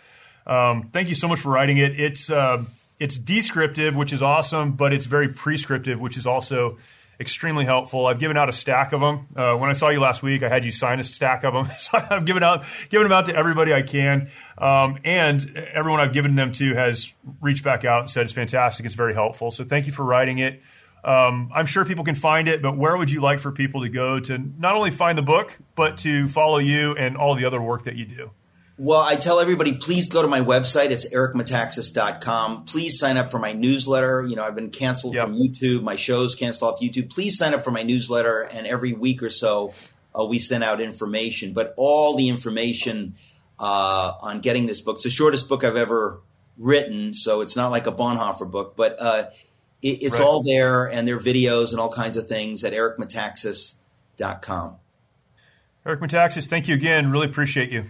Um, 0.46 0.90
thank 0.92 1.08
you 1.08 1.14
so 1.14 1.26
much 1.26 1.40
for 1.40 1.50
writing 1.50 1.78
it. 1.78 1.98
It's, 1.98 2.30
uh, 2.30 2.64
it's 2.98 3.16
descriptive, 3.16 3.96
which 3.96 4.12
is 4.12 4.20
awesome, 4.20 4.72
but 4.72 4.92
it's 4.92 5.06
very 5.06 5.28
prescriptive, 5.28 5.98
which 5.98 6.18
is 6.18 6.26
also 6.26 6.76
extremely 7.20 7.66
helpful. 7.66 8.06
I've 8.06 8.18
given 8.18 8.36
out 8.36 8.48
a 8.48 8.52
stack 8.52 8.92
of 8.92 9.00
them. 9.00 9.28
Uh, 9.36 9.54
when 9.56 9.68
I 9.68 9.74
saw 9.74 9.90
you 9.90 10.00
last 10.00 10.22
week, 10.22 10.42
I 10.42 10.48
had 10.48 10.64
you 10.64 10.72
sign 10.72 10.98
a 10.98 11.04
stack 11.04 11.44
of 11.44 11.52
them. 11.52 11.66
so 11.78 11.98
I've 12.10 12.24
given 12.24 12.42
out, 12.42 12.64
given 12.88 13.04
them 13.04 13.12
out 13.12 13.26
to 13.26 13.36
everybody 13.36 13.74
I 13.74 13.82
can. 13.82 14.30
Um, 14.56 14.98
and 15.04 15.56
everyone 15.72 16.00
I've 16.00 16.12
given 16.12 16.34
them 16.34 16.52
to 16.52 16.74
has 16.74 17.12
reached 17.40 17.62
back 17.62 17.84
out 17.84 18.02
and 18.02 18.10
said 18.10 18.24
it's 18.24 18.32
fantastic. 18.32 18.86
It's 18.86 18.94
very 18.94 19.14
helpful. 19.14 19.50
So 19.50 19.64
thank 19.64 19.86
you 19.86 19.92
for 19.92 20.04
writing 20.04 20.38
it. 20.38 20.62
Um, 21.04 21.50
I'm 21.54 21.66
sure 21.66 21.84
people 21.84 22.04
can 22.04 22.14
find 22.14 22.48
it, 22.48 22.60
but 22.60 22.76
where 22.76 22.96
would 22.96 23.10
you 23.10 23.20
like 23.20 23.38
for 23.38 23.52
people 23.52 23.82
to 23.82 23.88
go 23.88 24.20
to 24.20 24.38
not 24.58 24.74
only 24.76 24.90
find 24.90 25.16
the 25.16 25.22
book, 25.22 25.58
but 25.74 25.98
to 25.98 26.28
follow 26.28 26.58
you 26.58 26.94
and 26.94 27.16
all 27.16 27.34
the 27.34 27.44
other 27.44 27.60
work 27.60 27.84
that 27.84 27.96
you 27.96 28.04
do? 28.04 28.30
Well, 28.82 29.02
I 29.02 29.16
tell 29.16 29.40
everybody, 29.40 29.74
please 29.74 30.08
go 30.08 30.22
to 30.22 30.28
my 30.28 30.40
website. 30.40 30.88
It's 30.88 31.06
ericmetaxas.com. 31.06 32.64
Please 32.64 32.98
sign 32.98 33.18
up 33.18 33.30
for 33.30 33.38
my 33.38 33.52
newsletter. 33.52 34.24
You 34.26 34.36
know, 34.36 34.42
I've 34.42 34.54
been 34.54 34.70
canceled 34.70 35.16
yep. 35.16 35.26
from 35.26 35.36
YouTube. 35.36 35.82
My 35.82 35.96
show's 35.96 36.34
canceled 36.34 36.72
off 36.72 36.80
YouTube. 36.80 37.10
Please 37.10 37.36
sign 37.36 37.52
up 37.52 37.62
for 37.62 37.72
my 37.72 37.82
newsletter. 37.82 38.40
And 38.40 38.66
every 38.66 38.94
week 38.94 39.22
or 39.22 39.28
so, 39.28 39.74
uh, 40.18 40.24
we 40.24 40.38
send 40.38 40.64
out 40.64 40.80
information. 40.80 41.52
But 41.52 41.74
all 41.76 42.16
the 42.16 42.30
information 42.30 43.16
uh, 43.58 44.12
on 44.22 44.40
getting 44.40 44.64
this 44.64 44.80
book, 44.80 44.94
it's 44.94 45.04
the 45.04 45.10
shortest 45.10 45.46
book 45.46 45.62
I've 45.62 45.76
ever 45.76 46.22
written. 46.56 47.12
So 47.12 47.42
it's 47.42 47.56
not 47.56 47.70
like 47.70 47.86
a 47.86 47.92
Bonhoeffer 47.92 48.50
book, 48.50 48.76
but 48.76 48.96
uh, 48.98 49.24
it, 49.82 50.04
it's 50.04 50.18
right. 50.18 50.24
all 50.24 50.42
there. 50.42 50.86
And 50.86 51.06
there 51.06 51.16
are 51.16 51.20
videos 51.20 51.72
and 51.72 51.80
all 51.80 51.92
kinds 51.92 52.16
of 52.16 52.28
things 52.28 52.64
at 52.64 52.72
ericmetaxas.com. 52.72 54.76
Eric 55.84 56.00
Metaxas, 56.00 56.46
thank 56.46 56.66
you 56.66 56.74
again. 56.74 57.10
Really 57.10 57.26
appreciate 57.26 57.70
you. 57.70 57.84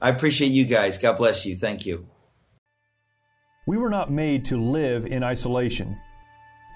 I 0.00 0.10
appreciate 0.10 0.48
you 0.48 0.64
guys. 0.64 0.98
God 0.98 1.16
bless 1.16 1.44
you. 1.44 1.56
Thank 1.56 1.86
you. 1.86 2.06
We 3.66 3.76
were 3.76 3.90
not 3.90 4.10
made 4.10 4.46
to 4.46 4.56
live 4.56 5.04
in 5.04 5.22
isolation. 5.22 5.98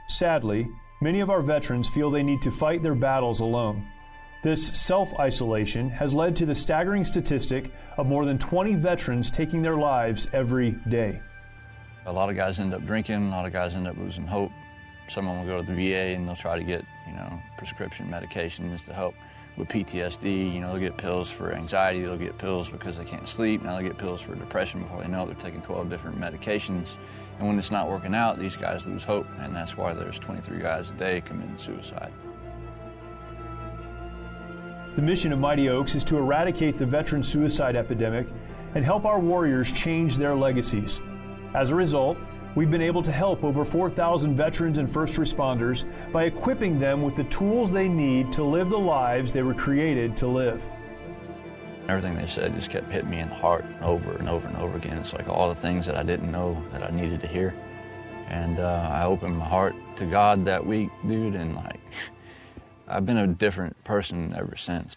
Sadly, 0.09 0.69
many 1.01 1.21
of 1.21 1.31
our 1.31 1.41
veterans 1.41 1.89
feel 1.89 2.11
they 2.11 2.23
need 2.23 2.43
to 2.43 2.51
fight 2.51 2.83
their 2.83 2.95
battles 2.95 3.41
alone. 3.41 3.87
This 4.43 4.67
self 4.67 5.15
isolation 5.21 5.89
has 5.91 6.13
led 6.13 6.35
to 6.37 6.47
the 6.47 6.55
staggering 6.55 7.05
statistic 7.05 7.71
of 7.97 8.07
more 8.07 8.25
than 8.25 8.39
20 8.39 8.75
veterans 8.75 9.31
taking 9.31 9.63
their 9.63 9.77
lives 9.77 10.27
every 10.33 10.73
day. 10.89 11.21
A 12.07 12.13
lot 12.13 12.29
of 12.29 12.35
guys 12.35 12.59
end 12.59 12.75
up 12.75 12.85
drinking, 12.85 13.29
a 13.29 13.31
lot 13.31 13.47
of 13.47 13.53
guys 13.53 13.75
end 13.75 13.87
up 13.87 13.97
losing 13.97 14.27
hope. 14.27 14.51
Someone 15.09 15.39
will 15.39 15.47
go 15.47 15.63
to 15.63 15.67
the 15.67 15.75
VA 15.75 16.15
and 16.17 16.27
they'll 16.27 16.35
try 16.35 16.59
to 16.59 16.65
get, 16.65 16.85
you 17.07 17.15
know, 17.15 17.41
prescription 17.57 18.09
medications 18.09 18.85
to 18.87 18.93
help 18.93 19.15
with 19.57 19.69
PTSD. 19.69 20.55
You 20.55 20.61
know, 20.61 20.73
they'll 20.73 20.81
get 20.81 20.97
pills 20.97 21.31
for 21.31 21.53
anxiety, 21.53 22.03
they'll 22.03 22.17
get 22.17 22.39
pills 22.39 22.69
because 22.69 22.99
they 22.99 23.05
can't 23.05 23.29
sleep, 23.29 23.63
now 23.63 23.77
they 23.77 23.83
get 23.83 23.99
pills 23.99 24.21
for 24.21 24.35
depression 24.35 24.83
before 24.83 25.03
they 25.03 25.09
know 25.09 25.23
it. 25.23 25.27
They're 25.27 25.35
taking 25.35 25.63
12 25.63 25.91
different 25.91 26.19
medications. 26.19 26.97
And 27.39 27.49
when 27.49 27.59
it's 27.59 27.71
not 27.71 27.89
working 27.89 28.15
out, 28.15 28.39
these 28.39 28.57
guys 28.57 28.87
lose 28.87 29.05
hope, 29.05 29.27
and 29.39 29.55
that's 29.55 29.77
why 29.77 29.95
there's 29.95 30.19
23 30.19 30.59
guys 30.59 30.91
a 30.91 30.95
day 30.95 31.21
committing 31.21 31.57
suicide. 31.57 32.13
The 34.95 35.03
mission 35.03 35.33
of 35.33 35.39
Mighty 35.39 35.71
Oaks 35.71 35.95
is 35.95 36.05
to 36.05 36.19
eradicate 36.19 36.79
the 36.79 36.85
veteran 36.85 37.23
suicide 37.23 37.77
epidemic 37.77 38.27
and 38.75 38.85
help 38.85 39.07
our 39.07 39.19
warriors 39.19 39.73
change 39.73 40.19
their 40.19 40.35
legacies. 40.35 41.01
As 41.55 41.71
a 41.71 41.75
result, 41.75 42.19
we've 42.55 42.71
been 42.71 42.83
able 42.83 43.03
to 43.03 43.13
help 43.13 43.45
over 43.45 43.65
4,000 43.65 44.37
veterans 44.37 44.79
and 44.79 44.91
first 44.91 45.17
responders 45.17 45.85
by 46.13 46.25
equipping 46.25 46.79
them 46.79 47.03
with 47.03 47.17
the 47.17 47.25
tools 47.25 47.71
they 47.71 47.89
need 47.89 48.33
to 48.33 48.43
live 48.43 48.71
the 48.71 48.79
lives 48.79 49.33
they 49.33 49.43
were 49.43 49.55
created 49.55 50.17
to 50.19 50.27
live. 50.27 50.67
Everything 51.89 52.15
they 52.15 52.27
said 52.27 52.55
just 52.55 52.71
kept 52.71 52.91
hitting 52.91 53.11
me 53.11 53.19
in 53.19 53.29
the 53.29 53.35
heart 53.35 53.65
over 53.81 54.13
and 54.13 54.29
over 54.29 54.47
and 54.47 54.57
over 54.57 54.77
again. 54.77 54.99
It's 54.99 55.13
like 55.13 55.29
all 55.29 55.49
the 55.49 55.55
things 55.55 55.87
that 55.87 55.97
I 55.97 56.03
didn't 56.03 56.31
know 56.31 56.63
that 56.71 56.83
I 56.83 56.91
needed 56.95 57.21
to 57.23 57.27
hear. 57.27 57.55
And 58.29 58.61
uh, 58.61 58.89
I 58.91 59.05
opened 59.05 59.37
my 59.37 59.45
heart 59.45 59.75
to 59.97 60.07
God 60.07 60.45
that 60.45 60.65
week, 60.65 60.91
dude, 61.07 61.35
and 61.35 61.57
like, 61.57 61.81
I've 62.89 63.05
been 63.05 63.19
a 63.19 63.27
different 63.27 63.83
person 63.85 64.35
ever 64.37 64.57
since. 64.57 64.97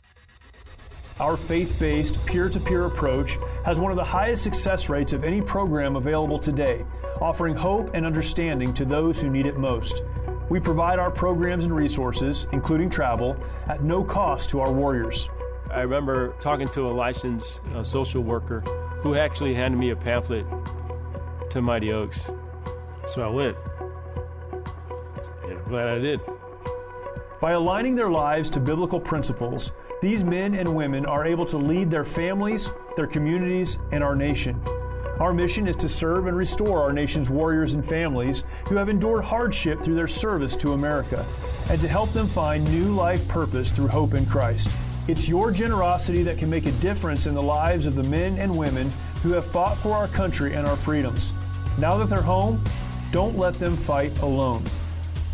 Our 1.19 1.37
faith 1.37 1.77
based, 1.79 2.23
peer 2.25 2.49
to 2.49 2.59
peer 2.59 2.85
approach 2.85 3.37
has 3.63 3.79
one 3.79 3.91
of 3.91 3.95
the 3.95 4.03
highest 4.03 4.43
success 4.43 4.89
rates 4.89 5.13
of 5.13 5.23
any 5.23 5.41
program 5.41 5.95
available 5.95 6.37
today, 6.37 6.85
offering 7.21 7.55
hope 7.55 7.91
and 7.93 8.05
understanding 8.05 8.73
to 8.73 8.85
those 8.85 9.19
who 9.19 9.29
need 9.29 9.45
it 9.45 9.57
most. 9.57 10.03
We 10.49 10.59
provide 10.59 10.99
our 10.99 11.09
programs 11.09 11.65
and 11.65 11.75
resources, 11.75 12.45
including 12.51 12.89
travel, 12.89 13.35
at 13.67 13.83
no 13.83 14.03
cost 14.03 14.49
to 14.49 14.59
our 14.59 14.71
warriors. 14.71 15.29
I 15.71 15.81
remember 15.81 16.35
talking 16.39 16.69
to 16.69 16.87
a 16.87 16.91
licensed 16.91 17.61
uh, 17.73 17.83
social 17.83 18.21
worker 18.21 18.61
who 19.01 19.15
actually 19.15 19.53
handed 19.53 19.77
me 19.77 19.89
a 19.89 19.95
pamphlet 19.95 20.45
to 21.49 21.61
Mighty 21.61 21.91
Oaks. 21.91 22.29
So 23.07 23.23
I 23.23 23.29
went. 23.29 23.57
And 25.43 25.53
I'm 25.53 25.63
glad 25.65 25.87
I 25.87 25.99
did. 25.99 26.19
By 27.41 27.51
aligning 27.51 27.95
their 27.95 28.09
lives 28.09 28.49
to 28.51 28.59
biblical 28.59 28.99
principles, 28.99 29.71
these 30.01 30.23
men 30.23 30.55
and 30.55 30.75
women 30.75 31.05
are 31.05 31.25
able 31.25 31.45
to 31.47 31.57
lead 31.57 31.89
their 31.89 32.05
families, 32.05 32.71
their 32.95 33.07
communities, 33.07 33.77
and 33.91 34.03
our 34.03 34.15
nation. 34.15 34.59
Our 35.19 35.33
mission 35.33 35.67
is 35.67 35.77
to 35.77 35.87
serve 35.87 36.27
and 36.27 36.35
restore 36.35 36.81
our 36.81 36.91
nation's 36.91 37.29
warriors 37.29 37.73
and 37.73 37.85
families 37.85 38.43
who 38.67 38.75
have 38.75 38.89
endured 38.89 39.23
hardship 39.23 39.81
through 39.81 39.95
their 39.95 40.09
service 40.09 40.57
to 40.57 40.73
America, 40.73 41.25
and 41.69 41.79
to 41.79 41.87
help 41.87 42.11
them 42.11 42.27
find 42.27 42.69
new 42.69 42.93
life 42.93 43.25
purpose 43.29 43.71
through 43.71 43.87
hope 43.87 44.13
in 44.13 44.25
Christ. 44.25 44.69
It's 45.07 45.29
your 45.29 45.51
generosity 45.51 46.21
that 46.23 46.37
can 46.37 46.49
make 46.49 46.65
a 46.65 46.71
difference 46.73 47.27
in 47.27 47.33
the 47.33 47.41
lives 47.41 47.85
of 47.85 47.95
the 47.95 48.03
men 48.03 48.37
and 48.39 48.57
women 48.57 48.91
who 49.23 49.31
have 49.31 49.49
fought 49.49 49.77
for 49.77 49.93
our 49.93 50.09
country 50.09 50.53
and 50.53 50.67
our 50.67 50.75
freedoms. 50.75 51.33
Now 51.77 51.97
that 51.97 52.09
they're 52.09 52.21
home, 52.21 52.61
don't 53.11 53.37
let 53.37 53.53
them 53.53 53.77
fight 53.77 54.17
alone. 54.19 54.63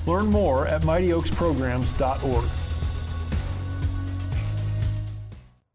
Learn 0.05 0.27
more 0.27 0.67
at 0.67 0.83
mightyoaksprograms.org. 0.83 2.60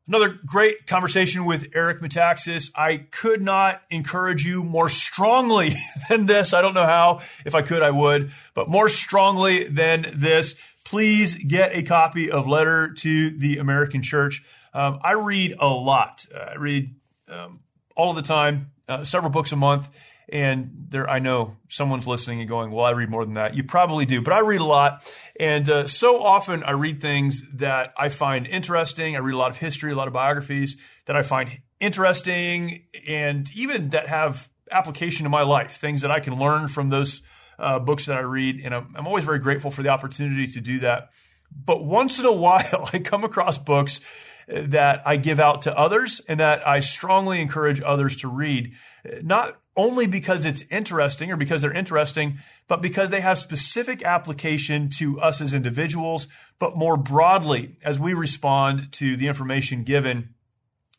Another 0.08 0.38
great 0.46 0.86
conversation 0.86 1.44
with 1.44 1.68
Eric 1.74 2.00
Metaxas. 2.00 2.70
I 2.76 2.98
could 3.10 3.42
not 3.42 3.82
encourage 3.90 4.44
you 4.44 4.62
more 4.62 4.88
strongly 4.88 5.70
than 6.08 6.26
this. 6.26 6.54
I 6.54 6.62
don't 6.62 6.74
know 6.74 6.86
how. 6.86 7.20
If 7.44 7.56
I 7.56 7.62
could, 7.62 7.82
I 7.82 7.90
would, 7.90 8.30
but 8.54 8.68
more 8.68 8.88
strongly 8.88 9.64
than 9.64 10.06
this. 10.14 10.54
Please 10.84 11.34
get 11.34 11.74
a 11.74 11.82
copy 11.82 12.30
of 12.30 12.46
Letter 12.46 12.94
to 12.98 13.30
the 13.30 13.58
American 13.58 14.00
Church. 14.00 14.44
Um, 14.72 15.00
I 15.02 15.12
read 15.12 15.56
a 15.58 15.66
lot. 15.66 16.24
I 16.32 16.54
read 16.54 16.94
um, 17.28 17.58
all 17.96 18.10
of 18.10 18.16
the 18.16 18.22
time, 18.22 18.70
uh, 18.88 19.02
several 19.02 19.30
books 19.30 19.50
a 19.50 19.56
month. 19.56 19.88
And 20.28 20.86
there, 20.88 21.08
I 21.08 21.20
know 21.20 21.56
someone's 21.68 22.06
listening 22.06 22.40
and 22.40 22.48
going, 22.48 22.72
well, 22.72 22.84
I 22.84 22.90
read 22.90 23.10
more 23.10 23.24
than 23.24 23.34
that. 23.34 23.54
You 23.54 23.62
probably 23.62 24.06
do, 24.06 24.22
but 24.22 24.32
I 24.32 24.40
read 24.40 24.60
a 24.60 24.64
lot. 24.64 25.04
And 25.38 25.68
uh, 25.68 25.86
so 25.86 26.20
often 26.20 26.64
I 26.64 26.72
read 26.72 27.00
things 27.00 27.42
that 27.54 27.94
I 27.96 28.08
find 28.08 28.46
interesting. 28.46 29.14
I 29.14 29.20
read 29.20 29.34
a 29.34 29.38
lot 29.38 29.50
of 29.50 29.58
history, 29.58 29.92
a 29.92 29.94
lot 29.94 30.08
of 30.08 30.14
biographies 30.14 30.76
that 31.06 31.14
I 31.14 31.22
find 31.22 31.50
interesting 31.78 32.84
and 33.08 33.48
even 33.54 33.90
that 33.90 34.08
have 34.08 34.48
application 34.72 35.24
to 35.24 35.30
my 35.30 35.42
life, 35.42 35.76
things 35.76 36.02
that 36.02 36.10
I 36.10 36.20
can 36.20 36.38
learn 36.38 36.68
from 36.68 36.88
those 36.88 37.22
uh, 37.58 37.78
books 37.78 38.06
that 38.06 38.16
I 38.16 38.20
read. 38.20 38.60
And 38.64 38.74
I'm, 38.74 38.94
I'm 38.96 39.06
always 39.06 39.24
very 39.24 39.38
grateful 39.38 39.70
for 39.70 39.82
the 39.82 39.90
opportunity 39.90 40.46
to 40.48 40.60
do 40.60 40.80
that. 40.80 41.10
But 41.52 41.84
once 41.84 42.18
in 42.18 42.26
a 42.26 42.32
while, 42.46 42.88
I 42.92 42.98
come 42.98 43.24
across 43.24 43.58
books 43.58 44.00
that 44.46 45.02
I 45.06 45.16
give 45.16 45.40
out 45.40 45.62
to 45.62 45.76
others 45.76 46.20
and 46.28 46.40
that 46.40 46.66
I 46.66 46.80
strongly 46.80 47.40
encourage 47.40 47.80
others 47.82 48.16
to 48.16 48.28
read. 48.28 48.74
Not 49.22 49.60
only 49.76 50.06
because 50.06 50.44
it's 50.44 50.62
interesting 50.70 51.30
or 51.30 51.36
because 51.36 51.60
they're 51.60 51.72
interesting, 51.72 52.38
but 52.66 52.80
because 52.80 53.10
they 53.10 53.20
have 53.20 53.38
specific 53.38 54.02
application 54.02 54.88
to 54.98 55.20
us 55.20 55.40
as 55.40 55.52
individuals, 55.52 56.28
but 56.58 56.76
more 56.76 56.96
broadly 56.96 57.76
as 57.84 57.98
we 57.98 58.14
respond 58.14 58.90
to 58.92 59.16
the 59.16 59.28
information 59.28 59.82
given 59.82 60.34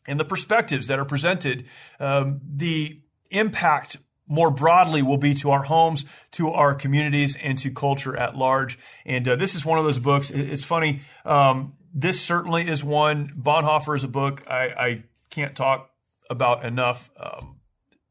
and 0.06 0.18
the 0.18 0.24
perspectives 0.24 0.86
that 0.86 0.98
are 0.98 1.04
presented, 1.04 1.66
um, 2.00 2.40
the 2.48 3.00
impact 3.30 3.96
more 4.28 4.50
broadly 4.50 5.02
will 5.02 5.16
be 5.16 5.34
to 5.34 5.50
our 5.50 5.62
homes, 5.62 6.04
to 6.32 6.48
our 6.50 6.74
communities, 6.74 7.36
and 7.36 7.58
to 7.58 7.70
culture 7.70 8.16
at 8.16 8.36
large. 8.36 8.78
And 9.04 9.26
uh, 9.28 9.36
this 9.36 9.54
is 9.54 9.64
one 9.64 9.78
of 9.78 9.84
those 9.84 9.98
books. 9.98 10.30
It's 10.30 10.64
funny. 10.64 11.00
Um, 11.24 11.74
this 11.92 12.20
certainly 12.20 12.66
is 12.66 12.84
one. 12.84 13.32
Bonhoeffer 13.36 13.96
is 13.96 14.04
a 14.04 14.08
book 14.08 14.42
I, 14.48 14.66
I 14.68 15.04
can't 15.30 15.56
talk 15.56 15.90
about 16.30 16.64
enough. 16.64 17.10
Um, 17.16 17.58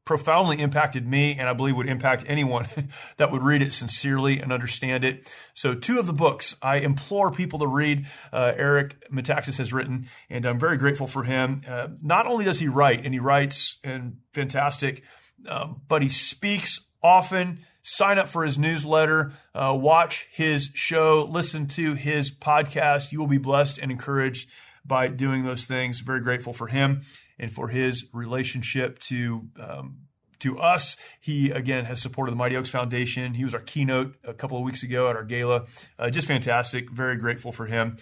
profoundly 0.08 0.62
impacted 0.62 1.06
me 1.06 1.36
and 1.38 1.50
I 1.50 1.54
believe 1.54 1.76
would 1.76 1.90
impact 1.90 2.24
anyone 2.28 2.66
that 3.18 3.30
would 3.30 3.44
read 3.44 3.62
it 3.62 3.74
sincerely 3.74 4.40
and 4.40 4.54
understand 4.54 5.04
it. 5.04 5.32
So 5.54 5.76
two 5.76 6.00
of 6.00 6.08
the 6.08 6.14
books 6.14 6.56
I 6.62 6.78
implore 6.78 7.30
people 7.30 7.60
to 7.60 7.68
read, 7.68 8.08
uh, 8.32 8.54
Eric 8.56 8.96
Metaxas 9.12 9.58
has 9.58 9.74
written, 9.74 10.08
and 10.30 10.46
I'm 10.46 10.60
very 10.60 10.78
grateful 10.78 11.08
for 11.08 11.26
him. 11.26 11.62
Uh, 11.68 11.90
not 12.02 12.26
only 12.26 12.46
does 12.46 12.60
he 12.60 12.70
write, 12.70 13.04
and 13.04 13.14
he 13.14 13.20
writes 13.20 13.80
and 13.84 14.20
fantastic, 14.32 15.04
um, 15.50 15.82
but 15.90 16.02
he 16.02 16.10
speaks 16.10 16.80
often. 17.04 17.60
Sign 17.90 18.20
up 18.20 18.28
for 18.28 18.44
his 18.44 18.58
newsletter, 18.58 19.32
uh, 19.56 19.74
watch 19.80 20.28
his 20.30 20.72
show, 20.74 21.26
listen 21.32 21.68
to 21.68 21.94
his 21.94 22.30
podcast. 22.30 23.14
You 23.14 23.20
will 23.20 23.28
be 23.28 23.38
blessed 23.38 23.78
and 23.78 23.90
encouraged 23.90 24.50
by 24.86 25.08
doing 25.08 25.46
those 25.46 25.64
things. 25.64 26.02
Very 26.02 26.20
grateful 26.20 26.52
for 26.52 26.68
him 26.68 27.04
and 27.40 27.50
for 27.50 27.70
his 27.70 28.06
relationship 28.12 29.00
to 29.00 29.48
um, 29.58 30.00
to 30.40 30.60
us. 30.60 30.98
He 31.22 31.50
again 31.52 31.86
has 31.86 32.02
supported 32.02 32.34
the 32.34 32.36
Mighty 32.36 32.58
Oaks 32.58 32.70
Foundation. 32.70 33.36
He 33.36 33.46
was 33.46 33.54
our 33.54 33.62
keynote 33.62 34.18
a 34.26 34.34
couple 34.34 34.58
of 34.58 34.66
weeks 34.66 34.84
ago 34.84 35.10
at 35.10 35.16
our 35.16 35.24
gala. 35.24 35.68
Uh, 35.98 36.10
just 36.10 36.28
fantastic. 36.28 36.92
Very 36.92 37.16
grateful 37.16 37.54
for 37.54 37.68
him. 37.68 37.96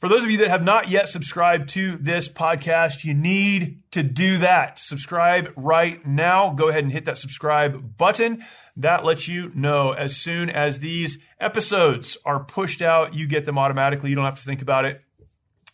For 0.00 0.08
those 0.08 0.24
of 0.24 0.30
you 0.30 0.38
that 0.38 0.48
have 0.48 0.64
not 0.64 0.88
yet 0.88 1.10
subscribed 1.10 1.68
to 1.70 1.98
this 1.98 2.26
podcast, 2.26 3.04
you 3.04 3.12
need 3.12 3.82
to 3.90 4.02
do 4.02 4.38
that. 4.38 4.78
Subscribe 4.78 5.52
right 5.56 6.04
now. 6.06 6.54
Go 6.54 6.70
ahead 6.70 6.84
and 6.84 6.92
hit 6.92 7.04
that 7.04 7.18
subscribe 7.18 7.98
button. 7.98 8.42
That 8.78 9.04
lets 9.04 9.28
you 9.28 9.52
know 9.54 9.92
as 9.92 10.16
soon 10.16 10.48
as 10.48 10.78
these 10.78 11.18
episodes 11.38 12.16
are 12.24 12.42
pushed 12.42 12.80
out, 12.80 13.14
you 13.14 13.26
get 13.26 13.44
them 13.44 13.58
automatically. 13.58 14.08
You 14.08 14.16
don't 14.16 14.24
have 14.24 14.38
to 14.38 14.44
think 14.44 14.62
about 14.62 14.86
it 14.86 15.02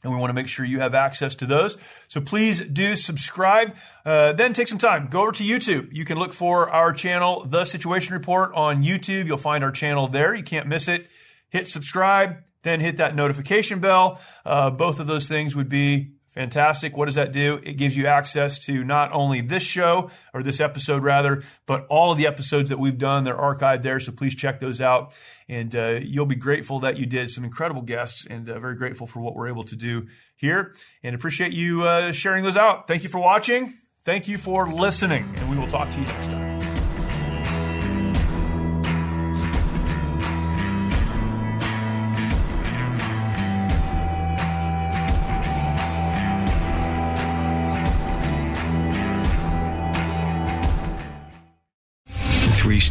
and 0.02 0.12
we 0.12 0.20
want 0.20 0.30
to 0.30 0.34
make 0.34 0.48
sure 0.48 0.64
you 0.64 0.80
have 0.80 0.94
access 0.94 1.34
to 1.36 1.46
those. 1.46 1.76
So 2.08 2.20
please 2.20 2.64
do 2.64 2.96
subscribe. 2.96 3.76
Uh, 4.04 4.32
then 4.32 4.52
take 4.52 4.68
some 4.68 4.78
time. 4.78 5.08
Go 5.10 5.22
over 5.22 5.32
to 5.32 5.42
YouTube. 5.44 5.88
You 5.92 6.04
can 6.04 6.18
look 6.18 6.32
for 6.32 6.70
our 6.70 6.92
channel, 6.92 7.44
The 7.44 7.64
Situation 7.64 8.14
Report, 8.14 8.52
on 8.54 8.82
YouTube. 8.82 9.26
You'll 9.26 9.36
find 9.36 9.64
our 9.64 9.72
channel 9.72 10.08
there. 10.08 10.34
You 10.34 10.44
can't 10.44 10.68
miss 10.68 10.88
it. 10.88 11.08
Hit 11.48 11.68
subscribe, 11.68 12.42
then 12.66 12.80
hit 12.80 12.96
that 12.98 13.14
notification 13.14 13.80
bell. 13.80 14.20
Uh, 14.44 14.70
both 14.70 15.00
of 15.00 15.06
those 15.06 15.28
things 15.28 15.54
would 15.54 15.68
be 15.68 16.16
Fantastic. 16.36 16.98
What 16.98 17.06
does 17.06 17.14
that 17.14 17.32
do? 17.32 17.58
It 17.62 17.78
gives 17.78 17.96
you 17.96 18.06
access 18.08 18.58
to 18.66 18.84
not 18.84 19.10
only 19.12 19.40
this 19.40 19.62
show 19.62 20.10
or 20.34 20.42
this 20.42 20.60
episode 20.60 21.02
rather, 21.02 21.42
but 21.64 21.86
all 21.88 22.12
of 22.12 22.18
the 22.18 22.26
episodes 22.26 22.68
that 22.68 22.78
we've 22.78 22.98
done. 22.98 23.24
They're 23.24 23.34
archived 23.34 23.82
there. 23.82 23.98
So 24.00 24.12
please 24.12 24.34
check 24.34 24.60
those 24.60 24.78
out. 24.78 25.14
And 25.48 25.74
uh, 25.74 26.00
you'll 26.02 26.26
be 26.26 26.34
grateful 26.34 26.80
that 26.80 26.98
you 26.98 27.06
did 27.06 27.30
some 27.30 27.42
incredible 27.42 27.80
guests 27.80 28.26
and 28.28 28.50
uh, 28.50 28.60
very 28.60 28.76
grateful 28.76 29.06
for 29.06 29.20
what 29.20 29.34
we're 29.34 29.48
able 29.48 29.64
to 29.64 29.76
do 29.76 30.08
here 30.36 30.74
and 31.02 31.14
appreciate 31.14 31.54
you 31.54 31.84
uh, 31.84 32.12
sharing 32.12 32.44
those 32.44 32.58
out. 32.58 32.86
Thank 32.86 33.02
you 33.02 33.08
for 33.08 33.18
watching. 33.18 33.78
Thank 34.04 34.28
you 34.28 34.36
for 34.36 34.68
listening 34.68 35.32
and 35.36 35.50
we 35.50 35.56
will 35.56 35.68
talk 35.68 35.90
to 35.90 35.98
you 35.98 36.04
next 36.04 36.30
time. 36.30 36.75